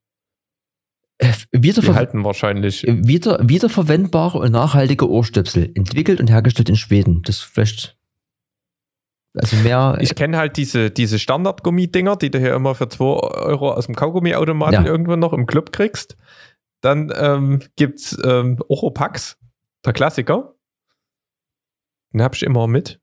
Äh, 1.19 1.33
Wiederver 1.51 1.95
halten 1.95 2.25
wahrscheinlich. 2.25 2.85
Wieder, 2.87 3.39
wiederverwendbare 3.43 4.39
und 4.39 4.53
nachhaltige 4.53 5.11
Ohrstöpsel, 5.11 5.73
entwickelt 5.75 6.21
und 6.21 6.31
hergestellt 6.31 6.69
in 6.69 6.77
Schweden. 6.77 7.23
Das 7.23 7.41
vielleicht. 7.41 7.97
Also 9.35 9.57
mehr. 9.57 9.97
Ich 10.01 10.15
kenne 10.15 10.37
halt 10.37 10.57
diese, 10.57 10.91
diese 10.91 11.19
Standard-Gummi-Dinger, 11.19 12.17
die 12.17 12.31
du 12.31 12.39
hier 12.39 12.55
immer 12.55 12.75
für 12.75 12.89
2 12.89 13.05
Euro 13.05 13.73
aus 13.73 13.87
dem 13.87 13.97
Kaugummi-Automaten 13.97 14.75
ja. 14.75 14.85
irgendwo 14.85 15.17
noch 15.17 15.33
im 15.33 15.47
Club 15.47 15.73
kriegst. 15.73 16.17
Dann 16.83 17.13
ähm, 17.17 17.61
gibt 17.77 18.01
es 18.01 18.19
ähm, 18.25 18.59
Oropax, 18.69 19.39
der 19.85 19.93
Klassiker. 19.95 20.55
Den 22.13 22.23
habe 22.23 22.35
ich 22.35 22.43
immer 22.43 22.67
mit. 22.67 23.01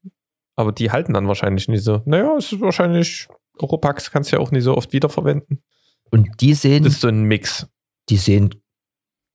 Aber 0.60 0.74
die 0.74 0.92
halten 0.92 1.14
dann 1.14 1.30
wahrscheinlich 1.30 1.70
nicht 1.70 1.86
so. 1.86 2.02
Naja, 2.04 2.36
es 2.38 2.52
ist 2.52 2.60
wahrscheinlich 2.60 3.30
Oropax 3.60 4.12
kannst 4.12 4.30
du 4.30 4.36
ja 4.36 4.42
auch 4.42 4.52
nicht 4.52 4.66
so 4.66 4.76
oft 4.76 4.92
wiederverwenden. 4.92 5.64
Und 6.12 6.28
die 6.42 6.54
sehen, 6.54 6.84
Das 6.84 6.96
ist 6.96 7.02
so 7.02 7.08
ein 7.08 7.24
Mix. 7.24 7.66
die 8.10 8.18
sehen, 8.18 8.54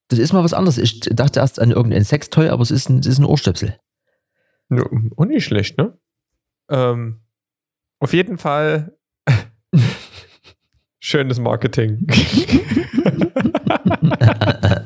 das 0.09 0.19
ist 0.19 0.35
mal 0.35 0.45
was 0.45 0.53
anderes. 0.53 0.77
Ich 0.77 1.01
dachte 1.01 1.41
erst 1.41 1.61
an 1.61 1.71
irgendein 1.71 2.05
Sextoy, 2.05 2.51
aber 2.51 2.61
es 2.61 2.71
ist 2.71 2.91
ein, 2.91 2.99
es 2.99 3.07
ist 3.07 3.21
ein 3.21 3.25
Ohrstöpsel. 3.25 3.79
Ja, 4.69 4.85
auch 5.17 5.25
nicht 5.25 5.47
schlecht, 5.47 5.79
ne? 5.79 5.97
Ähm, 6.69 7.23
auf 8.01 8.13
jeden 8.13 8.37
Fall 8.37 8.95
schönes 11.01 11.41
Marketing. 11.41 12.07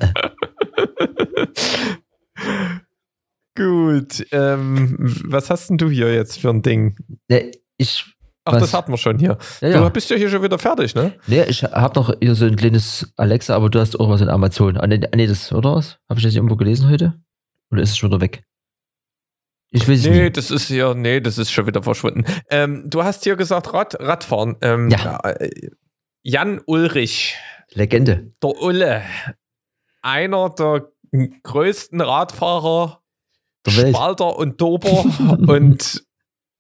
Gut, 3.59 4.24
ähm, 4.32 4.96
was 5.26 5.50
hast 5.50 5.68
denn 5.68 5.78
du 5.78 5.90
hier 5.90 6.14
jetzt 6.14 6.38
für 6.40 6.50
ein 6.50 6.62
Ding? 6.62 6.96
Ne, 7.28 7.50
ich, 7.76 8.04
Ach, 8.44 8.54
Was? 8.54 8.61
das 8.62 8.74
hatten 8.74 8.92
wir 8.92 8.96
schon 8.96 9.18
hier. 9.18 9.36
ja, 9.61 9.68
Du 9.72 9.74
ja. 9.82 9.88
bist 9.90 10.09
ja 10.09 10.16
hier 10.16 10.30
schon 10.30 10.42
wieder 10.42 10.59
fertig, 10.59 10.94
ne? 10.94 11.12
Nee, 11.26 11.42
ich 11.48 11.64
habe 11.64 11.98
noch 12.00 12.14
hier 12.20 12.34
so 12.34 12.46
ein 12.46 12.56
kleines 12.56 13.12
Alexa, 13.16 13.54
aber 13.54 13.68
du 13.68 13.78
hast 13.78 13.98
auch 14.00 14.09
was 14.09 14.20
in 14.22 14.28
Amazon. 14.30 14.78
Ah, 14.78 14.86
nee, 14.86 15.00
nee 15.14 15.26
das, 15.26 15.52
oder 15.52 15.74
was? 15.74 15.98
Habe 16.09 16.18
ich 16.20 16.24
das 16.24 16.34
irgendwo 16.34 16.56
gelesen 16.56 16.88
heute? 16.88 17.20
Oder 17.70 17.82
ist 17.82 17.90
es 17.90 17.98
schon 17.98 18.11
wieder 18.11 18.22
weg? 18.22 18.44
Ich 19.70 19.86
weiß 19.86 20.04
Nee, 20.06 20.22
nicht. 20.24 20.36
das 20.38 20.50
ist 20.50 20.68
hier, 20.68 20.94
nee, 20.94 21.20
das 21.20 21.36
ist 21.36 21.50
schon 21.50 21.66
wieder 21.66 21.82
verschwunden. 21.82 22.24
Ähm, 22.48 22.84
du 22.88 23.02
hast 23.04 23.24
hier 23.24 23.36
gesagt 23.36 23.74
Rad, 23.74 24.00
Radfahren. 24.00 24.56
Ähm, 24.62 24.88
Ja. 24.88 25.18
äh, 25.24 25.50
Jan 26.22 26.61
Ulrich, 26.64 27.36
Legende. 27.74 28.32
der 28.42 28.62
Ulle, 28.62 29.02
einer 30.00 30.48
der 30.50 30.88
größten 31.42 32.00
Radfahrer. 32.00 33.02
Spalter 33.66 34.36
und 34.36 34.61
Dober 34.61 35.04
und 35.48 36.04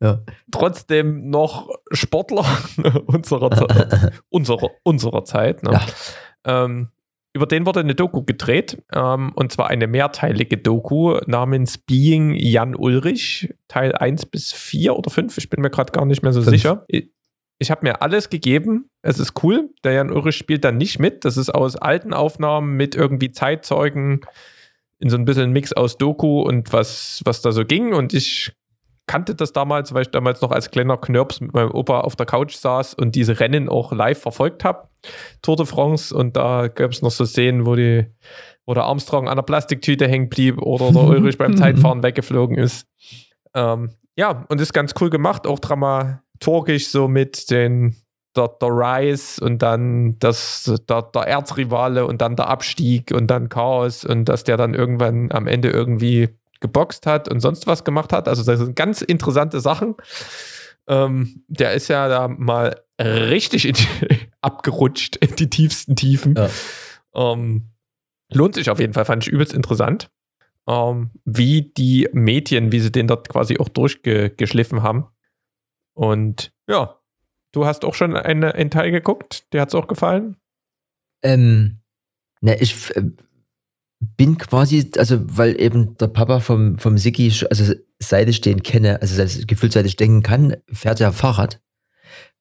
Ja. 0.02 0.20
trotzdem 0.50 1.28
noch 1.30 1.68
Sportler 1.92 2.44
unserer, 3.06 3.50
Ze- 3.50 4.12
unserer, 4.28 4.70
unserer 4.82 5.24
Zeit. 5.24 5.62
Ne? 5.62 5.72
Ja. 5.72 6.64
Ähm, 6.64 6.88
über 7.34 7.46
den 7.46 7.66
wurde 7.66 7.80
eine 7.80 7.94
Doku 7.94 8.22
gedreht, 8.22 8.82
ähm, 8.92 9.32
und 9.34 9.52
zwar 9.52 9.68
eine 9.68 9.86
mehrteilige 9.86 10.56
Doku 10.56 11.18
namens 11.26 11.78
Being 11.78 12.34
Jan 12.34 12.74
Ulrich, 12.74 13.54
Teil 13.68 13.92
1 13.94 14.26
bis 14.26 14.52
4 14.52 14.96
oder 14.96 15.10
5, 15.10 15.36
ich 15.38 15.50
bin 15.50 15.60
mir 15.60 15.70
gerade 15.70 15.92
gar 15.92 16.04
nicht 16.06 16.22
mehr 16.22 16.32
so 16.32 16.40
Fünf. 16.42 16.50
sicher. 16.56 16.84
Ich, 16.88 17.10
ich 17.58 17.70
habe 17.70 17.84
mir 17.86 18.02
alles 18.02 18.30
gegeben, 18.30 18.88
es 19.02 19.18
ist 19.18 19.34
cool, 19.42 19.70
der 19.84 19.92
Jan 19.92 20.10
Ulrich 20.10 20.36
spielt 20.36 20.64
dann 20.64 20.78
nicht 20.78 20.98
mit, 21.00 21.24
das 21.24 21.36
ist 21.36 21.50
aus 21.50 21.76
alten 21.76 22.14
Aufnahmen 22.14 22.76
mit 22.76 22.94
irgendwie 22.94 23.30
Zeitzeugen, 23.30 24.22
in 25.00 25.10
so 25.10 25.16
ein 25.16 25.24
bisschen 25.24 25.52
Mix 25.52 25.72
aus 25.72 25.96
Doku 25.96 26.42
und 26.42 26.72
was, 26.72 27.20
was 27.24 27.42
da 27.42 27.52
so 27.52 27.64
ging 27.64 27.92
und 27.94 28.14
ich 28.14 28.52
kannte 29.08 29.34
das 29.34 29.52
damals, 29.52 29.92
weil 29.92 30.02
ich 30.02 30.10
damals 30.10 30.40
noch 30.40 30.52
als 30.52 30.70
kleiner 30.70 30.96
Knirps 30.96 31.40
mit 31.40 31.52
meinem 31.52 31.72
Opa 31.72 32.00
auf 32.00 32.14
der 32.14 32.26
Couch 32.26 32.54
saß 32.54 32.94
und 32.94 33.16
diese 33.16 33.40
Rennen 33.40 33.68
auch 33.68 33.90
live 33.90 34.20
verfolgt 34.20 34.64
habe. 34.64 34.88
Tour 35.42 35.56
de 35.56 35.66
France 35.66 36.14
und 36.14 36.36
da 36.36 36.68
gab 36.68 36.92
es 36.92 37.02
noch 37.02 37.10
so 37.10 37.24
Szenen, 37.24 37.66
wo, 37.66 37.74
die, 37.74 38.06
wo 38.66 38.74
der 38.74 38.84
Armstrong 38.84 39.28
an 39.28 39.36
der 39.36 39.42
Plastiktüte 39.42 40.06
hängen 40.06 40.28
blieb 40.28 40.60
oder 40.62 40.92
der 40.92 41.02
Ulrich 41.08 41.38
beim 41.38 41.56
Zeitfahren 41.56 42.02
weggeflogen 42.04 42.58
ist. 42.58 42.86
Ähm, 43.54 43.90
ja, 44.14 44.44
und 44.48 44.60
ist 44.60 44.72
ganz 44.72 44.94
cool 45.00 45.10
gemacht, 45.10 45.46
auch 45.46 45.58
dramaturgisch 45.58 46.88
so 46.88 47.08
mit 47.08 47.50
den 47.50 47.96
der, 48.36 48.48
der 48.60 48.68
Rise 48.68 49.44
und 49.44 49.62
dann 49.62 50.18
das, 50.18 50.70
der, 50.88 51.02
der 51.02 51.22
Erzrivale 51.22 52.06
und 52.06 52.20
dann 52.20 52.36
der 52.36 52.48
Abstieg 52.48 53.12
und 53.12 53.28
dann 53.28 53.48
Chaos 53.48 54.04
und 54.04 54.26
dass 54.26 54.44
der 54.44 54.56
dann 54.56 54.74
irgendwann 54.74 55.32
am 55.32 55.46
Ende 55.46 55.70
irgendwie 55.70 56.28
geboxt 56.60 57.06
hat 57.06 57.28
und 57.28 57.40
sonst 57.40 57.66
was 57.66 57.84
gemacht 57.84 58.12
hat. 58.12 58.28
Also 58.28 58.44
das 58.44 58.58
sind 58.58 58.76
ganz 58.76 59.02
interessante 59.02 59.60
Sachen. 59.60 59.94
Ähm, 60.86 61.44
der 61.48 61.74
ist 61.74 61.88
ja 61.88 62.08
da 62.08 62.28
mal 62.28 62.80
richtig 63.00 63.66
in 63.66 63.74
die, 63.74 64.18
abgerutscht 64.40 65.16
in 65.16 65.36
die 65.36 65.50
tiefsten 65.50 65.96
Tiefen. 65.96 66.34
Ja. 66.36 66.48
Ähm, 67.14 67.70
lohnt 68.32 68.54
sich 68.54 68.70
auf 68.70 68.80
jeden 68.80 68.94
Fall, 68.94 69.04
fand 69.04 69.24
ich 69.24 69.32
übelst 69.32 69.52
interessant. 69.52 70.10
Ähm, 70.66 71.10
wie 71.24 71.62
die 71.62 72.08
Medien, 72.12 72.72
wie 72.72 72.80
sie 72.80 72.92
den 72.92 73.06
dort 73.06 73.28
quasi 73.28 73.58
auch 73.58 73.68
durchgeschliffen 73.68 74.82
haben. 74.82 75.06
Und 75.94 76.52
ja, 76.68 76.97
du 77.52 77.66
hast 77.66 77.84
auch 77.84 77.94
schon 77.94 78.16
eine, 78.16 78.54
einen 78.54 78.70
Teil 78.70 78.90
geguckt, 78.90 79.52
dir 79.52 79.60
hat 79.60 79.68
es 79.68 79.74
auch 79.74 79.88
gefallen. 79.88 80.36
Ähm, 81.22 81.78
ne, 82.40 82.60
ich 82.60 82.94
äh, 82.96 83.02
bin 84.00 84.38
quasi, 84.38 84.90
also 84.96 85.18
weil 85.36 85.60
eben 85.60 85.96
der 85.96 86.08
Papa 86.08 86.40
vom, 86.40 86.78
vom 86.78 86.94
sch- 86.96 87.46
also 87.46 87.74
ich 88.28 88.40
den 88.40 88.62
kenne, 88.62 89.00
also 89.02 89.44
gefühlt 89.46 89.72
seit 89.72 89.86
ich 89.86 89.96
denken 89.96 90.22
kann, 90.22 90.56
fährt 90.70 91.00
er 91.00 91.12
Fahrrad. 91.12 91.60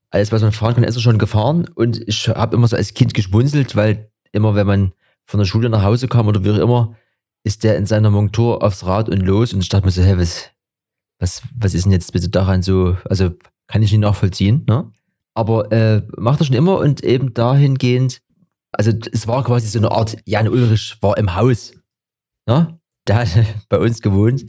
Alles, 0.09 0.31
was 0.31 0.41
man 0.41 0.51
fahren 0.51 0.75
kann, 0.75 0.83
ist 0.83 0.95
er 0.95 1.01
schon 1.01 1.17
gefahren. 1.17 1.67
Und 1.73 2.07
ich 2.07 2.29
habe 2.29 2.55
immer 2.55 2.67
so 2.67 2.77
als 2.77 2.93
Kind 2.93 3.13
geschmunzelt, 3.13 3.75
weil 3.75 4.11
immer, 4.31 4.55
wenn 4.55 4.67
man 4.67 4.93
von 5.25 5.39
der 5.39 5.45
Schule 5.45 5.69
nach 5.69 5.83
Hause 5.83 6.07
kam 6.07 6.27
oder 6.27 6.45
wie 6.45 6.51
auch 6.51 6.57
immer, 6.57 6.95
ist 7.43 7.63
der 7.63 7.77
in 7.77 7.85
seiner 7.85 8.09
Montur 8.09 8.63
aufs 8.63 8.85
Rad 8.85 9.09
und 9.09 9.19
los. 9.21 9.53
Und 9.53 9.59
ich 9.61 9.69
dachte 9.69 9.85
mir 9.85 9.91
so, 9.91 10.03
hä, 10.03 10.13
was, 10.17 10.51
was, 11.19 11.41
was 11.57 11.73
ist 11.73 11.83
denn 11.83 11.91
jetzt 11.91 12.13
bitte 12.13 12.29
daran 12.29 12.61
so, 12.61 12.95
also 13.05 13.31
kann 13.67 13.83
ich 13.83 13.91
nicht 13.91 14.01
nachvollziehen, 14.01 14.63
ne? 14.67 14.91
Aber 15.37 15.71
äh, 15.71 16.01
macht 16.17 16.41
er 16.41 16.45
schon 16.45 16.55
immer 16.55 16.79
und 16.79 17.03
eben 17.03 17.31
dahingehend, 17.31 18.23
also 18.71 18.91
es 19.11 19.27
war 19.27 19.43
quasi 19.43 19.67
so 19.67 19.77
eine 19.77 19.91
Art, 19.91 20.17
Jan 20.25 20.47
Ulrich 20.47 20.97
war 21.01 21.15
im 21.19 21.35
Haus. 21.35 21.73
Ne? 22.47 22.79
Der 23.07 23.17
hat 23.17 23.27
bei 23.69 23.77
uns 23.77 24.01
gewohnt. 24.01 24.45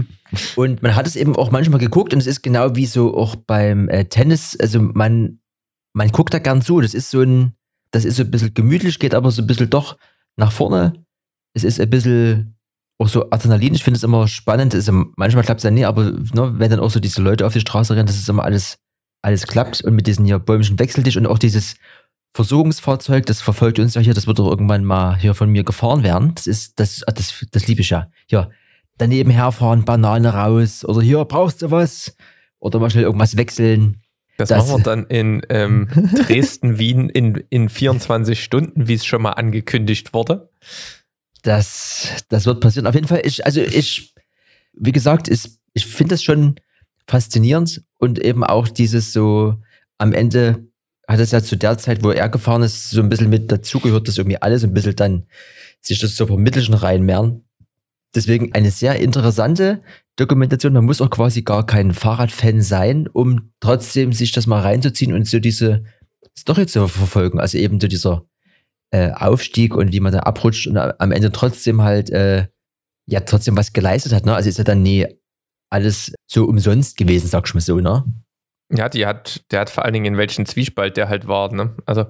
und 0.56 0.82
man 0.82 0.96
hat 0.96 1.06
es 1.06 1.16
eben 1.16 1.36
auch 1.36 1.50
manchmal 1.50 1.80
geguckt 1.80 2.14
und 2.14 2.20
es 2.20 2.26
ist 2.26 2.40
genau 2.40 2.74
wie 2.76 2.86
so 2.86 3.14
auch 3.14 3.36
beim 3.36 3.90
äh, 3.90 4.06
Tennis, 4.06 4.56
also 4.58 4.80
man, 4.80 5.40
man 5.92 6.08
guckt 6.08 6.32
da 6.32 6.38
gern 6.38 6.62
zu. 6.62 6.80
Das 6.80 6.94
ist 6.94 7.10
so 7.10 7.20
ein, 7.20 7.52
das 7.90 8.06
ist 8.06 8.16
so 8.16 8.22
ein 8.22 8.30
bisschen 8.30 8.54
gemütlich, 8.54 8.98
geht 8.98 9.14
aber 9.14 9.30
so 9.30 9.42
ein 9.42 9.46
bisschen 9.46 9.68
doch 9.68 9.98
nach 10.36 10.50
vorne. 10.50 10.94
Es 11.52 11.62
ist 11.62 11.78
ein 11.78 11.90
bisschen 11.90 12.56
auch 12.98 13.08
so 13.08 13.28
Adrenalin. 13.28 13.74
Ich 13.74 13.84
finde 13.84 13.98
es 13.98 14.02
immer 14.02 14.26
spannend. 14.28 14.72
Es 14.72 14.88
ist, 14.88 14.94
manchmal 15.16 15.44
klappt 15.44 15.60
es 15.60 15.64
ja 15.64 15.70
nie, 15.70 15.84
aber 15.84 16.04
ne, 16.04 16.54
wenn 16.56 16.70
dann 16.70 16.80
auch 16.80 16.90
so 16.90 17.00
diese 17.00 17.20
Leute 17.20 17.46
auf 17.46 17.52
die 17.52 17.60
Straße 17.60 17.94
rennen, 17.94 18.06
das 18.06 18.16
ist 18.16 18.30
immer 18.30 18.44
alles, 18.44 18.78
alles 19.22 19.46
klappt. 19.46 19.80
Und 19.82 19.94
mit 19.94 20.06
diesen 20.06 20.24
hier 20.24 20.38
bäumischen 20.38 20.78
Wechseltisch 20.78 21.16
und 21.16 21.26
auch 21.26 21.38
dieses 21.38 21.76
Versorgungsfahrzeug, 22.34 23.26
das 23.26 23.40
verfolgt 23.40 23.78
uns 23.78 23.94
ja 23.94 24.00
hier, 24.00 24.14
das 24.14 24.26
wird 24.26 24.38
doch 24.38 24.48
irgendwann 24.48 24.84
mal 24.84 25.16
hier 25.16 25.34
von 25.34 25.50
mir 25.50 25.64
gefahren 25.64 26.02
werden. 26.02 26.34
Das 26.34 26.46
ist, 26.46 26.80
das, 26.80 27.02
ah, 27.06 27.12
das, 27.12 27.44
das 27.50 27.66
liebe 27.66 27.82
ich 27.82 27.90
ja. 27.90 28.10
Hier, 28.26 28.50
daneben 28.98 29.30
herfahren, 29.30 29.84
Banane 29.84 30.32
raus 30.32 30.84
oder 30.84 31.02
hier, 31.02 31.24
brauchst 31.24 31.62
du 31.62 31.70
was? 31.70 32.16
Oder 32.58 32.78
mal 32.78 32.90
schnell 32.90 33.04
irgendwas 33.04 33.36
wechseln. 33.36 34.00
Das, 34.38 34.48
Das- 34.48 34.66
machen 34.68 34.80
wir 34.80 34.84
dann 34.84 35.06
in 35.06 35.42
ähm, 35.50 35.88
Dresden, 36.26 36.78
Wien 36.78 37.08
in, 37.10 37.44
in 37.50 37.68
24 37.68 38.42
Stunden, 38.42 38.88
wie 38.88 38.94
es 38.94 39.04
schon 39.04 39.22
mal 39.22 39.32
angekündigt 39.32 40.14
wurde. 40.14 40.48
Das, 41.42 42.24
das 42.28 42.46
wird 42.46 42.60
passieren. 42.60 42.86
Auf 42.86 42.94
jeden 42.94 43.08
Fall, 43.08 43.22
ich, 43.24 43.44
also 43.44 43.60
ich, 43.60 44.14
wie 44.74 44.92
gesagt, 44.92 45.28
ist, 45.28 45.58
ich 45.74 45.86
finde 45.86 46.14
das 46.14 46.22
schon 46.22 46.56
faszinierend 47.06 47.82
und 47.98 48.18
eben 48.18 48.44
auch 48.44 48.68
dieses 48.68 49.12
so, 49.12 49.56
am 49.98 50.12
Ende 50.12 50.66
hat 51.08 51.20
es 51.20 51.30
ja 51.30 51.42
zu 51.42 51.56
der 51.56 51.78
Zeit, 51.78 52.02
wo 52.02 52.10
er 52.10 52.28
gefahren 52.28 52.62
ist, 52.62 52.90
so 52.90 53.00
ein 53.00 53.08
bisschen 53.08 53.30
mit 53.30 53.50
dazugehört, 53.50 54.08
dass 54.08 54.18
irgendwie 54.18 54.40
alles 54.40 54.64
ein 54.64 54.72
bisschen 54.72 54.96
dann 54.96 55.26
sich 55.80 55.98
das 55.98 56.16
so 56.16 56.26
vermitteln 56.26 56.74
reinmehren. 56.74 57.44
Deswegen 58.14 58.54
eine 58.54 58.70
sehr 58.70 58.96
interessante 58.96 59.82
Dokumentation. 60.16 60.74
Man 60.74 60.84
muss 60.84 61.00
auch 61.00 61.10
quasi 61.10 61.42
gar 61.42 61.64
kein 61.66 61.92
Fahrradfan 61.92 62.60
sein, 62.60 63.08
um 63.08 63.52
trotzdem 63.60 64.12
sich 64.12 64.32
das 64.32 64.46
mal 64.46 64.60
reinzuziehen 64.60 65.14
und 65.14 65.26
so 65.26 65.38
diese 65.38 65.84
Story 66.36 66.66
zu 66.66 66.86
verfolgen. 66.88 67.40
Also 67.40 67.58
eben 67.58 67.80
so 67.80 67.88
dieser 67.88 68.24
äh, 68.90 69.10
Aufstieg 69.12 69.74
und 69.74 69.92
wie 69.92 70.00
man 70.00 70.12
da 70.12 70.20
abrutscht 70.20 70.66
und 70.66 70.76
am 70.76 71.12
Ende 71.12 71.32
trotzdem 71.32 71.82
halt 71.82 72.10
äh, 72.10 72.46
ja 73.06 73.20
trotzdem 73.20 73.56
was 73.56 73.72
geleistet 73.72 74.12
hat. 74.12 74.26
Ne? 74.26 74.34
Also 74.34 74.48
ist 74.48 74.58
ja 74.58 74.64
dann 74.64 74.82
nie 74.82 75.06
alles 75.72 76.12
so 76.26 76.44
umsonst 76.44 76.96
gewesen, 76.96 77.28
sag 77.28 77.46
ich 77.46 77.54
mal 77.54 77.60
so, 77.60 77.80
ne? 77.80 78.04
Ja, 78.70 78.88
die 78.88 79.06
hat, 79.06 79.42
der 79.50 79.60
hat 79.60 79.70
vor 79.70 79.84
allen 79.84 79.94
Dingen 79.94 80.06
in 80.06 80.16
welchen 80.16 80.46
Zwiespalt 80.46 80.96
der 80.96 81.08
halt 81.08 81.28
war. 81.28 81.52
Ne? 81.52 81.74
Also 81.84 82.06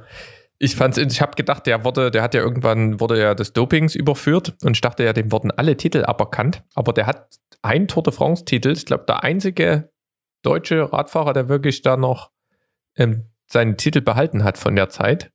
ich 0.58 0.76
fand's, 0.76 0.96
ich 0.96 1.20
habe 1.20 1.34
gedacht, 1.34 1.66
der 1.66 1.84
wurde, 1.84 2.10
der 2.12 2.22
hat 2.22 2.34
ja 2.34 2.40
irgendwann 2.40 3.00
wurde 3.00 3.20
ja 3.20 3.34
des 3.34 3.52
Dopings 3.52 3.96
überführt 3.96 4.54
und 4.62 4.76
ich 4.76 4.80
dachte 4.80 5.02
ja, 5.02 5.12
dem 5.12 5.32
wurden 5.32 5.50
alle 5.50 5.76
Titel 5.76 6.04
aberkannt. 6.04 6.62
Aber 6.74 6.92
der 6.92 7.06
hat 7.06 7.36
einen 7.62 7.88
Tour 7.88 8.04
de 8.04 8.12
France 8.12 8.44
Titel. 8.44 8.70
Ich 8.70 8.86
glaube, 8.86 9.04
der 9.08 9.24
einzige 9.24 9.90
deutsche 10.42 10.92
Radfahrer, 10.92 11.32
der 11.32 11.48
wirklich 11.48 11.82
da 11.82 11.96
noch 11.96 12.30
ähm, 12.96 13.30
seinen 13.46 13.76
Titel 13.76 14.00
behalten 14.00 14.44
hat 14.44 14.56
von 14.56 14.76
der 14.76 14.88
Zeit. 14.88 15.32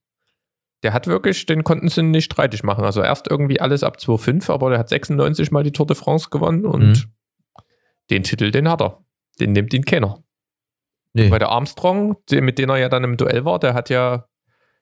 Der 0.84 0.94
hat 0.94 1.08
wirklich, 1.08 1.46
den 1.46 1.64
konnten 1.64 1.90
sie 1.90 2.04
nicht 2.04 2.26
streitig 2.26 2.64
machen. 2.64 2.86
Also 2.86 3.02
erst 3.02 3.30
irgendwie 3.30 3.60
alles 3.60 3.84
ab 3.84 3.98
2,5, 4.00 4.52
aber 4.52 4.70
der 4.70 4.80
hat 4.80 4.90
96 4.90 5.52
mal 5.52 5.64
die 5.64 5.72
Tour 5.72 5.88
de 5.88 5.96
France 5.96 6.30
gewonnen 6.30 6.66
und 6.66 6.88
Mhm. 6.88 7.04
Den 8.10 8.24
Titel, 8.24 8.52
den 8.52 8.70
hat 8.70 8.82
er. 8.82 9.04
Den 9.40 9.52
nimmt 9.54 9.74
ihn 9.74 9.86
keiner. 9.86 10.24
Nee. 11.14 11.32
Weil 11.32 11.40
der 11.40 11.50
Armstrong, 11.50 12.16
mit 12.32 12.60
dem 12.60 12.70
er 12.70 12.78
ja 12.78 12.90
dann 12.90 13.04
im 13.04 13.18
Duell 13.18 13.46
war, 13.46 13.60
der 13.60 13.74
hat 13.74 13.90
ja 13.90 14.26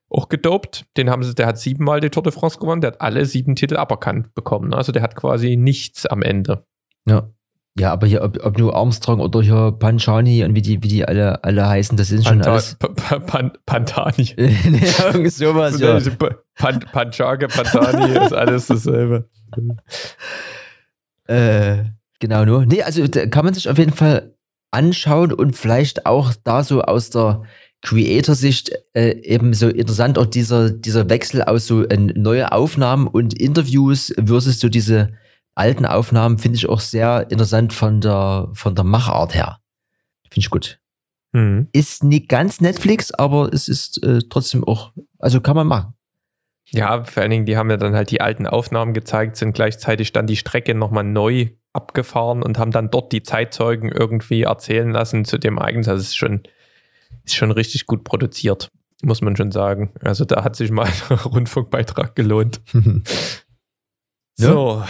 auch 0.09 0.29
gedopt. 0.29 0.85
Den 0.97 1.09
haben 1.09 1.23
sie, 1.23 1.33
der 1.33 1.47
hat 1.47 1.57
siebenmal 1.57 1.99
die 1.99 2.09
Tour 2.09 2.23
de 2.23 2.31
France 2.31 2.59
gewonnen, 2.59 2.81
der 2.81 2.91
hat 2.91 3.01
alle 3.01 3.25
sieben 3.25 3.55
Titel 3.55 3.77
aberkannt 3.77 4.33
bekommen. 4.35 4.73
Also 4.73 4.91
der 4.91 5.01
hat 5.01 5.15
quasi 5.15 5.55
nichts 5.55 6.05
am 6.05 6.21
Ende. 6.21 6.65
Ja. 7.05 7.29
Ja, 7.77 7.91
aber 7.91 8.07
hier, 8.07 8.23
ob, 8.23 8.41
ob 8.41 8.57
nur 8.57 8.73
Armstrong 8.73 9.19
oder 9.19 9.41
hier 9.41 9.73
Panchani 9.77 10.45
und 10.45 10.55
wie 10.55 10.61
die, 10.61 10.81
wie 10.81 10.87
die 10.87 11.05
alle, 11.05 11.43
alle 11.43 11.67
heißen, 11.67 11.97
das 11.97 12.07
sind 12.07 12.23
schon 12.23 12.37
Panta 12.37 12.51
alles. 12.53 12.75
P- 12.75 12.87
P- 12.87 13.19
Pan 13.19 13.51
Pantani. 13.65 14.23
ja, 14.37 15.07
irgend 15.07 15.33
sowas, 15.33 15.77
ja. 15.81 15.99
Pan 16.55 16.79
Panchage, 16.79 17.49
Pantani 17.49 18.17
ist 18.17 18.31
alles 18.33 18.67
dasselbe. 18.67 19.29
Äh, 21.27 21.83
genau, 22.19 22.45
nur. 22.45 22.65
Nee, 22.65 22.83
also 22.83 23.07
da 23.07 23.25
kann 23.27 23.45
man 23.45 23.53
sich 23.53 23.69
auf 23.69 23.77
jeden 23.77 23.93
Fall 23.93 24.35
anschauen 24.71 25.31
und 25.31 25.55
vielleicht 25.55 26.05
auch 26.05 26.33
da 26.43 26.63
so 26.63 26.81
aus 26.81 27.09
der 27.09 27.43
Creator-Sicht 27.81 28.71
äh, 28.93 29.11
eben 29.21 29.53
so 29.53 29.69
interessant 29.69 30.17
auch 30.17 30.25
dieser, 30.25 30.71
dieser 30.71 31.09
Wechsel 31.09 31.43
aus 31.43 31.67
so 31.67 31.83
äh, 31.83 31.97
neue 31.97 32.51
Aufnahmen 32.51 33.07
und 33.07 33.39
Interviews 33.39 34.13
versus 34.17 34.59
so 34.59 34.69
diese 34.69 35.13
alten 35.53 35.85
Aufnahmen 35.85 36.37
finde 36.37 36.57
ich 36.57 36.67
auch 36.67 36.79
sehr 36.79 37.29
interessant 37.29 37.73
von 37.73 38.01
der, 38.01 38.49
von 38.53 38.75
der 38.75 38.83
Machart 38.83 39.33
her. 39.33 39.59
Finde 40.23 40.39
ich 40.39 40.49
gut. 40.49 40.79
Mhm. 41.31 41.67
Ist 41.71 42.03
nicht 42.03 42.27
ganz 42.27 42.59
Netflix, 42.59 43.11
aber 43.11 43.53
es 43.53 43.69
ist 43.69 44.03
äh, 44.03 44.19
trotzdem 44.29 44.63
auch, 44.63 44.91
also 45.19 45.39
kann 45.39 45.55
man 45.55 45.67
machen. 45.67 45.93
Ja, 46.71 47.03
vor 47.03 47.21
allen 47.21 47.31
Dingen, 47.31 47.45
die 47.45 47.57
haben 47.57 47.69
ja 47.69 47.77
dann 47.77 47.93
halt 47.93 48.09
die 48.09 48.21
alten 48.21 48.47
Aufnahmen 48.47 48.93
gezeigt, 48.93 49.37
sind 49.37 49.53
gleichzeitig 49.53 50.11
dann 50.11 50.27
die 50.27 50.35
Strecke 50.35 50.73
nochmal 50.73 51.03
neu 51.03 51.49
abgefahren 51.75 52.43
und 52.43 52.57
haben 52.57 52.71
dann 52.71 52.89
dort 52.89 53.11
die 53.11 53.23
Zeitzeugen 53.23 53.91
irgendwie 53.91 54.43
erzählen 54.43 54.91
lassen 54.91 55.25
zu 55.25 55.37
dem 55.37 55.57
Ereignis. 55.57 55.87
Also 55.87 56.01
es 56.01 56.07
ist 56.09 56.17
schon, 56.17 56.43
ist 57.23 57.35
schon 57.35 57.51
richtig 57.51 57.85
gut 57.85 58.03
produziert, 58.03 58.69
muss 59.03 59.21
man 59.21 59.35
schon 59.35 59.51
sagen. 59.51 59.91
Also 60.01 60.25
da 60.25 60.43
hat 60.43 60.55
sich 60.55 60.71
mal 60.71 60.87
ein 61.09 61.17
Rundfunkbeitrag 61.17 62.15
gelohnt. 62.15 62.61
Ja. 64.37 64.47
So, 64.47 64.83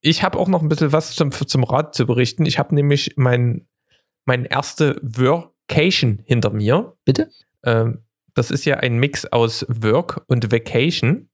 ich 0.00 0.22
habe 0.22 0.38
auch 0.38 0.46
noch 0.46 0.62
ein 0.62 0.68
bisschen 0.68 0.92
was 0.92 1.16
zum, 1.16 1.32
zum 1.32 1.64
Rad 1.64 1.96
zu 1.96 2.06
berichten. 2.06 2.46
Ich 2.46 2.60
habe 2.60 2.76
nämlich 2.76 3.14
mein, 3.16 3.66
mein 4.24 4.44
erste 4.44 5.00
Workation 5.02 6.22
hinter 6.24 6.50
mir. 6.50 6.96
Bitte? 7.04 7.28
Ähm, 7.64 8.04
das 8.34 8.52
ist 8.52 8.64
ja 8.64 8.76
ein 8.76 8.98
Mix 8.98 9.26
aus 9.26 9.66
Work 9.68 10.22
und 10.28 10.52
Vacation, 10.52 11.28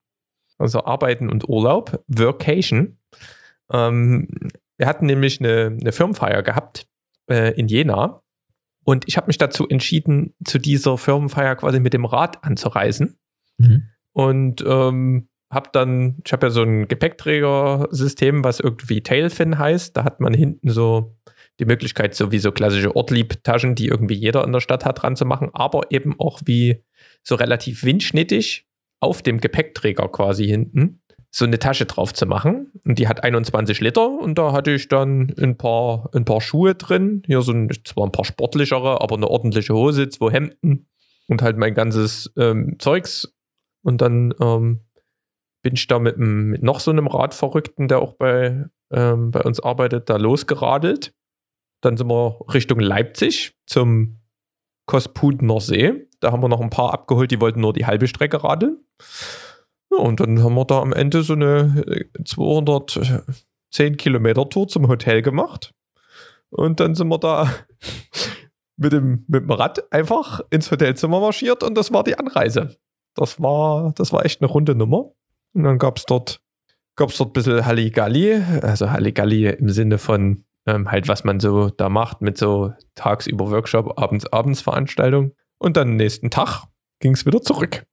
also 0.57 0.85
Arbeiten 0.85 1.29
und 1.29 1.47
Urlaub, 1.47 2.03
Workation. 2.07 2.97
Ähm, 3.71 4.27
wir 4.77 4.87
hatten 4.87 5.05
nämlich 5.05 5.39
eine, 5.39 5.77
eine 5.79 5.91
Firmenfeier 5.91 6.43
gehabt 6.43 6.87
äh, 7.29 7.53
in 7.59 7.67
Jena 7.67 8.21
und 8.83 9.07
ich 9.07 9.17
habe 9.17 9.27
mich 9.27 9.37
dazu 9.37 9.67
entschieden, 9.67 10.33
zu 10.43 10.59
dieser 10.59 10.97
Firmenfeier 10.97 11.55
quasi 11.55 11.79
mit 11.79 11.93
dem 11.93 12.05
Rad 12.05 12.43
anzureisen 12.43 13.17
Mhm. 13.59 13.83
und 14.13 14.63
ähm, 14.67 15.29
habe 15.51 15.69
dann, 15.71 16.17
ich 16.25 16.33
habe 16.33 16.47
ja 16.47 16.49
so 16.49 16.63
ein 16.63 16.87
Gepäckträgersystem, 16.87 18.43
was 18.43 18.59
irgendwie 18.59 19.01
Tailfin 19.01 19.59
heißt. 19.59 19.95
Da 19.95 20.03
hat 20.03 20.19
man 20.19 20.33
hinten 20.33 20.69
so 20.69 21.15
die 21.59 21.65
Möglichkeit, 21.65 22.15
so 22.15 22.31
wie 22.31 22.39
so 22.39 22.51
klassische 22.51 22.95
Ortlieb-Taschen, 22.95 23.75
die 23.75 23.87
irgendwie 23.87 24.15
jeder 24.15 24.43
in 24.43 24.51
der 24.51 24.59
Stadt 24.59 24.85
hat, 24.85 25.03
dran 25.03 25.15
zu 25.15 25.25
machen, 25.25 25.51
aber 25.53 25.91
eben 25.91 26.19
auch 26.19 26.41
wie 26.45 26.83
so 27.21 27.35
relativ 27.35 27.83
windschnittig 27.83 28.65
auf 28.99 29.21
dem 29.21 29.39
Gepäckträger 29.39 30.07
quasi 30.09 30.47
hinten 30.47 31.02
so 31.35 31.45
eine 31.45 31.57
Tasche 31.57 31.85
drauf 31.85 32.13
zu 32.13 32.27
machen. 32.27 32.71
Und 32.85 32.99
die 32.99 33.07
hat 33.07 33.23
21 33.23 33.81
Liter 33.81 34.07
und 34.07 34.37
da 34.37 34.53
hatte 34.53 34.71
ich 34.71 34.87
dann 34.87 35.33
ein 35.41 35.57
paar, 35.57 36.09
ein 36.13 36.25
paar 36.25 36.41
Schuhe 36.41 36.75
drin. 36.75 37.23
Hier 37.25 37.39
ein, 37.39 37.69
zwar 37.83 38.05
ein 38.05 38.11
paar 38.11 38.23
sportlichere, 38.23 39.01
aber 39.01 39.15
eine 39.15 39.27
ordentliche 39.27 39.73
Hose, 39.73 40.09
zwei 40.09 40.31
Hemden 40.31 40.87
und 41.27 41.41
halt 41.41 41.57
mein 41.57 41.73
ganzes 41.73 42.31
ähm, 42.37 42.75
Zeugs. 42.77 43.33
Und 43.81 44.01
dann 44.01 44.33
ähm, 44.39 44.81
bin 45.63 45.73
ich 45.73 45.87
da 45.87 45.97
mit, 45.97 46.17
mit 46.17 46.61
noch 46.61 46.79
so 46.79 46.91
einem 46.91 47.07
Radverrückten, 47.07 47.87
der 47.87 47.99
auch 47.99 48.13
bei, 48.13 48.65
ähm, 48.91 49.31
bei 49.31 49.41
uns 49.41 49.59
arbeitet, 49.59 50.11
da 50.11 50.17
losgeradelt. 50.17 51.15
Dann 51.81 51.97
sind 51.97 52.09
wir 52.09 52.41
Richtung 52.53 52.79
Leipzig 52.79 53.55
zum 53.65 54.19
Kospudener 54.85 55.59
See. 55.59 56.07
Da 56.19 56.31
haben 56.31 56.43
wir 56.43 56.47
noch 56.47 56.61
ein 56.61 56.69
paar 56.69 56.93
abgeholt, 56.93 57.31
die 57.31 57.41
wollten 57.41 57.61
nur 57.61 57.73
die 57.73 57.87
halbe 57.87 58.07
Strecke 58.07 58.43
radeln. 58.43 58.85
Ja, 59.93 60.03
und 60.03 60.19
dann 60.19 60.43
haben 60.43 60.55
wir 60.55 60.65
da 60.65 60.79
am 60.79 60.93
Ende 60.93 61.23
so 61.23 61.33
eine 61.33 61.83
äh, 61.87 62.23
210 62.23 63.97
Kilometer 63.97 64.49
Tour 64.49 64.67
zum 64.67 64.87
Hotel 64.87 65.21
gemacht. 65.21 65.73
Und 66.49 66.79
dann 66.79 66.95
sind 66.95 67.07
wir 67.07 67.17
da 67.17 67.49
mit 68.77 68.93
dem, 68.93 69.25
mit 69.27 69.43
dem 69.43 69.51
Rad 69.51 69.91
einfach 69.91 70.41
ins 70.49 70.71
Hotelzimmer 70.71 71.19
marschiert 71.19 71.63
und 71.63 71.75
das 71.75 71.91
war 71.91 72.03
die 72.03 72.17
Anreise. 72.17 72.75
Das 73.15 73.41
war, 73.41 73.93
das 73.95 74.11
war 74.11 74.25
echt 74.25 74.41
eine 74.41 74.49
runde 74.49 74.75
Nummer. 74.75 75.11
Und 75.53 75.63
dann 75.63 75.77
gab 75.77 75.97
es 75.97 76.05
dort, 76.05 76.41
gab's 76.95 77.17
dort 77.17 77.29
ein 77.29 77.33
bisschen 77.33 77.65
Halligalli, 77.65 78.41
also 78.61 78.91
Halligalli 78.91 79.49
im 79.49 79.69
Sinne 79.69 79.97
von 79.97 80.45
ähm, 80.65 80.89
halt, 80.89 81.07
was 81.07 81.23
man 81.23 81.39
so 81.39 81.69
da 81.69 81.89
macht 81.89 82.21
mit 82.21 82.37
so 82.37 82.73
tagsüber 82.95 83.51
Workshop, 83.51 83.99
abends, 83.99 84.25
abends 84.31 84.61
Veranstaltung. 84.61 85.33
Und 85.57 85.77
dann 85.77 85.95
nächsten 85.95 86.29
Tag 86.29 86.65
ging 86.99 87.13
es 87.13 87.25
wieder 87.25 87.41
zurück. 87.41 87.85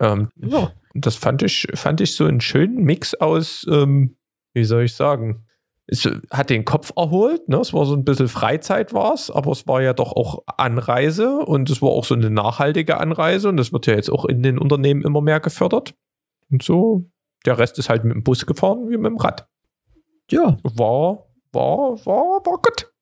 Ähm, 0.00 0.30
ja, 0.36 0.70
das 1.00 1.16
fand 1.16 1.42
ich, 1.42 1.66
fand 1.74 2.00
ich 2.00 2.14
so 2.14 2.24
einen 2.24 2.40
schönen 2.40 2.84
Mix 2.84 3.14
aus, 3.14 3.66
ähm, 3.70 4.16
wie 4.54 4.64
soll 4.64 4.84
ich 4.84 4.94
sagen, 4.94 5.46
es 5.88 6.08
hat 6.32 6.50
den 6.50 6.64
Kopf 6.64 6.92
erholt, 6.96 7.48
ne? 7.48 7.58
es 7.58 7.72
war 7.72 7.86
so 7.86 7.94
ein 7.94 8.04
bisschen 8.04 8.28
Freizeit 8.28 8.92
war 8.92 9.14
es, 9.14 9.30
aber 9.30 9.52
es 9.52 9.68
war 9.68 9.82
ja 9.82 9.92
doch 9.92 10.12
auch 10.12 10.42
Anreise 10.56 11.38
und 11.38 11.70
es 11.70 11.80
war 11.80 11.90
auch 11.90 12.04
so 12.04 12.14
eine 12.14 12.30
nachhaltige 12.30 12.98
Anreise 12.98 13.48
und 13.48 13.56
das 13.56 13.72
wird 13.72 13.86
ja 13.86 13.94
jetzt 13.94 14.10
auch 14.10 14.24
in 14.24 14.42
den 14.42 14.58
Unternehmen 14.58 15.02
immer 15.02 15.20
mehr 15.20 15.38
gefördert. 15.38 15.94
Und 16.50 16.62
so, 16.62 17.08
der 17.44 17.58
Rest 17.58 17.78
ist 17.78 17.88
halt 17.88 18.04
mit 18.04 18.14
dem 18.14 18.24
Bus 18.24 18.46
gefahren 18.46 18.88
wie 18.88 18.96
mit 18.96 19.06
dem 19.06 19.16
Rad. 19.16 19.48
Ja, 20.30 20.56
War, 20.64 21.28
war, 21.52 22.04
war, 22.04 22.44
war 22.44 22.62
gut. 22.62 22.92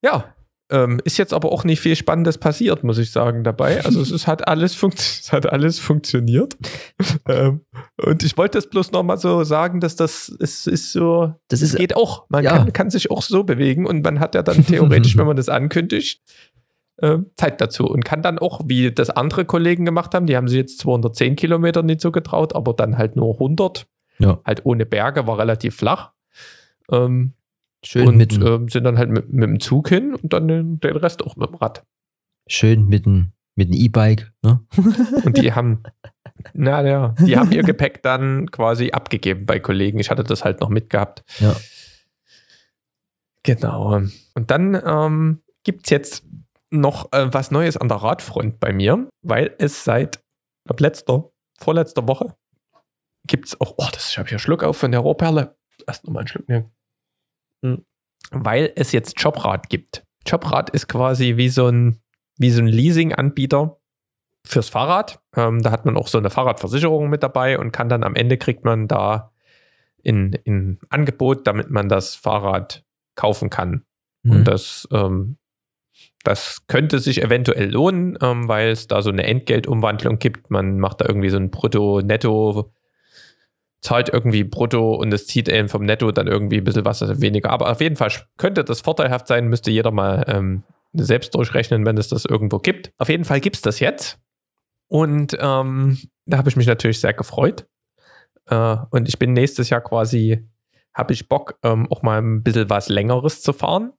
Ja, 0.00 0.34
ähm, 0.72 1.00
ist 1.04 1.18
jetzt 1.18 1.34
aber 1.34 1.52
auch 1.52 1.64
nicht 1.64 1.80
viel 1.80 1.94
Spannendes 1.94 2.38
passiert, 2.38 2.82
muss 2.82 2.96
ich 2.96 3.12
sagen, 3.12 3.44
dabei. 3.44 3.84
Also 3.84 4.00
es 4.00 4.10
ist, 4.10 4.26
hat, 4.26 4.48
alles 4.48 4.82
es 4.82 5.30
hat 5.30 5.46
alles 5.46 5.78
funktioniert. 5.78 6.56
ähm, 7.28 7.60
und 8.02 8.24
ich 8.24 8.38
wollte 8.38 8.56
das 8.56 8.68
bloß 8.70 8.90
nochmal 8.90 9.18
so 9.18 9.44
sagen, 9.44 9.80
dass 9.80 9.96
das 9.96 10.34
es 10.40 10.66
ist 10.66 10.92
so, 10.92 11.34
das 11.48 11.60
ist 11.60 11.76
geht 11.76 11.94
auch. 11.94 12.24
Man 12.30 12.42
ja. 12.42 12.56
kann, 12.56 12.72
kann 12.72 12.90
sich 12.90 13.10
auch 13.10 13.20
so 13.20 13.44
bewegen 13.44 13.86
und 13.86 14.02
man 14.02 14.18
hat 14.18 14.34
ja 14.34 14.42
dann 14.42 14.64
theoretisch, 14.64 15.16
wenn 15.18 15.26
man 15.26 15.36
das 15.36 15.50
ankündigt, 15.50 16.22
äh, 16.96 17.18
Zeit 17.36 17.60
dazu 17.60 17.84
und 17.86 18.04
kann 18.04 18.22
dann 18.22 18.38
auch, 18.38 18.62
wie 18.64 18.90
das 18.90 19.10
andere 19.10 19.44
Kollegen 19.44 19.84
gemacht 19.84 20.14
haben, 20.14 20.26
die 20.26 20.36
haben 20.36 20.48
sich 20.48 20.56
jetzt 20.58 20.78
210 20.78 21.36
Kilometer 21.36 21.82
nicht 21.82 22.00
so 22.00 22.10
getraut, 22.12 22.56
aber 22.56 22.72
dann 22.72 22.96
halt 22.96 23.14
nur 23.14 23.34
100, 23.34 23.86
Ja. 24.18 24.40
halt 24.46 24.64
ohne 24.64 24.86
Berge, 24.86 25.26
war 25.26 25.38
relativ 25.38 25.76
flach. 25.76 26.12
Ähm, 26.90 27.34
schön 27.84 28.08
und 28.08 28.16
mit, 28.16 28.32
dem- 28.32 28.46
ähm, 28.46 28.68
sind 28.68 28.84
dann 28.84 28.98
halt 28.98 29.10
mit, 29.10 29.32
mit 29.32 29.44
dem 29.44 29.60
Zug 29.60 29.88
hin 29.88 30.14
und 30.14 30.32
dann 30.32 30.48
den, 30.48 30.80
den 30.80 30.96
Rest 30.96 31.22
auch 31.22 31.36
mit 31.36 31.48
dem 31.48 31.56
Rad. 31.56 31.84
schön 32.48 32.86
mit 32.88 33.06
dem 33.06 33.32
mit 33.54 33.68
dem 33.68 33.74
E-Bike. 33.74 34.32
Ne? 34.42 34.64
Und 35.26 35.36
die 35.36 35.52
haben, 35.52 35.82
na 36.54 36.82
ja, 36.88 37.08
die 37.18 37.36
haben 37.36 37.52
ihr 37.52 37.62
Gepäck 37.62 38.02
dann 38.02 38.50
quasi 38.50 38.92
abgegeben 38.92 39.44
bei 39.44 39.60
Kollegen. 39.60 39.98
Ich 39.98 40.08
hatte 40.10 40.24
das 40.24 40.42
halt 40.42 40.60
noch 40.62 40.70
mitgehabt. 40.70 41.22
Ja. 41.38 41.54
Genau. 43.42 43.96
Und 44.34 44.50
dann 44.50 44.74
ähm, 44.86 45.42
gibt 45.64 45.84
es 45.84 45.90
jetzt 45.90 46.24
noch 46.70 47.12
äh, 47.12 47.32
was 47.32 47.50
Neues 47.50 47.76
an 47.76 47.88
der 47.88 47.98
Radfront 47.98 48.58
bei 48.58 48.72
mir, 48.72 49.06
weil 49.20 49.54
es 49.58 49.84
seit 49.84 50.22
ab 50.66 50.80
letzter, 50.80 51.30
vorletzter 51.58 52.08
Woche 52.08 52.34
gibt 53.26 53.48
es 53.48 53.60
auch, 53.60 53.74
oh, 53.76 53.86
das 53.92 54.08
ich 54.10 54.18
habe 54.18 54.28
hier 54.28 54.36
einen 54.36 54.40
Schluck 54.40 54.62
auf 54.64 54.78
von 54.78 54.90
der 54.92 55.00
Rohrperle. 55.00 55.56
Erst 55.86 56.04
nochmal 56.04 56.22
einen 56.22 56.28
Schluck 56.28 56.48
nehmen. 56.48 56.70
Weil 58.30 58.72
es 58.76 58.92
jetzt 58.92 59.20
Jobrad 59.20 59.68
gibt. 59.68 60.04
Jobrad 60.26 60.70
ist 60.70 60.88
quasi 60.88 61.36
wie 61.36 61.48
so 61.48 61.68
ein, 61.68 62.00
wie 62.38 62.50
so 62.50 62.62
ein 62.62 62.68
Leasing-Anbieter 62.68 63.78
fürs 64.44 64.68
Fahrrad. 64.68 65.20
Ähm, 65.36 65.62
da 65.62 65.70
hat 65.70 65.84
man 65.84 65.96
auch 65.96 66.08
so 66.08 66.18
eine 66.18 66.30
Fahrradversicherung 66.30 67.08
mit 67.08 67.22
dabei 67.22 67.58
und 67.58 67.72
kann 67.72 67.88
dann 67.88 68.04
am 68.04 68.14
Ende 68.14 68.38
kriegt 68.38 68.64
man 68.64 68.88
da 68.88 69.32
in, 70.02 70.32
in 70.44 70.78
Angebot, 70.88 71.46
damit 71.46 71.70
man 71.70 71.88
das 71.88 72.14
Fahrrad 72.14 72.84
kaufen 73.14 73.50
kann. 73.50 73.84
Mhm. 74.22 74.30
Und 74.30 74.44
das, 74.44 74.88
ähm, 74.92 75.36
das 76.24 76.66
könnte 76.66 76.98
sich 76.98 77.22
eventuell 77.22 77.70
lohnen, 77.70 78.18
ähm, 78.20 78.48
weil 78.48 78.70
es 78.70 78.88
da 78.88 79.02
so 79.02 79.10
eine 79.10 79.24
Entgeltumwandlung 79.24 80.18
gibt. 80.18 80.50
Man 80.50 80.78
macht 80.78 81.00
da 81.00 81.06
irgendwie 81.06 81.30
so 81.30 81.36
ein 81.36 81.50
Brutto-Netto, 81.50 82.72
zahlt 83.82 84.08
irgendwie 84.08 84.44
brutto 84.44 84.94
und 84.94 85.12
es 85.12 85.26
zieht 85.26 85.48
eben 85.48 85.68
vom 85.68 85.84
Netto 85.84 86.12
dann 86.12 86.28
irgendwie 86.28 86.58
ein 86.58 86.64
bisschen 86.64 86.84
was 86.84 87.02
also 87.02 87.20
weniger. 87.20 87.50
Aber 87.50 87.70
auf 87.70 87.80
jeden 87.80 87.96
Fall 87.96 88.12
könnte 88.38 88.64
das 88.64 88.80
vorteilhaft 88.80 89.26
sein, 89.26 89.48
müsste 89.48 89.70
jeder 89.72 89.90
mal 89.90 90.24
ähm, 90.28 90.62
selbst 90.92 91.34
durchrechnen, 91.34 91.84
wenn 91.84 91.98
es 91.98 92.08
das 92.08 92.24
irgendwo 92.24 92.58
gibt. 92.58 92.92
Auf 92.98 93.08
jeden 93.08 93.24
Fall 93.24 93.40
gibt 93.40 93.56
es 93.56 93.62
das 93.62 93.80
jetzt. 93.80 94.20
Und 94.88 95.36
ähm, 95.40 95.98
da 96.26 96.38
habe 96.38 96.48
ich 96.48 96.56
mich 96.56 96.66
natürlich 96.66 97.00
sehr 97.00 97.12
gefreut. 97.12 97.66
Äh, 98.46 98.76
und 98.90 99.08
ich 99.08 99.18
bin 99.18 99.32
nächstes 99.32 99.68
Jahr 99.68 99.80
quasi, 99.80 100.48
habe 100.94 101.12
ich 101.12 101.28
Bock, 101.28 101.58
ähm, 101.64 101.90
auch 101.90 102.02
mal 102.02 102.22
ein 102.22 102.42
bisschen 102.44 102.70
was 102.70 102.88
Längeres 102.88 103.42
zu 103.42 103.52
fahren. 103.52 103.92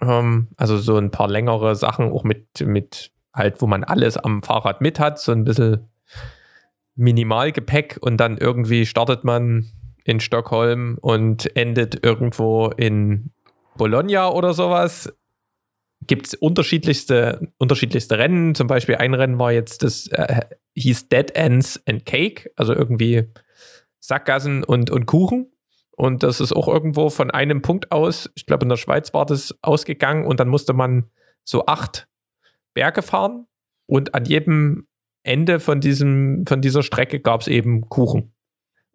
Ähm, 0.00 0.48
also 0.56 0.78
so 0.78 0.96
ein 0.96 1.10
paar 1.10 1.28
längere 1.28 1.74
Sachen, 1.74 2.10
auch 2.10 2.24
mit, 2.24 2.46
mit 2.60 3.12
halt, 3.34 3.60
wo 3.60 3.66
man 3.66 3.84
alles 3.84 4.16
am 4.16 4.42
Fahrrad 4.42 4.80
mit 4.80 4.98
hat, 4.98 5.18
so 5.18 5.32
ein 5.32 5.44
bisschen 5.44 5.90
Minimalgepäck 6.96 7.98
und 8.00 8.18
dann 8.18 8.38
irgendwie 8.38 8.86
startet 8.86 9.24
man 9.24 9.66
in 10.04 10.20
Stockholm 10.20 10.98
und 11.00 11.54
endet 11.56 12.04
irgendwo 12.04 12.68
in 12.68 13.30
Bologna 13.76 14.30
oder 14.30 14.54
sowas 14.54 15.12
gibt 16.06 16.26
es 16.26 16.34
unterschiedlichste, 16.34 17.52
unterschiedlichste 17.58 18.18
Rennen. 18.18 18.54
Zum 18.54 18.66
Beispiel 18.66 18.96
ein 18.96 19.14
Rennen 19.14 19.38
war 19.38 19.52
jetzt, 19.52 19.82
das 19.82 20.06
äh, 20.08 20.42
hieß 20.74 21.08
Dead 21.08 21.30
Ends 21.34 21.80
and 21.86 22.06
Cake, 22.06 22.50
also 22.56 22.74
irgendwie 22.74 23.24
Sackgassen 23.98 24.62
und, 24.64 24.90
und 24.90 25.06
Kuchen. 25.06 25.52
Und 25.96 26.22
das 26.22 26.40
ist 26.40 26.52
auch 26.52 26.68
irgendwo 26.68 27.08
von 27.08 27.30
einem 27.30 27.62
Punkt 27.62 27.90
aus, 27.90 28.30
ich 28.34 28.46
glaube 28.46 28.64
in 28.64 28.68
der 28.68 28.76
Schweiz 28.76 29.14
war 29.14 29.24
das 29.24 29.56
ausgegangen 29.62 30.26
und 30.26 30.38
dann 30.40 30.48
musste 30.48 30.74
man 30.74 31.10
so 31.42 31.66
acht 31.66 32.06
Berge 32.74 33.00
fahren 33.00 33.46
und 33.86 34.14
an 34.14 34.26
jedem 34.26 34.86
Ende 35.26 35.60
von, 35.60 35.80
diesem, 35.80 36.44
von 36.46 36.60
dieser 36.60 36.82
Strecke 36.82 37.20
gab 37.20 37.40
es 37.40 37.48
eben 37.48 37.88
Kuchen. 37.88 38.32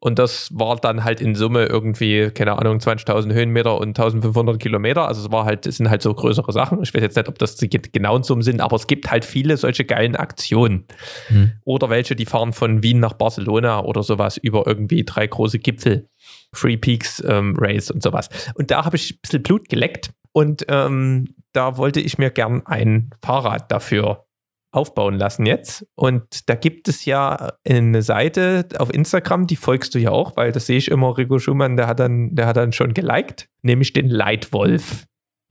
Und 0.04 0.18
das 0.18 0.50
war 0.52 0.78
dann 0.78 1.04
halt 1.04 1.22
in 1.22 1.36
Summe 1.36 1.66
irgendwie, 1.66 2.32
keine 2.32 2.58
Ahnung, 2.58 2.80
20.000 2.80 3.34
Höhenmeter 3.34 3.78
und 3.80 4.00
1.500 4.00 4.58
Kilometer. 4.58 5.08
Also 5.08 5.22
es 5.22 5.32
war 5.32 5.46
halt, 5.46 5.68
es 5.68 5.78
sind 5.78 5.92
halt 5.92 6.02
so 6.02 6.12
größere 6.12 6.52
Sachen. 6.52 6.82
Ich 6.82 6.92
weiß 6.92 7.04
jetzt 7.04 7.18
nicht, 7.18 7.28
ob 7.28 7.38
das 7.38 7.56
die 7.56 7.70
genauen 7.70 8.24
Summen 8.24 8.42
sind, 8.42 8.62
aber 8.62 8.78
es 8.78 8.88
gibt 8.88 9.12
halt 9.12 9.26
viele 9.26 9.58
solche 9.58 9.86
geilen 9.86 10.16
Aktionen. 10.16 10.86
Hm. 11.28 11.52
Oder 11.66 11.92
welche, 11.92 12.16
die 12.16 12.26
fahren 12.26 12.52
von 12.52 12.82
Wien 12.82 13.00
nach 13.00 13.14
Barcelona 13.14 13.84
oder 13.84 14.02
sowas 14.02 14.38
über 14.38 14.66
irgendwie 14.66 15.04
drei 15.04 15.28
große 15.28 15.60
Gipfel. 15.60 16.10
Free 16.52 16.78
Peaks 16.78 17.24
ähm, 17.28 17.56
Race 17.60 17.92
und 17.92 18.02
sowas. 18.02 18.30
Und 18.56 18.72
da 18.72 18.86
habe 18.86 18.96
ich 18.96 19.14
ein 19.14 19.20
bisschen 19.22 19.44
Blut 19.44 19.70
geleckt 19.70 20.14
und 20.32 20.66
ähm, 20.68 21.36
da 21.54 21.78
wollte 21.78 22.02
ich 22.02 22.18
mir 22.18 22.32
gern 22.32 22.66
ein 22.66 23.12
Fahrrad 23.22 23.72
dafür 23.72 24.26
aufbauen 24.72 25.16
lassen 25.16 25.46
jetzt. 25.46 25.86
Und 25.96 26.50
da 26.50 26.56
gibt 26.56 26.88
es 26.88 27.06
ja 27.06 27.54
eine 27.68 28.02
Seite 28.02 28.68
auf 28.78 28.94
Instagram, 28.94 29.48
die 29.48 29.58
folgst 29.58 29.94
du 29.94 30.00
ja 30.00 30.12
auch, 30.12 30.38
weil 30.38 30.52
das 30.52 30.66
sehe 30.66 30.78
ich 30.78 30.90
immer, 30.90 31.18
Rico 31.18 31.40
Schumann, 31.40 31.78
der 31.78 31.88
hat 31.88 32.00
dann, 32.00 32.36
der 32.36 32.48
hat 32.48 32.58
dann 32.58 32.72
schon 32.72 32.94
geliked, 32.94 33.50
nämlich 33.62 33.94
den 33.94 34.10
Leitwolf. 34.10 35.06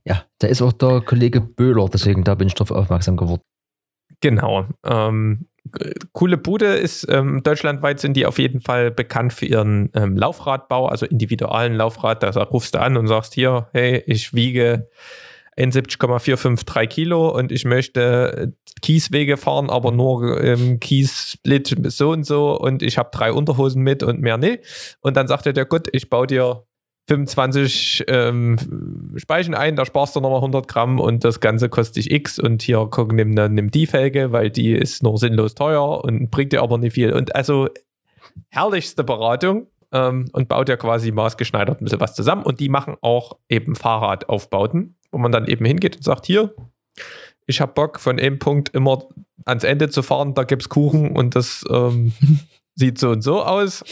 Ja, 0.04 0.24
da 0.38 0.48
ist 0.48 0.62
auch 0.62 0.72
der 0.72 1.02
Kollege 1.02 1.40
Böhler, 1.40 1.88
deswegen 1.92 2.24
da 2.24 2.34
bin 2.34 2.48
ich 2.48 2.54
drauf 2.54 2.70
aufmerksam 2.70 3.16
geworden. 3.16 3.42
Genau. 4.20 4.66
Ähm, 4.84 5.46
coole 6.12 6.38
Bude 6.38 6.74
ist, 6.74 7.06
ähm, 7.10 7.42
deutschlandweit 7.42 8.00
sind 8.00 8.16
die 8.16 8.26
auf 8.26 8.38
jeden 8.38 8.60
Fall 8.60 8.90
bekannt 8.90 9.32
für 9.32 9.46
ihren 9.46 9.90
ähm, 9.94 10.16
Laufradbau, 10.16 10.86
also 10.86 11.06
individualen 11.06 11.74
Laufrad. 11.74 12.22
Da 12.22 12.30
rufst 12.44 12.74
du 12.74 12.80
an 12.80 12.96
und 12.96 13.06
sagst 13.06 13.34
hier, 13.34 13.68
hey, 13.72 14.02
ich 14.06 14.34
wiege 14.34 14.88
71,453 15.56 16.88
Kilo 16.88 17.28
und 17.28 17.52
ich 17.52 17.64
möchte 17.64 18.54
Kieswege 18.82 19.36
fahren, 19.36 19.68
aber 19.68 19.92
nur 19.92 20.42
ähm, 20.42 20.80
Kies-Split 20.80 21.76
so 21.90 22.10
und 22.10 22.24
so 22.24 22.58
und 22.58 22.82
ich 22.82 22.98
habe 22.98 23.10
drei 23.12 23.32
Unterhosen 23.32 23.82
mit 23.82 24.02
und 24.02 24.20
mehr 24.20 24.38
nicht. 24.38 24.96
Und 25.00 25.16
dann 25.16 25.28
sagte 25.28 25.52
der, 25.52 25.66
gut, 25.66 25.88
ich 25.92 26.08
baue 26.08 26.26
dir 26.26 26.64
25 27.08 28.04
ähm, 28.06 28.56
Speichen 29.16 29.54
ein, 29.54 29.74
da 29.74 29.84
sparst 29.84 30.14
du 30.14 30.20
nochmal 30.20 30.38
100 30.38 30.68
Gramm 30.68 31.00
und 31.00 31.24
das 31.24 31.40
Ganze 31.40 31.68
kostet 31.68 31.96
dich 31.96 32.10
X 32.12 32.38
und 32.38 32.62
hier 32.62 32.86
guck, 32.88 33.12
nimm, 33.12 33.30
nimm 33.30 33.70
die 33.70 33.86
Felge, 33.86 34.30
weil 34.30 34.50
die 34.50 34.72
ist 34.72 35.02
nur 35.02 35.18
sinnlos 35.18 35.56
teuer 35.56 36.04
und 36.04 36.30
bringt 36.30 36.52
dir 36.52 36.62
aber 36.62 36.78
nicht 36.78 36.92
viel. 36.92 37.12
Und 37.12 37.34
also 37.34 37.68
herrlichste 38.48 39.02
Beratung 39.02 39.66
ähm, 39.92 40.26
und 40.32 40.48
baut 40.48 40.68
ja 40.68 40.76
quasi 40.76 41.10
maßgeschneidert 41.10 41.80
ein 41.80 41.84
bisschen 41.84 42.00
was 42.00 42.14
zusammen 42.14 42.44
und 42.44 42.60
die 42.60 42.68
machen 42.68 42.96
auch 43.00 43.38
eben 43.48 43.74
Fahrradaufbauten, 43.74 44.96
wo 45.10 45.18
man 45.18 45.32
dann 45.32 45.46
eben 45.46 45.64
hingeht 45.64 45.96
und 45.96 46.02
sagt, 46.02 46.26
hier, 46.26 46.54
ich 47.46 47.60
habe 47.60 47.72
Bock 47.72 47.98
von 48.00 48.18
einem 48.18 48.38
Punkt 48.38 48.70
immer 48.70 49.02
ans 49.44 49.64
Ende 49.64 49.90
zu 49.90 50.02
fahren, 50.02 50.34
da 50.34 50.44
gibt 50.44 50.62
es 50.62 50.68
Kuchen 50.68 51.16
und 51.16 51.36
das 51.36 51.64
ähm, 51.70 52.12
sieht 52.74 52.98
so 52.98 53.10
und 53.10 53.22
so 53.22 53.42
aus. 53.42 53.84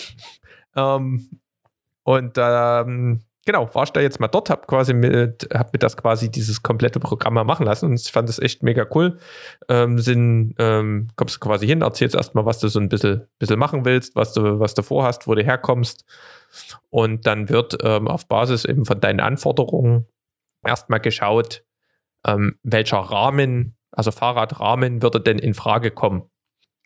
Ähm, 0.77 1.41
und 2.05 2.39
ähm, 2.39 3.21
genau, 3.45 3.75
war 3.75 3.85
ich 3.85 3.91
da 3.91 4.01
jetzt 4.01 4.21
mal 4.21 4.29
dort, 4.29 4.51
habe 4.51 4.67
quasi 4.67 4.95
mit, 4.95 5.49
hab 5.53 5.73
mir 5.73 5.79
das 5.79 5.97
quasi 5.97 6.31
dieses 6.31 6.63
komplette 6.63 7.01
Programm 7.01 7.35
mal 7.35 7.45
machen 7.45 7.67
lassen 7.67 7.87
und 7.87 8.01
ich 8.01 8.13
fand 8.13 8.29
das 8.29 8.39
echt 8.39 8.63
mega 8.63 8.87
cool. 8.95 9.19
Ähm, 9.69 9.99
sind, 9.99 10.55
ähm, 10.59 11.09
kommst 11.17 11.37
du 11.37 11.41
quasi 11.41 11.67
hin, 11.67 11.83
erzählst 11.83 12.15
erstmal, 12.15 12.47
was 12.47 12.61
du 12.61 12.69
so 12.69 12.79
ein 12.79 12.89
bisschen, 12.89 13.27
bisschen 13.39 13.59
machen 13.59 13.85
willst, 13.85 14.15
was 14.17 14.33
du, 14.33 14.61
was 14.61 14.75
du 14.75 14.83
vorhast, 14.83 15.27
wo 15.27 15.35
du 15.35 15.43
herkommst. 15.43 16.05
Und 16.91 17.27
dann 17.27 17.49
wird 17.49 17.79
ähm, 17.83 18.07
auf 18.07 18.27
Basis 18.29 18.65
eben 18.65 18.85
von 18.85 19.01
deinen 19.01 19.21
Anforderungen 19.21 20.07
erstmal 20.65 21.01
geschaut, 21.01 21.65
ähm, 22.27 22.59
welcher 22.63 22.99
Rahmen, 22.99 23.77
also 23.93 24.11
Fahrradrahmen, 24.11 25.03
würde 25.03 25.21
denn 25.21 25.39
in 25.39 25.55
Frage 25.55 25.91
kommen. 25.91 26.31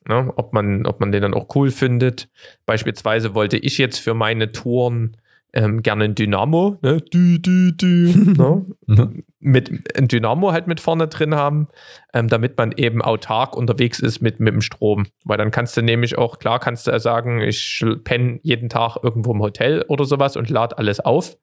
Ne? 0.06 0.32
Ob, 0.36 0.52
man, 0.52 0.86
ob 0.86 1.00
man 1.00 1.12
den 1.12 1.22
dann 1.22 1.34
auch 1.34 1.54
cool 1.54 1.70
findet. 1.70 2.28
Beispielsweise 2.66 3.34
wollte 3.34 3.56
ich 3.56 3.78
jetzt 3.78 3.98
für 3.98 4.14
meine 4.14 4.52
Touren 4.52 5.16
ähm, 5.54 5.82
gerne 5.82 6.04
ein 6.04 6.14
Dynamo, 6.14 6.78
ne? 6.80 7.00
Dü, 7.00 7.38
dü, 7.38 7.72
dü, 7.72 8.12
ne? 8.38 8.64
Mhm. 8.86 9.24
mit 9.38 9.70
ein 9.96 10.08
Dynamo 10.08 10.52
halt 10.52 10.66
mit 10.66 10.80
vorne 10.80 11.08
drin 11.08 11.34
haben, 11.34 11.68
ähm, 12.14 12.28
damit 12.28 12.56
man 12.56 12.72
eben 12.72 13.02
autark 13.02 13.54
unterwegs 13.56 14.00
ist 14.00 14.20
mit, 14.20 14.40
mit 14.40 14.54
dem 14.54 14.62
Strom. 14.62 15.06
Weil 15.24 15.36
dann 15.36 15.50
kannst 15.50 15.76
du 15.76 15.82
nämlich 15.82 16.16
auch, 16.16 16.38
klar 16.38 16.58
kannst 16.58 16.86
du 16.86 16.98
sagen, 16.98 17.40
ich 17.42 17.84
penne 18.04 18.40
jeden 18.42 18.68
Tag 18.70 18.96
irgendwo 19.02 19.32
im 19.32 19.40
Hotel 19.40 19.84
oder 19.88 20.04
sowas 20.04 20.36
und 20.36 20.48
lade 20.48 20.78
alles 20.78 21.00
auf. 21.00 21.36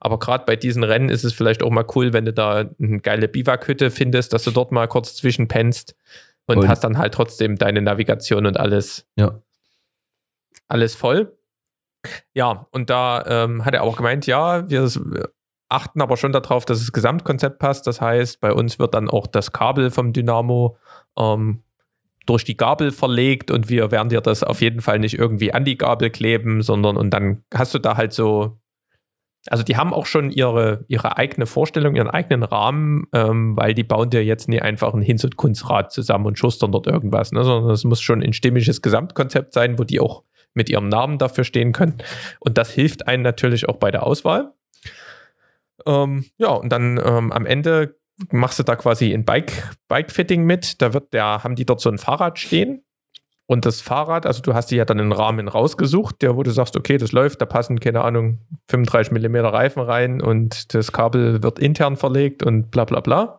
Aber 0.00 0.18
gerade 0.18 0.44
bei 0.46 0.54
diesen 0.54 0.84
Rennen 0.84 1.08
ist 1.08 1.24
es 1.24 1.32
vielleicht 1.32 1.62
auch 1.62 1.70
mal 1.70 1.86
cool, 1.96 2.12
wenn 2.12 2.24
du 2.24 2.32
da 2.32 2.70
eine 2.80 3.00
geile 3.00 3.26
Biwakhütte 3.26 3.90
findest, 3.90 4.32
dass 4.32 4.44
du 4.44 4.52
dort 4.52 4.70
mal 4.70 4.86
kurz 4.86 5.16
zwischen 5.16 5.48
pennst 5.48 5.96
und, 6.46 6.58
und 6.58 6.68
hast 6.68 6.84
dann 6.84 6.98
halt 6.98 7.14
trotzdem 7.14 7.56
deine 7.56 7.82
Navigation 7.82 8.46
und 8.46 8.60
alles. 8.60 9.08
Ja. 9.16 9.40
Alles 10.68 10.94
voll. 10.94 11.35
Ja, 12.34 12.66
und 12.70 12.90
da 12.90 13.24
ähm, 13.26 13.64
hat 13.64 13.74
er 13.74 13.82
auch 13.82 13.96
gemeint, 13.96 14.26
ja, 14.26 14.68
wir 14.68 14.90
achten 15.68 16.00
aber 16.00 16.16
schon 16.16 16.32
darauf, 16.32 16.64
dass 16.64 16.78
das 16.78 16.92
Gesamtkonzept 16.92 17.58
passt. 17.58 17.86
Das 17.86 18.00
heißt, 18.00 18.40
bei 18.40 18.52
uns 18.52 18.78
wird 18.78 18.94
dann 18.94 19.08
auch 19.10 19.26
das 19.26 19.52
Kabel 19.52 19.90
vom 19.90 20.12
Dynamo 20.12 20.76
ähm, 21.18 21.62
durch 22.24 22.44
die 22.44 22.56
Gabel 22.56 22.90
verlegt 22.90 23.50
und 23.50 23.68
wir 23.68 23.90
werden 23.90 24.08
dir 24.08 24.20
das 24.20 24.42
auf 24.42 24.60
jeden 24.60 24.80
Fall 24.80 24.98
nicht 24.98 25.18
irgendwie 25.18 25.54
an 25.54 25.64
die 25.64 25.78
Gabel 25.78 26.10
kleben, 26.10 26.62
sondern 26.62 26.96
und 26.96 27.10
dann 27.10 27.44
hast 27.54 27.74
du 27.74 27.78
da 27.78 27.96
halt 27.96 28.12
so 28.12 28.58
also 29.48 29.62
die 29.62 29.76
haben 29.76 29.92
auch 29.92 30.06
schon 30.06 30.30
ihre, 30.30 30.84
ihre 30.88 31.16
eigene 31.16 31.46
Vorstellung, 31.46 31.94
ihren 31.94 32.10
eigenen 32.10 32.42
Rahmen, 32.42 33.06
ähm, 33.12 33.56
weil 33.56 33.74
die 33.74 33.84
bauen 33.84 34.10
dir 34.10 34.24
jetzt 34.24 34.48
nicht 34.48 34.62
einfach 34.62 34.92
ein 34.92 35.02
Hinz- 35.02 35.24
und 35.24 35.36
Kunstrad 35.36 35.92
zusammen 35.92 36.26
und 36.26 36.38
schustern 36.38 36.72
dort 36.72 36.86
irgendwas, 36.86 37.32
ne, 37.32 37.44
sondern 37.44 37.70
es 37.70 37.84
muss 37.84 38.00
schon 38.00 38.22
ein 38.22 38.32
stimmiges 38.32 38.82
Gesamtkonzept 38.82 39.52
sein, 39.52 39.78
wo 39.78 39.84
die 39.84 40.00
auch 40.00 40.24
mit 40.56 40.68
ihrem 40.68 40.88
Namen 40.88 41.18
dafür 41.18 41.44
stehen 41.44 41.72
können. 41.72 41.96
Und 42.40 42.58
das 42.58 42.70
hilft 42.70 43.06
einem 43.06 43.22
natürlich 43.22 43.68
auch 43.68 43.76
bei 43.76 43.90
der 43.90 44.02
Auswahl. 44.02 44.52
Ähm, 45.86 46.24
ja, 46.38 46.48
und 46.48 46.70
dann 46.70 47.00
ähm, 47.04 47.32
am 47.32 47.46
Ende 47.46 47.96
machst 48.30 48.58
du 48.58 48.62
da 48.62 48.76
quasi 48.76 49.12
ein 49.12 49.24
Bike, 49.24 49.52
Bike-Fitting 49.88 50.44
mit. 50.44 50.80
Da 50.80 50.94
wird 50.94 51.12
der, 51.12 51.44
haben 51.44 51.54
die 51.54 51.66
dort 51.66 51.80
so 51.80 51.90
ein 51.90 51.98
Fahrrad 51.98 52.38
stehen 52.38 52.82
und 53.46 53.64
das 53.64 53.80
Fahrrad, 53.80 54.26
also 54.26 54.42
du 54.42 54.54
hast 54.54 54.72
dir 54.72 54.78
ja 54.78 54.84
dann 54.84 55.00
einen 55.00 55.12
Rahmen 55.12 55.46
rausgesucht, 55.46 56.20
der, 56.20 56.36
wo 56.36 56.42
du 56.42 56.50
sagst, 56.50 56.76
okay, 56.76 56.98
das 56.98 57.12
läuft, 57.12 57.40
da 57.40 57.46
passen, 57.46 57.78
keine 57.78 58.02
Ahnung, 58.02 58.40
35 58.68 59.12
mm 59.12 59.36
Reifen 59.36 59.82
rein 59.82 60.20
und 60.20 60.74
das 60.74 60.90
Kabel 60.90 61.44
wird 61.44 61.60
intern 61.60 61.96
verlegt 61.96 62.42
und 62.42 62.72
bla 62.72 62.84
bla 62.84 63.00
bla. 63.00 63.38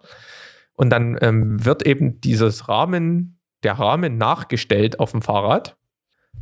Und 0.74 0.92
dann 0.92 1.18
ähm, 1.22 1.64
wird 1.66 1.86
eben 1.86 2.22
dieses 2.22 2.70
Rahmen, 2.70 3.40
der 3.64 3.74
Rahmen 3.74 4.18
nachgestellt 4.18 5.00
auf 5.00 5.12
dem 5.12 5.22
Fahrrad. 5.22 5.76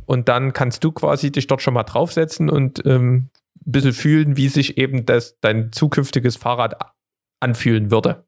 Und 0.04 0.28
dann 0.28 0.52
kannst 0.52 0.84
du 0.84 0.92
quasi 0.92 1.32
dich 1.32 1.46
dort 1.46 1.62
schon 1.62 1.74
mal 1.74 1.84
draufsetzen 1.84 2.50
und 2.50 2.84
ähm, 2.86 3.30
ein 3.66 3.72
bisschen 3.72 3.92
fühlen, 3.92 4.36
wie 4.36 4.48
sich 4.48 4.78
eben 4.78 5.06
das, 5.06 5.38
dein 5.40 5.72
zukünftiges 5.72 6.36
Fahrrad 6.36 6.76
anfühlen 7.40 7.90
würde. 7.90 8.24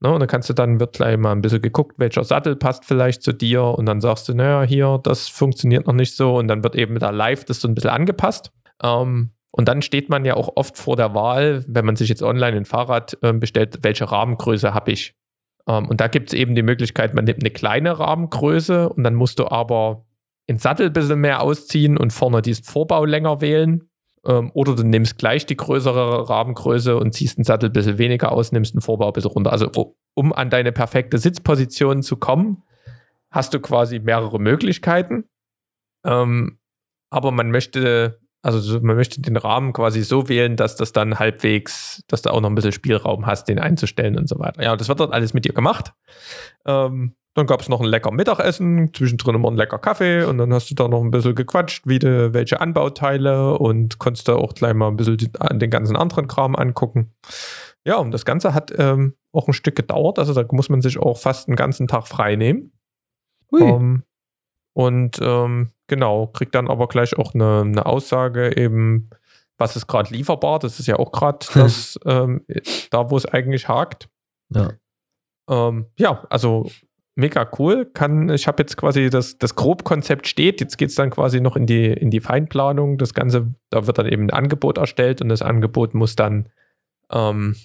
Ne, 0.00 0.12
und 0.12 0.20
dann 0.20 0.28
kannst 0.28 0.48
du 0.48 0.52
dann, 0.52 0.78
wird 0.78 0.94
gleich 0.94 1.16
mal 1.16 1.32
ein 1.32 1.40
bisschen 1.40 1.60
geguckt, 1.62 1.98
welcher 1.98 2.22
Sattel 2.22 2.54
passt 2.54 2.84
vielleicht 2.84 3.22
zu 3.22 3.32
dir 3.32 3.64
und 3.64 3.86
dann 3.86 4.00
sagst 4.00 4.28
du, 4.28 4.34
naja, 4.34 4.62
hier, 4.62 5.00
das 5.02 5.26
funktioniert 5.26 5.88
noch 5.88 5.94
nicht 5.94 6.14
so 6.14 6.36
und 6.36 6.46
dann 6.46 6.62
wird 6.62 6.76
eben 6.76 6.98
da 7.00 7.10
live 7.10 7.44
das 7.44 7.60
so 7.60 7.66
ein 7.66 7.74
bisschen 7.74 7.90
angepasst. 7.90 8.52
Ähm, 8.82 9.32
und 9.50 9.66
dann 9.66 9.82
steht 9.82 10.08
man 10.08 10.24
ja 10.24 10.34
auch 10.34 10.50
oft 10.54 10.78
vor 10.78 10.94
der 10.94 11.14
Wahl, 11.14 11.64
wenn 11.66 11.84
man 11.84 11.96
sich 11.96 12.08
jetzt 12.08 12.22
online 12.22 12.58
ein 12.58 12.64
Fahrrad 12.64 13.18
äh, 13.22 13.32
bestellt, 13.32 13.78
welche 13.82 14.08
Rahmengröße 14.10 14.72
habe 14.72 14.92
ich. 14.92 15.16
Ähm, 15.66 15.88
und 15.88 16.00
da 16.00 16.06
gibt 16.06 16.28
es 16.28 16.34
eben 16.34 16.54
die 16.54 16.62
Möglichkeit, 16.62 17.14
man 17.14 17.24
nimmt 17.24 17.40
eine 17.42 17.50
kleine 17.50 17.98
Rahmengröße 17.98 18.88
und 18.88 19.02
dann 19.02 19.16
musst 19.16 19.40
du 19.40 19.48
aber 19.48 20.06
den 20.48 20.58
Sattel 20.58 20.86
ein 20.86 20.92
bisschen 20.92 21.20
mehr 21.20 21.42
ausziehen 21.42 21.96
und 21.96 22.12
vorne 22.12 22.42
diesen 22.42 22.64
Vorbau 22.64 23.04
länger 23.04 23.40
wählen. 23.40 23.88
Ähm, 24.26 24.50
oder 24.54 24.74
du 24.74 24.82
nimmst 24.82 25.18
gleich 25.18 25.46
die 25.46 25.56
größere 25.56 26.28
Rahmengröße 26.28 26.96
und 26.96 27.12
ziehst 27.12 27.38
den 27.38 27.44
Sattel 27.44 27.70
ein 27.70 27.72
bisschen 27.72 27.98
weniger 27.98 28.32
aus, 28.32 28.52
nimmst 28.52 28.74
den 28.74 28.80
Vorbau 28.80 29.08
ein 29.08 29.12
bisschen 29.12 29.30
runter. 29.30 29.52
Also 29.52 29.94
um 30.14 30.32
an 30.32 30.50
deine 30.50 30.72
perfekte 30.72 31.18
Sitzposition 31.18 32.02
zu 32.02 32.16
kommen, 32.16 32.62
hast 33.30 33.54
du 33.54 33.60
quasi 33.60 33.98
mehrere 34.00 34.40
Möglichkeiten. 34.40 35.24
Ähm, 36.04 36.58
aber 37.10 37.30
man 37.30 37.50
möchte, 37.50 38.20
also 38.42 38.80
man 38.80 38.96
möchte 38.96 39.20
den 39.20 39.36
Rahmen 39.36 39.72
quasi 39.72 40.02
so 40.02 40.28
wählen, 40.28 40.56
dass 40.56 40.76
das 40.76 40.92
dann 40.92 41.18
halbwegs, 41.18 42.02
dass 42.08 42.22
du 42.22 42.30
auch 42.30 42.40
noch 42.40 42.48
ein 42.48 42.54
bisschen 42.54 42.72
Spielraum 42.72 43.26
hast, 43.26 43.48
den 43.48 43.58
einzustellen 43.58 44.16
und 44.18 44.28
so 44.28 44.38
weiter. 44.38 44.62
Ja, 44.62 44.76
das 44.76 44.88
wird 44.88 45.00
dort 45.00 45.12
alles 45.12 45.34
mit 45.34 45.44
dir 45.44 45.52
gemacht. 45.52 45.92
Ähm, 46.66 47.14
dann 47.38 47.46
gab 47.46 47.60
es 47.60 47.68
noch 47.68 47.80
ein 47.80 47.86
lecker 47.86 48.10
Mittagessen, 48.10 48.92
zwischendrin 48.92 49.36
immer 49.36 49.50
ein 49.50 49.56
lecker 49.56 49.78
Kaffee 49.78 50.24
und 50.24 50.38
dann 50.38 50.52
hast 50.52 50.70
du 50.70 50.74
da 50.74 50.88
noch 50.88 51.02
ein 51.02 51.10
bisschen 51.10 51.34
gequatscht, 51.34 51.86
wie 51.86 51.98
de, 51.98 52.34
welche 52.34 52.60
Anbauteile 52.60 53.58
und 53.58 53.98
konntest 53.98 54.28
da 54.28 54.34
auch 54.34 54.54
gleich 54.54 54.74
mal 54.74 54.88
ein 54.88 54.96
bisschen 54.96 55.16
den, 55.16 55.58
den 55.58 55.70
ganzen 55.70 55.96
anderen 55.96 56.28
Kram 56.28 56.56
angucken. 56.56 57.14
ja, 57.84 57.96
und 57.96 58.10
das 58.10 58.24
Ganze 58.24 58.54
hat 58.54 58.72
ähm, 58.76 59.14
auch 59.32 59.46
ein 59.46 59.52
Stück 59.52 59.76
gedauert. 59.76 60.18
Also 60.18 60.34
da 60.34 60.44
muss 60.50 60.68
man 60.68 60.82
sich 60.82 60.98
auch 60.98 61.16
fast 61.16 61.48
einen 61.48 61.56
ganzen 61.56 61.86
Tag 61.86 62.08
frei 62.08 62.36
nehmen. 62.36 62.72
Ähm, 63.52 64.02
und 64.74 65.18
ähm, 65.22 65.70
genau, 65.86 66.26
kriegt 66.28 66.54
dann 66.54 66.68
aber 66.68 66.88
gleich 66.88 67.16
auch 67.16 67.34
eine, 67.34 67.62
eine 67.62 67.86
Aussage 67.86 68.56
eben, 68.56 69.10
was 69.58 69.76
ist 69.76 69.86
gerade 69.86 70.12
lieferbar. 70.12 70.58
Das 70.58 70.78
ist 70.80 70.86
ja 70.86 70.96
auch 70.96 71.12
gerade 71.12 71.46
das, 71.54 71.98
ähm, 72.04 72.44
da 72.90 73.10
wo 73.10 73.16
es 73.16 73.26
eigentlich 73.26 73.68
hakt. 73.68 74.08
Ja. 74.50 74.72
Ähm, 75.48 75.86
ja, 75.98 76.26
also 76.30 76.70
mega 77.18 77.50
cool. 77.58 77.84
Kann, 77.84 78.30
ich 78.30 78.46
habe 78.46 78.62
jetzt 78.62 78.76
quasi 78.76 79.10
das, 79.10 79.38
das 79.38 79.56
Grobkonzept 79.56 80.26
steht, 80.26 80.60
jetzt 80.60 80.78
geht 80.78 80.90
es 80.90 80.94
dann 80.94 81.10
quasi 81.10 81.40
noch 81.40 81.56
in 81.56 81.66
die, 81.66 81.86
in 81.86 82.10
die 82.10 82.20
Feinplanung. 82.20 82.96
Das 82.96 83.12
Ganze, 83.12 83.54
da 83.70 83.86
wird 83.86 83.98
dann 83.98 84.06
eben 84.06 84.24
ein 84.24 84.30
Angebot 84.30 84.78
erstellt 84.78 85.20
und 85.20 85.28
das 85.28 85.42
Angebot 85.42 85.94
muss 85.94 86.16
dann 86.16 86.48
ähm, 87.10 87.56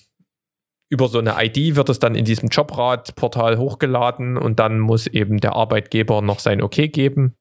über 0.89 1.07
so 1.07 1.19
eine 1.19 1.35
ID 1.43 1.75
wird 1.75 1.89
es 1.89 1.99
dann 1.99 2.15
in 2.15 2.25
diesem 2.25 2.49
Jobrat-Portal 2.49 3.57
hochgeladen 3.57 4.37
und 4.37 4.59
dann 4.59 4.79
muss 4.79 5.07
eben 5.07 5.39
der 5.39 5.53
Arbeitgeber 5.53 6.21
noch 6.21 6.39
sein 6.39 6.61
Okay 6.61 6.87
geben. 6.87 7.35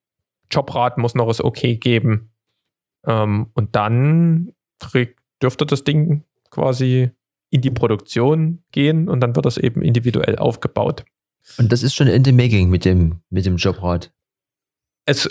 Jobrat 0.51 0.99
muss 0.99 1.15
noch 1.15 1.27
das 1.27 1.43
Okay 1.43 1.77
geben. 1.77 2.33
Ähm, 3.07 3.49
und 3.55 3.75
dann 3.75 4.53
dürfte 5.43 5.67
das 5.67 5.85
Ding 5.85 6.25
quasi 6.51 7.11
in 7.51 7.61
die 7.61 7.71
Produktion 7.71 8.63
gehen 8.71 9.09
und 9.09 9.21
dann 9.21 9.37
wird 9.37 9.45
das 9.45 9.59
eben 9.59 9.83
individuell 9.83 10.37
aufgebaut. 10.37 11.05
Und 11.59 11.73
das 11.73 11.83
ist 11.83 11.95
schon 11.95 12.07
in 12.07 12.25
the 12.25 12.33
making 12.33 12.71
mit 12.71 12.85
dem, 12.85 13.21
mit 13.31 13.47
dem 13.47 13.57
Jobrat. 13.57 14.13
Es, 15.05 15.29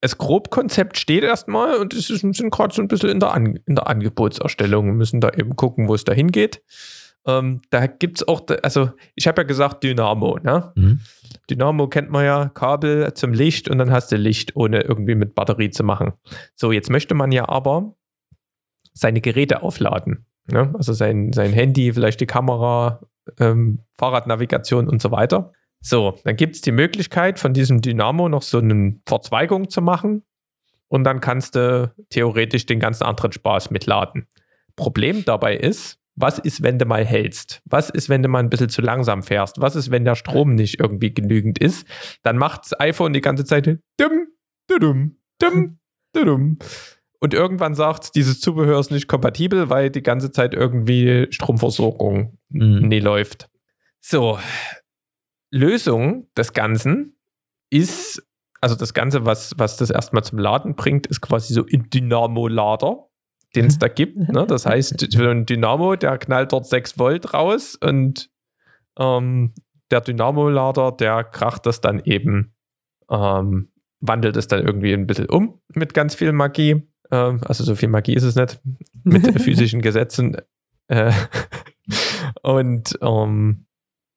das 0.00 0.18
Grobkonzept 0.18 0.98
steht 0.98 1.24
erstmal 1.24 1.76
und 1.76 1.94
es 1.94 2.10
ist, 2.10 2.20
sind 2.20 2.50
gerade 2.50 2.74
so 2.74 2.82
ein 2.82 2.88
bisschen 2.88 3.10
in 3.10 3.20
der, 3.20 3.32
An 3.32 3.58
in 3.66 3.74
der 3.74 3.86
Angebotserstellung. 3.88 4.86
Wir 4.86 4.92
müssen 4.92 5.20
da 5.20 5.30
eben 5.30 5.56
gucken, 5.56 5.88
wo 5.88 5.94
es 5.94 6.04
da 6.04 6.12
hingeht. 6.12 6.62
Ähm, 7.26 7.60
da 7.70 7.86
gibt 7.86 8.18
es 8.18 8.28
auch, 8.28 8.46
also 8.62 8.90
ich 9.16 9.26
habe 9.26 9.42
ja 9.42 9.46
gesagt 9.46 9.82
Dynamo, 9.82 10.38
ne? 10.42 10.72
Mhm. 10.76 11.00
Dynamo 11.50 11.88
kennt 11.88 12.10
man 12.10 12.24
ja, 12.24 12.48
Kabel 12.50 13.12
zum 13.14 13.32
Licht 13.32 13.68
und 13.68 13.78
dann 13.78 13.90
hast 13.90 14.12
du 14.12 14.16
Licht, 14.16 14.54
ohne 14.54 14.82
irgendwie 14.82 15.14
mit 15.14 15.34
Batterie 15.34 15.70
zu 15.70 15.82
machen. 15.82 16.12
So, 16.54 16.72
jetzt 16.72 16.90
möchte 16.90 17.14
man 17.14 17.32
ja 17.32 17.48
aber 17.48 17.96
seine 18.92 19.20
Geräte 19.20 19.62
aufladen. 19.62 20.26
Ne? 20.50 20.72
Also 20.76 20.92
sein, 20.92 21.32
sein 21.32 21.52
Handy, 21.52 21.92
vielleicht 21.92 22.20
die 22.20 22.26
Kamera, 22.26 23.00
ähm, 23.38 23.80
Fahrradnavigation 23.98 24.88
und 24.88 25.02
so 25.02 25.10
weiter. 25.10 25.52
So, 25.80 26.18
dann 26.24 26.36
gibt 26.36 26.56
es 26.56 26.62
die 26.62 26.72
Möglichkeit, 26.72 27.38
von 27.38 27.52
diesem 27.52 27.80
Dynamo 27.80 28.28
noch 28.28 28.42
so 28.42 28.58
eine 28.58 28.98
Verzweigung 29.06 29.68
zu 29.68 29.82
machen 29.82 30.24
und 30.88 31.04
dann 31.04 31.20
kannst 31.20 31.54
du 31.54 31.92
theoretisch 32.10 32.66
den 32.66 32.80
ganzen 32.80 33.04
anderen 33.04 33.32
Spaß 33.32 33.70
mitladen. 33.70 34.26
Problem 34.74 35.24
dabei 35.24 35.56
ist, 35.56 35.98
was 36.16 36.38
ist, 36.38 36.62
wenn 36.62 36.78
du 36.78 36.86
mal 36.86 37.04
hältst? 37.04 37.60
Was 37.66 37.90
ist, 37.90 38.08
wenn 38.08 38.22
du 38.22 38.28
mal 38.28 38.38
ein 38.38 38.48
bisschen 38.48 38.70
zu 38.70 38.80
langsam 38.80 39.22
fährst? 39.22 39.60
Was 39.60 39.76
ist, 39.76 39.90
wenn 39.90 40.04
der 40.04 40.14
Strom 40.14 40.54
nicht 40.54 40.80
irgendwie 40.80 41.12
genügend 41.12 41.58
ist? 41.58 41.86
Dann 42.22 42.38
macht 42.38 42.62
das 42.64 42.80
iPhone 42.80 43.12
die 43.12 43.20
ganze 43.20 43.44
Zeit 43.44 43.66
dumm, 43.66 44.26
dumm, 44.66 45.18
dumm, 45.38 45.78
dumm. 46.14 46.58
Und 47.20 47.34
irgendwann 47.34 47.74
sagt, 47.74 48.14
dieses 48.14 48.40
Zubehör 48.40 48.78
ist 48.78 48.90
nicht 48.90 49.08
kompatibel, 49.08 49.70
weil 49.70 49.90
die 49.90 50.02
ganze 50.02 50.30
Zeit 50.32 50.54
irgendwie 50.54 51.26
Stromversorgung 51.30 52.38
Mhm. 52.48 52.88
nie 52.88 53.00
läuft. 53.00 53.48
So, 54.00 54.38
Lösung 55.50 56.28
des 56.36 56.52
Ganzen 56.52 57.16
ist, 57.70 58.22
also 58.60 58.74
das 58.76 58.94
Ganze, 58.94 59.26
was, 59.26 59.54
was 59.56 59.76
das 59.76 59.90
erstmal 59.90 60.24
zum 60.24 60.38
Laden 60.38 60.74
bringt, 60.74 61.06
ist 61.06 61.20
quasi 61.20 61.52
so 61.54 61.64
ein 61.72 61.88
Dynamo-Lader, 61.90 63.06
den 63.54 63.66
es 63.66 63.78
da 63.78 63.88
gibt. 63.88 64.16
Ne? 64.32 64.46
Das 64.46 64.66
heißt, 64.66 65.06
so 65.10 65.24
ein 65.24 65.46
Dynamo, 65.46 65.96
der 65.96 66.18
knallt 66.18 66.52
dort 66.52 66.66
6 66.66 66.98
Volt 66.98 67.32
raus 67.34 67.76
und 67.76 68.30
ähm, 68.98 69.54
der 69.90 70.00
Dynamo-Lader, 70.00 70.92
der 70.92 71.24
kracht 71.24 71.66
das 71.66 71.80
dann 71.80 72.00
eben, 72.04 72.54
ähm, 73.10 73.72
wandelt 74.00 74.36
es 74.36 74.46
dann 74.48 74.64
irgendwie 74.64 74.92
ein 74.92 75.06
bisschen 75.06 75.28
um 75.28 75.60
mit 75.74 75.94
ganz 75.94 76.14
viel 76.14 76.32
Magie. 76.32 76.88
Ähm, 77.10 77.40
also 77.44 77.64
so 77.64 77.74
viel 77.74 77.88
Magie 77.88 78.14
ist 78.14 78.22
es 78.22 78.36
nicht 78.36 78.60
mit 79.04 79.40
physischen 79.42 79.82
Gesetzen. 79.82 80.36
Äh, 80.88 81.12
und 82.42 82.98
ähm, 83.00 83.66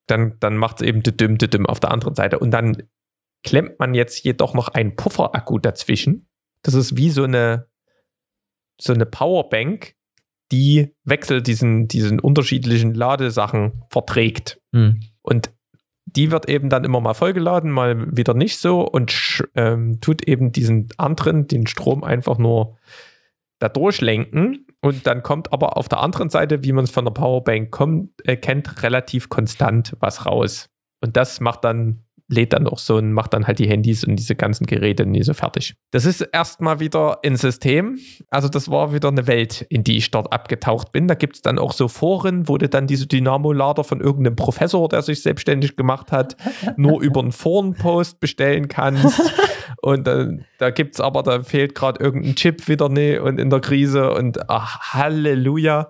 dann, 0.08 0.38
dann 0.40 0.58
macht 0.58 0.82
es 0.82 0.88
eben 0.88 1.04
düdüm, 1.04 1.38
düdüm 1.38 1.66
auf 1.66 1.80
der 1.80 1.92
anderen 1.92 2.16
Seite. 2.16 2.40
Und 2.40 2.52
dann 2.52 2.84
klemmt 3.44 3.80
man 3.80 3.94
jetzt 3.94 4.24
jedoch 4.24 4.54
noch 4.54 4.70
einen 4.70 4.96
Pufferakku 4.96 5.60
dazwischen. 5.60 6.28
Das 6.64 6.74
ist 6.74 6.98
wie 6.98 7.10
so 7.10 7.24
eine, 7.24 7.68
so 8.82 8.94
eine 8.94 9.06
Powerbank, 9.06 9.96
die 10.52 10.96
wechselt 11.04 11.48
diesen, 11.48 11.88
diesen 11.88 12.20
unterschiedlichen 12.20 12.94
Ladesachen 12.94 13.84
verträgt. 13.90 14.60
Mhm. 14.72 15.02
Und 15.22 15.52
die 16.16 16.32
wird 16.32 16.50
eben 16.50 16.70
dann 16.70 16.84
immer 16.84 17.02
mal 17.02 17.14
vollgeladen, 17.14 17.72
mal 17.72 18.16
wieder 18.16 18.34
nicht 18.34 18.60
so 18.60 18.82
und 18.82 19.44
ähm, 19.56 20.00
tut 20.02 20.28
eben 20.28 20.52
diesen 20.52 20.90
anderen 20.98 21.48
den 21.48 21.68
Strom 21.68 22.04
einfach 22.04 22.38
nur 22.38 22.78
da 23.60 23.70
durchlenken. 23.70 24.66
Und 24.82 25.06
dann 25.06 25.24
kommt 25.24 25.52
aber 25.52 25.76
auf 25.78 25.90
der 25.90 26.00
anderen 26.00 26.30
Seite, 26.30 26.64
wie 26.64 26.72
man 26.72 26.86
es 26.86 26.92
von 26.92 27.06
der 27.06 27.12
Powerbank 27.12 27.70
kommt, 27.70 28.26
äh, 28.26 28.38
kennt, 28.38 28.82
relativ 28.82 29.30
konstant 29.30 29.96
was 30.00 30.26
raus. 30.26 30.70
Und 31.02 31.18
das 31.18 31.42
macht 31.42 31.64
dann, 31.64 32.06
lädt 32.30 32.54
dann 32.54 32.68
auch 32.68 32.78
so 32.78 32.98
und 32.98 33.12
macht 33.12 33.34
dann 33.34 33.48
halt 33.48 33.60
die 33.60 33.68
Handys 33.68 34.04
und 34.04 34.16
diese 34.16 34.36
ganzen 34.36 34.68
Geräte 34.68 35.06
nie 35.06 35.24
so 35.24 35.34
fertig. 35.34 35.76
Das 35.92 36.06
ist 36.06 36.22
erstmal 36.22 36.80
wieder 36.80 37.20
ein 37.26 37.36
System. 37.36 37.98
Also 38.30 38.48
das 38.48 38.70
war 38.70 38.94
wieder 38.94 39.10
eine 39.10 39.28
Welt, 39.28 39.66
in 39.70 39.84
die 39.84 39.98
ich 39.98 40.12
dort 40.12 40.32
abgetaucht 40.32 40.92
bin. 40.92 41.08
Da 41.08 41.16
gibt 41.16 41.36
es 41.36 41.42
dann 41.42 41.58
auch 41.58 41.74
so 41.74 41.88
Foren, 41.88 42.48
wo 42.48 42.58
du 42.58 42.70
dann 42.70 42.88
diese 42.88 43.08
Dynamo-Lader 43.08 43.84
von 43.84 44.00
irgendeinem 44.00 44.36
Professor, 44.36 44.88
der 44.88 45.02
sich 45.02 45.24
selbstständig 45.24 45.76
gemacht 45.76 46.12
hat, 46.12 46.38
nur 46.78 47.02
über 47.02 47.22
einen 47.22 47.32
Forenpost 47.32 48.20
bestellen 48.20 48.68
kannst. 48.68 49.20
Und 49.82 50.08
dann, 50.08 50.46
da 50.58 50.70
gibt 50.72 50.96
es 50.96 51.02
aber, 51.02 51.24
da 51.24 51.42
fehlt 51.42 51.74
gerade 51.74 52.04
irgendein 52.04 52.36
Chip 52.36 52.68
wieder 52.68 52.90
nee 52.90 53.18
und 53.18 53.40
in 53.40 53.50
der 53.50 53.62
Krise 53.62 54.12
und 54.12 54.50
ach, 54.50 54.94
Halleluja. 54.94 55.90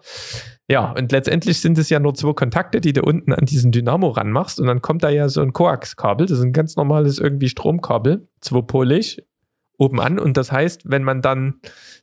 Ja, 0.71 0.91
und 0.91 1.11
letztendlich 1.11 1.61
sind 1.61 1.79
es 1.79 1.89
ja 1.89 1.99
nur 1.99 2.13
zwei 2.13 2.33
Kontakte, 2.33 2.79
die 2.79 2.93
du 2.93 3.01
unten 3.01 3.33
an 3.33 3.45
diesen 3.45 3.71
Dynamo 3.71 4.09
ranmachst 4.09 4.59
und 4.59 4.67
dann 4.67 4.83
kommt 4.83 5.01
da 5.01 5.09
ja 5.09 5.27
so 5.27 5.41
ein 5.41 5.51
Koax-Kabel, 5.51 6.27
das 6.27 6.37
ist 6.37 6.45
ein 6.45 6.53
ganz 6.53 6.75
normales 6.75 7.17
irgendwie 7.17 7.49
Stromkabel, 7.49 8.27
zweipolig, 8.39 9.23
oben 9.79 9.99
an 9.99 10.19
und 10.19 10.37
das 10.37 10.51
heißt, 10.51 10.83
wenn 10.85 11.03
man 11.03 11.23
dann, 11.23 11.55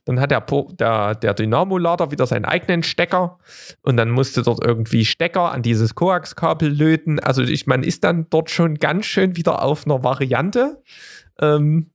dann 0.03 0.19
hat 0.19 0.31
der, 0.31 0.43
der, 0.73 1.15
der 1.15 1.33
Dynamo-Lader 1.33 2.11
wieder 2.11 2.27
seinen 2.27 2.43
eigenen 2.43 2.83
Stecker 2.83 3.39
und 3.83 3.95
dann 3.95 4.09
musst 4.09 4.35
du 4.35 4.41
dort 4.41 4.65
irgendwie 4.65 5.05
Stecker 5.05 5.53
an 5.53 5.61
dieses 5.61 5.95
Koax-Kabel 5.95 6.69
löten. 6.69 7.21
Also 7.21 7.43
ich, 7.43 7.67
man 7.67 7.83
ist 7.83 8.03
dann 8.03 8.27
dort 8.29 8.49
schon 8.49 8.75
ganz 8.75 9.05
schön 9.05 9.37
wieder 9.37 9.63
auf 9.63 9.85
einer 9.85 10.03
Variante. 10.03 10.83
Ähm, 11.39 11.91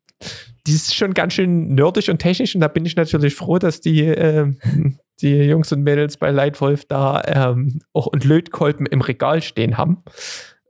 die 0.66 0.72
ist 0.72 0.94
schon 0.94 1.12
ganz 1.12 1.34
schön 1.34 1.74
nerdig 1.74 2.08
und 2.08 2.18
technisch 2.18 2.54
und 2.54 2.62
da 2.62 2.68
bin 2.68 2.86
ich 2.86 2.96
natürlich 2.96 3.34
froh, 3.34 3.58
dass 3.58 3.80
die, 3.80 4.04
ähm, 4.04 4.56
die 5.22 5.34
Jungs 5.44 5.72
und 5.72 5.82
Mädels 5.82 6.16
bei 6.16 6.30
Leitwolf 6.30 6.84
da 6.84 7.22
ähm, 7.26 7.80
auch 7.92 8.12
einen 8.12 8.22
Lötkolben 8.22 8.86
im 8.86 9.00
Regal 9.00 9.42
stehen 9.42 9.78
haben 9.78 10.02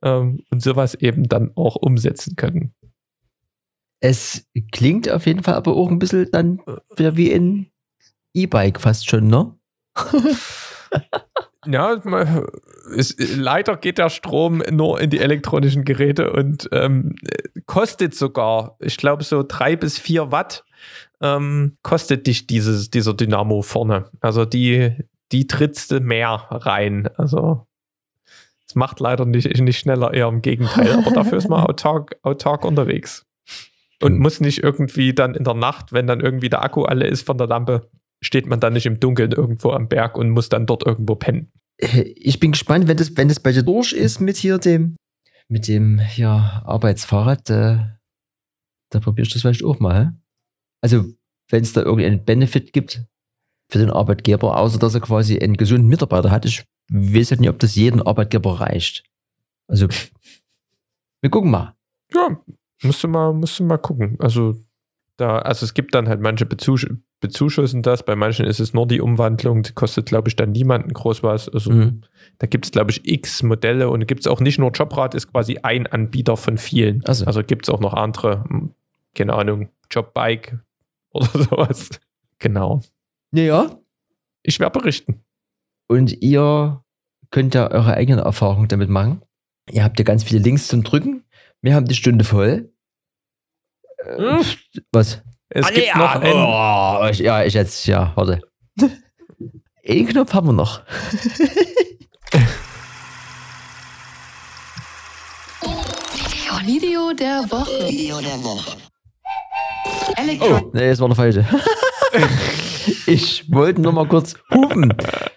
ähm, 0.02 0.40
und 0.50 0.62
sowas 0.62 0.94
eben 0.94 1.28
dann 1.28 1.52
auch 1.56 1.76
umsetzen 1.76 2.36
können. 2.36 2.74
Es 4.00 4.48
klingt 4.72 5.08
auf 5.08 5.26
jeden 5.26 5.42
Fall 5.42 5.54
aber 5.54 5.74
auch 5.76 5.88
ein 5.88 5.98
bisschen 5.98 6.28
dann 6.32 6.60
wieder 6.96 7.16
wie 7.16 7.32
ein 7.32 7.70
E-Bike 8.34 8.80
fast 8.80 9.08
schon, 9.08 9.28
ne? 9.28 9.54
Ja, 11.64 12.02
es, 12.96 13.14
leider 13.18 13.76
geht 13.76 13.98
der 13.98 14.10
Strom 14.10 14.64
nur 14.70 15.00
in 15.00 15.10
die 15.10 15.20
elektronischen 15.20 15.84
Geräte 15.84 16.32
und 16.32 16.68
ähm, 16.72 17.14
kostet 17.66 18.16
sogar, 18.16 18.76
ich 18.80 18.96
glaube, 18.96 19.22
so 19.22 19.44
drei 19.46 19.76
bis 19.76 19.96
vier 19.96 20.32
Watt 20.32 20.64
ähm, 21.22 21.74
kostet 21.82 22.26
dich 22.26 22.46
dieses, 22.46 22.90
dieser 22.90 23.14
Dynamo 23.14 23.62
vorne. 23.62 24.10
Also 24.20 24.44
die, 24.44 24.92
die 25.30 25.46
trittst 25.46 25.90
du 25.90 26.00
mehr 26.00 26.46
rein. 26.50 27.08
Also 27.16 27.66
es 28.66 28.74
macht 28.74 29.00
leider 29.00 29.24
nicht, 29.24 29.46
nicht 29.60 29.78
schneller, 29.78 30.12
eher 30.12 30.28
im 30.28 30.42
Gegenteil. 30.42 30.92
Aber 30.92 31.10
dafür 31.12 31.38
ist 31.38 31.48
man 31.48 31.64
autark, 31.66 32.16
autark 32.22 32.64
unterwegs. 32.64 33.24
Und 34.02 34.14
Mhm. 34.14 34.18
muss 34.18 34.40
nicht 34.40 34.58
irgendwie 34.64 35.14
dann 35.14 35.34
in 35.36 35.44
der 35.44 35.54
Nacht, 35.54 35.92
wenn 35.92 36.08
dann 36.08 36.18
irgendwie 36.20 36.48
der 36.50 36.64
Akku 36.64 36.82
alle 36.82 37.06
ist 37.06 37.24
von 37.24 37.38
der 37.38 37.46
Lampe, 37.46 37.88
steht 38.20 38.46
man 38.46 38.58
dann 38.58 38.72
nicht 38.72 38.86
im 38.86 38.98
Dunkeln 38.98 39.30
irgendwo 39.30 39.70
am 39.70 39.88
Berg 39.88 40.16
und 40.16 40.30
muss 40.30 40.48
dann 40.48 40.66
dort 40.66 40.84
irgendwo 40.84 41.14
pennen. 41.14 41.52
Äh, 41.78 42.02
Ich 42.16 42.40
bin 42.40 42.50
gespannt, 42.52 42.88
wenn 42.88 42.96
das, 42.96 43.16
wenn 43.16 43.28
das 43.28 43.38
bei 43.38 43.52
dir 43.52 43.62
durch 43.62 43.92
ist 43.92 44.20
mit 44.20 44.36
hier 44.36 44.58
dem, 44.58 44.96
mit 45.48 45.68
dem 45.68 46.00
ja, 46.16 46.62
Arbeitsfahrrad, 46.64 47.48
äh, 47.50 47.78
da 48.90 49.00
probierst 49.00 49.30
du 49.30 49.34
das 49.34 49.42
vielleicht 49.42 49.64
auch 49.64 49.78
mal. 49.78 50.14
Also, 50.82 51.04
wenn 51.48 51.62
es 51.62 51.72
da 51.72 51.82
irgendeinen 51.82 52.24
Benefit 52.24 52.72
gibt 52.74 53.02
für 53.70 53.78
den 53.78 53.90
Arbeitgeber, 53.90 54.58
außer 54.58 54.78
dass 54.78 54.94
er 54.94 55.00
quasi 55.00 55.38
einen 55.38 55.56
gesunden 55.56 55.88
Mitarbeiter 55.88 56.30
hat. 56.30 56.44
Ich 56.44 56.64
weiß 56.90 57.30
halt 57.30 57.40
nicht, 57.40 57.48
ob 57.50 57.58
das 57.58 57.74
jeden 57.74 58.02
Arbeitgeber 58.02 58.60
reicht. 58.60 59.04
Also, 59.68 59.88
wir 61.20 61.30
gucken 61.30 61.50
mal. 61.50 61.74
Ja, 62.14 62.36
musst 62.82 63.02
du 63.02 63.08
mal, 63.08 63.32
musst 63.32 63.58
du 63.58 63.64
mal 63.64 63.78
gucken. 63.78 64.16
Also, 64.18 64.56
Da, 65.18 65.38
also 65.40 65.64
es 65.64 65.74
gibt 65.74 65.94
dann 65.94 66.08
halt 66.08 66.20
manche 66.20 66.46
bezusch 66.46 66.86
bezuschussen 67.20 67.82
das, 67.82 68.02
bei 68.04 68.16
manchen 68.16 68.46
ist 68.46 68.58
es 68.58 68.74
nur 68.74 68.88
die 68.88 69.00
Umwandlung, 69.00 69.62
die 69.62 69.72
kostet, 69.74 70.06
glaube 70.06 70.28
ich, 70.28 70.34
dann 70.34 70.50
niemanden 70.50 70.92
groß 70.92 71.22
was. 71.22 71.48
Also 71.48 71.70
Mhm. 71.70 72.00
da 72.38 72.48
gibt 72.48 72.64
es, 72.64 72.72
glaube 72.72 72.90
ich, 72.90 73.06
x 73.08 73.42
Modelle 73.44 73.90
und 73.90 74.06
gibt 74.08 74.22
es 74.22 74.26
auch 74.26 74.40
nicht 74.40 74.58
nur 74.58 74.72
Jobrad, 74.72 75.14
ist 75.14 75.30
quasi 75.30 75.58
ein 75.62 75.86
Anbieter 75.86 76.36
von 76.36 76.58
vielen. 76.58 77.04
Also. 77.04 77.26
Also 77.26 77.44
gibt 77.44 77.66
es 77.66 77.70
auch 77.72 77.78
noch 77.78 77.94
andere, 77.94 78.44
keine 79.14 79.34
Ahnung, 79.34 79.68
Jobbike 79.90 80.60
oder 81.32 81.44
sowas. 81.44 81.90
Genau. 82.38 82.80
Naja, 83.30 83.78
Ich 84.42 84.58
werde 84.60 84.78
berichten. 84.78 85.24
und 85.88 86.22
ihr 86.22 86.82
könnt 87.30 87.54
ja 87.54 87.70
eure 87.70 87.94
eigenen 87.94 88.20
Erfahrungen 88.20 88.68
damit 88.68 88.88
machen. 88.90 89.22
Ihr 89.70 89.84
habt 89.84 89.98
ja 89.98 90.04
ganz 90.04 90.24
viele 90.24 90.40
Links 90.40 90.68
zum 90.68 90.82
Drücken. 90.82 91.24
Wir 91.62 91.74
haben 91.74 91.86
die 91.86 91.94
Stunde 91.94 92.24
voll. 92.24 92.72
Äh, 93.98 94.16
Hm. 94.18 94.44
Was? 94.92 95.22
Es 95.48 95.66
Ah, 95.66 95.70
gibt 95.70 95.86
nee, 95.86 95.92
noch 95.98 96.14
ah, 96.14 96.98
ein, 97.00 97.08
oh, 97.08 97.10
ich, 97.10 97.18
ja, 97.20 97.44
ich 97.44 97.54
jetzt, 97.54 97.86
ja, 97.86 98.12
warte. 98.16 98.40
Den 99.86 100.06
Knopf 100.06 100.32
haben 100.34 100.46
wir 100.48 100.52
noch. 100.52 100.82
Video 106.64 107.12
der 107.12 107.42
Woche. 107.50 107.88
Video 107.88 108.20
der 108.20 108.42
Woche. 108.44 108.76
Elektro 110.16 110.56
Oh, 110.56 110.70
nee, 110.72 110.88
das 110.88 111.00
war 111.00 111.08
der 111.08 111.16
falsche. 111.16 111.46
ich 113.06 113.50
wollte 113.52 113.80
nur 113.80 113.92
mal 113.92 114.06
kurz 114.06 114.34
hupen. 114.52 114.94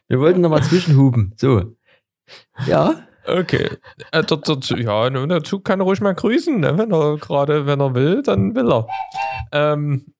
Wir 0.07 0.19
wollten 0.19 0.41
noch 0.41 0.49
mal 0.49 0.63
zwischenhupen. 0.63 1.33
So. 1.37 1.75
Ja. 2.67 3.07
Okay. 3.25 3.69
Äh, 4.11 4.23
dort, 4.23 4.47
dazu, 4.47 4.75
ja, 4.77 5.09
nun, 5.09 5.29
dazu 5.29 5.59
kann 5.59 5.79
er 5.79 5.85
ruhig 5.85 6.01
mal 6.01 6.13
grüßen, 6.13 6.59
ne? 6.59 6.77
wenn 6.77 6.91
er 6.91 7.17
gerade, 7.17 7.65
wenn 7.65 7.79
er 7.79 7.95
will, 7.95 8.21
dann 8.21 8.53
will 8.53 8.71
er. 8.71 8.87
Ähm, 9.51 10.13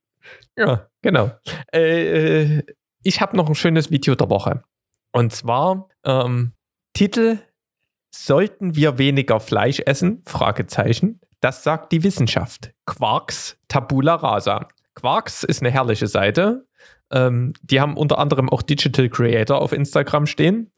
ja, 0.57 0.87
genau. 1.01 1.31
Äh, 1.71 2.43
äh, 2.43 2.63
ich 3.03 3.21
habe 3.21 3.37
noch 3.37 3.47
ein 3.47 3.55
schönes 3.55 3.91
Video 3.91 4.15
der 4.15 4.29
Woche. 4.29 4.63
Und 5.11 5.33
zwar 5.33 5.87
ähm, 6.03 6.53
Titel 6.93 7.39
Sollten 8.15 8.75
wir 8.75 8.97
weniger 8.97 9.39
Fleisch 9.39 9.81
essen? 9.85 10.23
Fragezeichen. 10.25 11.19
Das 11.45 11.63
sagt 11.63 11.91
die 11.91 12.03
Wissenschaft. 12.03 12.71
Quarks 12.87 13.55
Tabula 13.67 14.15
Rasa. 14.15 14.67
Quarks 14.95 15.43
ist 15.43 15.61
eine 15.61 15.69
herrliche 15.69 16.07
Seite. 16.07 16.65
Ähm, 17.11 17.53
die 17.61 17.79
haben 17.79 17.97
unter 17.97 18.17
anderem 18.17 18.49
auch 18.49 18.63
Digital 18.63 19.09
Creator 19.09 19.61
auf 19.61 19.71
Instagram 19.71 20.25
stehen. 20.25 20.71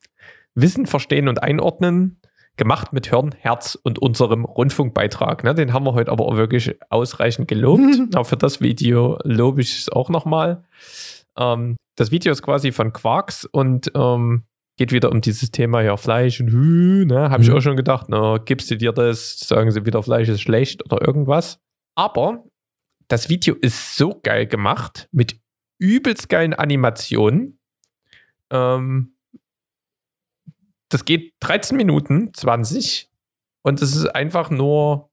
Wissen, 0.55 0.86
Verstehen 0.86 1.30
und 1.30 1.41
Einordnen, 1.41 2.20
gemacht 2.57 2.91
mit 2.91 3.07
Hirn, 3.07 3.34
Herz 3.39 3.80
und 3.82 3.97
unserem 3.97 4.43
Rundfunkbeitrag. 4.43 5.45
Ne? 5.45 5.55
Den 5.55 5.72
haben 5.72 5.86
wir 5.86 5.93
heute 5.93 6.11
aber 6.11 6.26
auch 6.26 6.36
wirklich 6.36 6.76
ausreichend 6.89 7.47
gelobt. 7.47 7.82
aber 8.13 8.26
für 8.26 8.36
das 8.36 8.59
Video 8.59 9.18
lobe 9.24 9.61
ich 9.61 9.80
es 9.80 9.89
auch 9.89 10.09
nochmal. 10.09 10.65
Ähm, 11.38 11.78
das 11.95 12.11
Video 12.11 12.34
ist 12.34 12.41
quasi 12.41 12.74
von 12.74 12.91
Quarks 12.91 13.45
und 13.45 13.89
ähm, 13.95 14.43
geht 14.78 14.92
wieder 14.92 15.12
um 15.12 15.22
dieses 15.22 15.52
Thema 15.52 15.82
ja 15.82 15.98
Fleisch 15.98 16.40
und 16.40 16.50
Hü, 16.50 17.06
ne? 17.06 17.30
Habe 17.30 17.44
ich 17.44 17.50
Mhm. 17.50 17.56
auch 17.56 17.62
schon 17.62 17.76
gedacht, 17.78 18.08
na, 18.10 18.38
gibst 18.38 18.70
du 18.72 18.78
dir 18.78 18.92
das, 18.94 19.40
sagen 19.40 19.72
sie 19.72 19.86
wieder, 19.86 20.02
Fleisch 20.04 20.30
ist 20.30 20.42
schlecht 20.42 20.86
oder 20.86 21.06
irgendwas. 21.06 21.60
Aber 21.96 22.44
das 23.08 23.30
Video 23.30 23.56
ist 23.56 23.96
so 23.96 24.20
geil 24.22 24.46
gemacht, 24.48 25.10
mit 25.12 25.40
übelst 25.80 26.30
geilen 26.30 26.54
Animationen. 26.54 27.60
Ähm, 28.52 29.16
das 30.90 31.06
geht 31.06 31.34
13 31.42 31.76
Minuten 31.76 32.34
20 32.34 33.10
und 33.64 33.82
es 33.82 33.96
ist 33.96 34.06
einfach 34.08 34.50
nur 34.50 35.10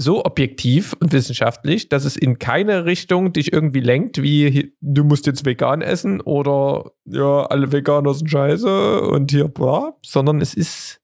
so 0.00 0.24
objektiv 0.24 0.94
und 1.00 1.12
wissenschaftlich, 1.12 1.88
dass 1.88 2.04
es 2.04 2.16
in 2.16 2.38
keine 2.38 2.84
Richtung 2.84 3.32
dich 3.32 3.52
irgendwie 3.52 3.80
lenkt, 3.80 4.22
wie 4.22 4.72
du 4.80 5.02
musst 5.02 5.26
jetzt 5.26 5.44
vegan 5.44 5.82
essen 5.82 6.20
oder 6.20 6.92
ja, 7.04 7.46
alle 7.46 7.72
Veganer 7.72 8.14
sind 8.14 8.30
scheiße 8.30 9.00
und 9.00 9.32
hier 9.32 9.48
bla, 9.48 9.96
sondern 10.02 10.40
es 10.40 10.54
ist 10.54 11.00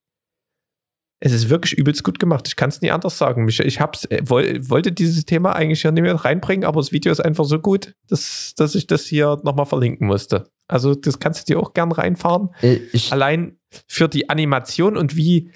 es 1.19 1.33
ist 1.33 1.49
wirklich 1.49 1.73
übelst 1.73 2.05
gut 2.05 2.19
gemacht. 2.19 2.47
Ich 2.47 2.55
kann 2.55 2.69
es 2.69 2.83
nie 2.83 2.91
anders 2.91 3.17
sagen. 3.17 3.49
Ich, 3.49 3.59
ich 3.59 3.81
hab's, 3.81 4.05
äh, 4.07 4.21
woll, 4.27 4.61
wollte 4.69 4.93
dieses 4.93 5.25
Thema 5.25 5.57
eigentlich 5.57 5.83
ja 5.83 5.91
nicht 5.91 6.03
mehr 6.03 6.15
reinbringen, 6.15 6.67
aber 6.67 6.81
das 6.81 6.93
Video 6.93 7.11
ist 7.11 7.21
einfach 7.21 7.47
so 7.47 7.59
gut, 7.59 7.95
dass, 8.09 8.53
dass 8.57 8.75
ich 8.75 8.87
das 8.87 9.07
hier 9.07 9.41
nochmal 9.43 9.65
verlinken 9.65 10.07
musste. 10.07 10.51
Also, 10.69 10.95
das 10.95 11.21
kannst 11.21 11.49
du 11.49 11.55
dir 11.55 11.61
auch 11.61 11.73
gern 11.73 11.93
reinfahren 11.93 12.51
Äh, 12.61 12.79
Ich, 12.93 13.11
allein 13.11 13.59
für 13.89 14.07
die 14.07 14.29
Animation 14.29 14.99
und 14.99 15.17
wie, 15.17 15.51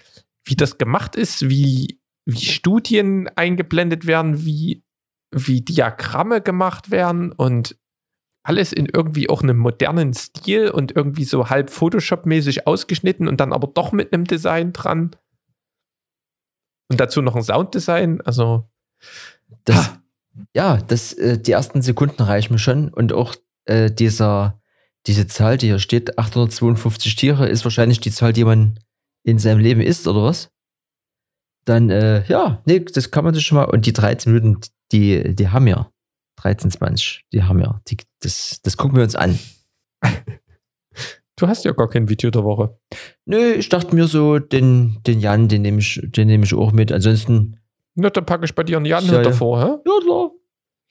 wie 0.45 0.57
das 0.57 0.79
gemacht 0.79 1.17
ist, 1.17 1.51
wie, 1.51 1.98
wie 2.29 2.45
Studien 2.45 3.27
eingeblendet 3.37 4.07
werden, 4.07 4.45
wie, 4.45 4.85
wie 5.31 5.63
Diagramme 5.63 6.43
gemacht 6.43 6.91
werden 6.91 7.33
und 7.33 7.79
alles 8.43 8.75
in 8.75 8.85
irgendwie 8.85 9.31
auch 9.31 9.43
einem 9.43 9.57
modernen 9.57 10.13
Stil 10.13 10.71
und 10.71 10.95
irgendwie 10.95 11.25
so 11.25 11.49
halb 11.49 11.71
Photoshop-mäßig 11.71 12.67
ausgeschnitten 12.67 13.29
und 13.29 13.41
dann 13.41 13.55
aber 13.55 13.69
doch 13.69 13.93
mit 13.93 14.13
einem 14.13 14.25
Design 14.25 14.75
dran. 14.75 15.17
Und 16.91 17.01
dazu 17.01 17.23
noch 17.23 17.35
ein 17.35 17.43
Sounddesign. 17.43 18.21
Also, 18.21 18.69
das, 19.65 19.99
ja, 20.55 20.77
das, 20.77 21.15
äh, 21.15 21.39
die 21.39 21.53
ersten 21.53 21.81
Sekunden 21.81 22.23
reichen 22.23 22.53
mir 22.53 22.59
schon. 22.59 22.93
Und 22.93 23.15
auch 23.15 23.37
äh, 23.65 23.91
dieser, 23.91 24.61
diese 25.07 25.27
Zahl, 25.27 25.57
die 25.57 25.67
hier 25.67 25.79
steht, 25.79 26.19
852 26.19 27.17
Tiere, 27.17 27.49
ist 27.49 27.65
wahrscheinlich 27.65 28.01
die 28.01 28.13
Zahl, 28.13 28.35
die 28.35 28.45
man 28.45 28.79
in 29.25 29.39
seinem 29.39 29.61
Leben 29.61 29.81
isst, 29.81 30.07
oder 30.07 30.25
was? 30.25 30.51
Dann, 31.69 31.91
äh, 31.91 32.25
ja, 32.29 32.63
nee, 32.65 32.81
das 32.81 33.11
kann 33.11 33.25
man 33.25 33.35
sich 33.35 33.45
schon 33.45 33.57
mal. 33.57 33.65
Und 33.65 33.85
die 33.85 33.93
13 33.93 34.33
Minuten, 34.33 34.61
die, 34.91 35.35
die 35.35 35.49
haben 35.49 35.67
ja. 35.67 35.91
13, 36.37 36.71
20, 36.71 37.27
die 37.33 37.43
haben 37.43 37.61
ja. 37.61 37.83
Die, 37.89 37.99
das, 38.21 38.61
das 38.63 38.79
gucken 38.79 38.97
wir 38.97 39.03
uns 39.03 39.17
an. 39.17 39.39
du 41.37 41.47
hast 41.47 41.67
ja 41.67 41.73
gar 41.73 41.91
kein 41.91 42.09
Video 42.09 42.31
der 42.31 42.45
Woche. 42.45 42.79
Nö, 43.27 43.53
ich 43.53 43.69
dachte 43.69 43.95
mir 43.95 44.07
so, 44.07 44.39
den, 44.39 44.99
den 45.07 45.21
Jan, 45.21 45.49
den 45.49 45.61
nehme 45.61 45.81
ich, 45.81 46.01
den 46.03 46.29
nehme 46.29 46.45
ich 46.45 46.55
auch 46.55 46.73
mit. 46.73 46.91
Ansonsten, 46.91 47.59
Na, 47.95 48.09
dann 48.09 48.25
packe 48.25 48.47
ich 48.47 48.55
bei 48.55 48.63
dir 48.63 48.79
einen 48.79 48.87
Jan 48.87 49.05
Ja, 49.05 49.21
davor, 49.21 49.61
hä? 49.61 49.71
ja 49.85 50.01
klar. 50.03 50.31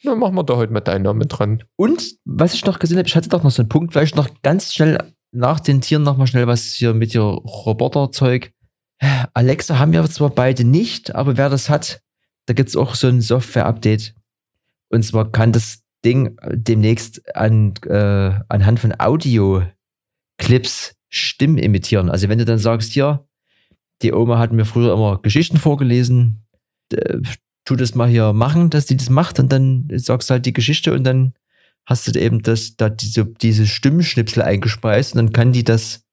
Dann 0.03 0.19
machen 0.19 0.35
wir 0.35 0.43
da 0.43 0.57
heute 0.57 0.73
mit 0.73 0.87
deinen 0.87 1.03
Namen 1.03 1.27
dran. 1.27 1.63
Und 1.75 2.17
was 2.23 2.53
ich 2.53 2.63
noch 2.65 2.77
gesehen 2.77 2.99
habe, 2.99 3.07
ich 3.07 3.15
hatte 3.15 3.29
doch 3.29 3.41
noch 3.41 3.49
so 3.49 3.63
einen 3.63 3.69
Punkt, 3.69 3.93
vielleicht 3.93 4.15
noch 4.15 4.29
ganz 4.43 4.75
schnell 4.75 4.99
nach 5.31 5.59
den 5.59 5.81
Tieren 5.81 6.03
noch 6.03 6.17
mal 6.17 6.27
schnell 6.27 6.45
was 6.45 6.73
hier 6.73 6.93
mit 6.93 7.15
ihr 7.15 7.21
Roboterzeug. 7.21 8.53
Alexa 9.33 9.77
haben 9.77 9.93
wir 9.93 10.03
zwar 10.09 10.29
beide 10.29 10.63
nicht, 10.63 11.13
aber 11.13 11.37
wer 11.37 11.49
das 11.49 11.69
hat, 11.69 12.01
da 12.45 12.53
gibt 12.53 12.69
es 12.69 12.75
auch 12.75 12.95
so 12.95 13.07
ein 13.07 13.21
Software-Update. 13.21 14.15
Und 14.89 15.03
zwar 15.03 15.31
kann 15.31 15.51
das 15.51 15.83
Ding 16.03 16.37
demnächst 16.51 17.35
an, 17.35 17.73
äh, 17.85 18.39
anhand 18.47 18.79
von 18.79 18.93
Audio-Clips 18.97 20.95
Stimmen 21.09 21.57
imitieren. 21.57 22.09
Also 22.09 22.29
wenn 22.29 22.37
du 22.37 22.45
dann 22.45 22.57
sagst, 22.57 22.91
hier, 22.91 23.27
die 24.01 24.13
Oma 24.13 24.39
hat 24.39 24.51
mir 24.51 24.65
früher 24.65 24.93
immer 24.93 25.21
Geschichten 25.21 25.57
vorgelesen, 25.57 26.45
äh, 26.91 27.19
tu 27.65 27.75
das 27.75 27.95
mal 27.95 28.09
hier 28.09 28.33
machen, 28.33 28.69
dass 28.69 28.85
die 28.85 28.97
das 28.97 29.09
macht 29.09 29.39
und 29.39 29.51
dann 29.51 29.87
sagst 29.93 30.29
du 30.29 30.33
halt 30.33 30.45
die 30.45 30.53
Geschichte 30.53 30.93
und 30.93 31.03
dann 31.03 31.33
hast 31.85 32.07
du 32.07 32.19
eben 32.19 32.41
das, 32.41 32.75
da 32.75 32.89
diese, 32.89 33.25
diese 33.25 33.65
Stimmschnipsel 33.65 34.43
eingespeist 34.43 35.13
und 35.13 35.17
dann 35.17 35.33
kann 35.33 35.53
die 35.53 35.63
das 35.63 36.05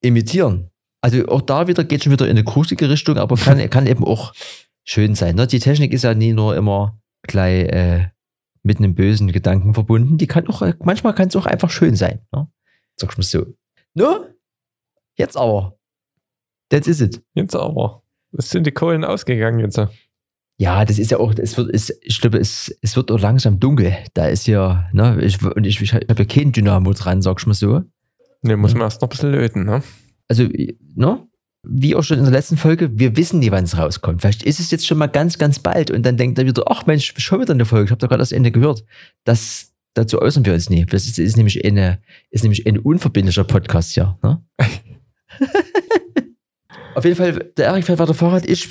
imitieren. 0.00 0.70
Also 1.06 1.24
auch 1.28 1.42
da 1.42 1.68
wieder 1.68 1.84
geht 1.84 2.02
schon 2.02 2.10
wieder 2.10 2.24
in 2.24 2.32
eine 2.32 2.42
gruselige 2.42 2.90
Richtung, 2.90 3.16
aber 3.16 3.36
kann, 3.36 3.70
kann 3.70 3.86
eben 3.86 4.02
auch 4.02 4.32
schön 4.82 5.14
sein. 5.14 5.36
Ne? 5.36 5.46
Die 5.46 5.60
Technik 5.60 5.92
ist 5.92 6.02
ja 6.02 6.14
nie 6.14 6.32
nur 6.32 6.56
immer 6.56 7.00
gleich 7.22 7.68
äh, 7.68 8.08
mit 8.64 8.78
einem 8.78 8.96
bösen 8.96 9.30
Gedanken 9.30 9.72
verbunden. 9.72 10.18
Die 10.18 10.26
kann 10.26 10.48
auch, 10.48 10.66
manchmal 10.80 11.14
kann 11.14 11.28
es 11.28 11.36
auch 11.36 11.46
einfach 11.46 11.70
schön 11.70 11.94
sein. 11.94 12.26
Ne? 12.32 12.48
Sag 12.96 13.12
ich 13.12 13.18
mal 13.18 13.22
so. 13.22 13.46
No? 13.94 14.24
Jetzt 15.14 15.36
aber. 15.36 15.78
That's 16.70 16.88
is 16.88 17.00
it. 17.00 17.22
Jetzt 17.34 17.54
aber. 17.54 18.02
Es 18.36 18.50
sind 18.50 18.66
die 18.66 18.72
Kohlen 18.72 19.04
ausgegangen 19.04 19.60
jetzt. 19.60 19.80
Ja, 20.58 20.84
das 20.84 20.98
ist 20.98 21.12
ja 21.12 21.18
auch, 21.18 21.32
es 21.38 21.56
wird, 21.56 21.72
es, 21.72 21.96
ich 22.02 22.20
glaube, 22.20 22.38
es, 22.38 22.76
es 22.82 22.96
wird 22.96 23.12
auch 23.12 23.20
langsam 23.20 23.60
dunkel. 23.60 23.96
Da 24.14 24.26
ist 24.26 24.48
ja, 24.48 24.88
ne, 24.92 25.22
ich, 25.22 25.40
und 25.40 25.64
ich, 25.68 25.80
ich 25.80 25.94
habe 25.94 26.04
ja 26.08 26.24
kein 26.24 26.50
Dynamo 26.50 26.94
dran, 26.94 27.22
sag 27.22 27.38
ich 27.38 27.46
mal 27.46 27.54
so. 27.54 27.82
Ne, 28.42 28.56
muss 28.56 28.72
man 28.74 28.82
erst 28.82 29.02
noch 29.02 29.08
ein 29.08 29.10
bisschen 29.10 29.30
löten, 29.30 29.64
ne? 29.66 29.84
Also, 30.28 30.48
ne, 30.94 31.26
wie 31.68 31.94
auch 31.94 32.02
schon 32.02 32.18
in 32.18 32.24
der 32.24 32.32
letzten 32.32 32.56
Folge, 32.56 32.98
wir 32.98 33.16
wissen 33.16 33.40
nie, 33.40 33.50
wann 33.50 33.64
es 33.64 33.76
rauskommt. 33.76 34.20
Vielleicht 34.20 34.44
ist 34.44 34.60
es 34.60 34.70
jetzt 34.70 34.86
schon 34.86 34.98
mal 34.98 35.08
ganz, 35.08 35.38
ganz 35.38 35.58
bald 35.58 35.90
und 35.90 36.04
dann 36.06 36.16
denkt 36.16 36.38
er 36.38 36.46
wieder, 36.46 36.64
ach 36.66 36.86
Mensch, 36.86 37.14
schon 37.16 37.40
wieder 37.40 37.54
eine 37.54 37.64
Folge, 37.64 37.86
ich 37.86 37.90
habe 37.90 37.98
doch 37.98 38.08
gerade 38.08 38.20
das 38.20 38.32
Ende 38.32 38.52
gehört. 38.52 38.84
Das, 39.24 39.72
dazu 39.94 40.22
äußern 40.22 40.44
wir 40.44 40.54
uns 40.54 40.70
nie. 40.70 40.86
Das 40.86 41.06
ist, 41.06 41.18
ist, 41.18 41.36
nämlich 41.36 41.64
eine, 41.64 42.00
ist 42.30 42.44
nämlich 42.44 42.66
ein 42.66 42.78
unverbindlicher 42.78 43.44
Podcast 43.44 43.92
hier. 43.92 44.16
Ne? 44.22 44.42
Auf 46.94 47.04
jeden 47.04 47.16
Fall, 47.16 47.50
der 47.56 47.66
Erik 47.66 47.84
fährt 47.84 47.98
weiter 47.98 48.14
Fahrrad. 48.14 48.48
Ich 48.48 48.68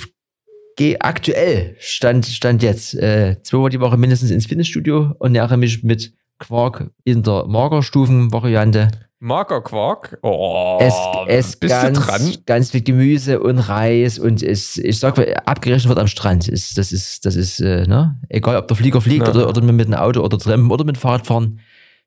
gehe 0.76 1.00
aktuell, 1.00 1.76
stand, 1.78 2.26
stand 2.26 2.62
jetzt, 2.62 2.94
äh, 2.94 3.36
zweimal 3.42 3.70
die 3.70 3.80
Woche 3.80 3.96
mindestens 3.96 4.30
ins 4.30 4.46
Fitnessstudio 4.46 5.14
und 5.18 5.32
nähere 5.32 5.56
mich 5.56 5.82
mit 5.82 6.14
Quark 6.38 6.90
in 7.04 7.22
der 7.22 7.44
Magerstufen-Variante. 7.46 8.90
Magerquark. 9.26 10.18
Oh, 10.22 10.78
es, 10.80 10.94
es 11.26 11.56
bist 11.56 11.72
ganz, 11.74 11.98
du 11.98 12.04
dran? 12.04 12.36
ganz 12.46 12.70
viel 12.70 12.82
Gemüse 12.82 13.40
und 13.40 13.58
Reis 13.58 14.18
und 14.18 14.42
es, 14.42 14.78
ich 14.78 14.98
sag 15.00 15.16
mal, 15.16 15.34
abgerechnet 15.44 15.88
wird 15.88 15.98
am 15.98 16.06
Strand. 16.06 16.48
Ist, 16.48 16.78
das 16.78 16.92
ist, 16.92 17.26
das 17.26 17.34
ist, 17.36 17.60
äh, 17.60 17.86
ne? 17.86 18.20
Egal 18.28 18.56
ob 18.56 18.68
der 18.68 18.76
Flieger 18.76 19.00
fliegt 19.00 19.26
Ja. 19.26 19.34
oder, 19.34 19.48
oder 19.48 19.60
mit 19.62 19.86
dem 19.88 19.94
Auto 19.94 20.20
oder 20.20 20.38
Trampen 20.38 20.70
oder 20.70 20.84
mit 20.84 20.96
Fahrrad 20.96 21.26
fahren. 21.26 21.60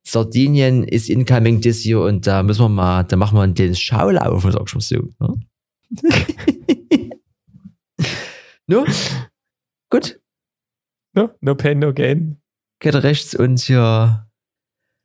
Sardinien 0.04 0.84
ist 0.86 1.10
incoming 1.10 1.60
this 1.62 1.86
year 1.86 2.00
und 2.02 2.26
da 2.26 2.42
müssen 2.42 2.62
wir 2.64 2.70
mal, 2.70 3.04
da 3.04 3.18
machen 3.18 3.38
wir 3.38 3.46
den 3.48 3.76
Schaulauf, 3.76 4.44
sag 4.44 4.66
ich 4.66 4.74
mal 4.74 4.82
so. 4.82 5.10
Ne? 5.20 5.40
no? 8.68 8.86
Gut, 9.90 10.20
No, 11.16 11.32
no 11.42 11.56
pain, 11.56 11.80
no 11.80 11.92
gain. 11.94 12.38
geht 12.80 12.96
rechts 12.96 13.36
und 13.36 13.60
hier 13.60 14.26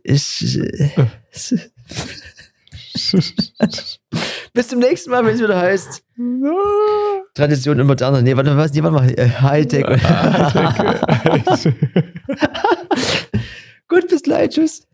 bis 4.52 4.68
zum 4.68 4.78
nächsten 4.78 5.10
Mal, 5.10 5.24
wenn 5.24 5.34
es 5.34 5.40
wieder 5.40 5.58
heißt. 5.58 6.04
Tradition 7.34 7.80
und 7.80 7.86
Moderne. 7.86 8.22
Nee, 8.22 8.36
warte 8.36 8.50
mal, 8.50 8.58
was? 8.58 8.72
Nee, 8.72 8.82
warte 8.82 8.94
mal. 8.94 9.08
Äh, 9.18 9.28
Hightech. 9.28 9.84
Gut, 13.88 14.08
bis 14.08 14.22
gleich. 14.22 14.50
Tschüss. 14.50 14.86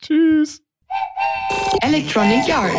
Tschüss. 0.00 0.60
Electronic 1.82 2.46
Yard. 2.46 2.72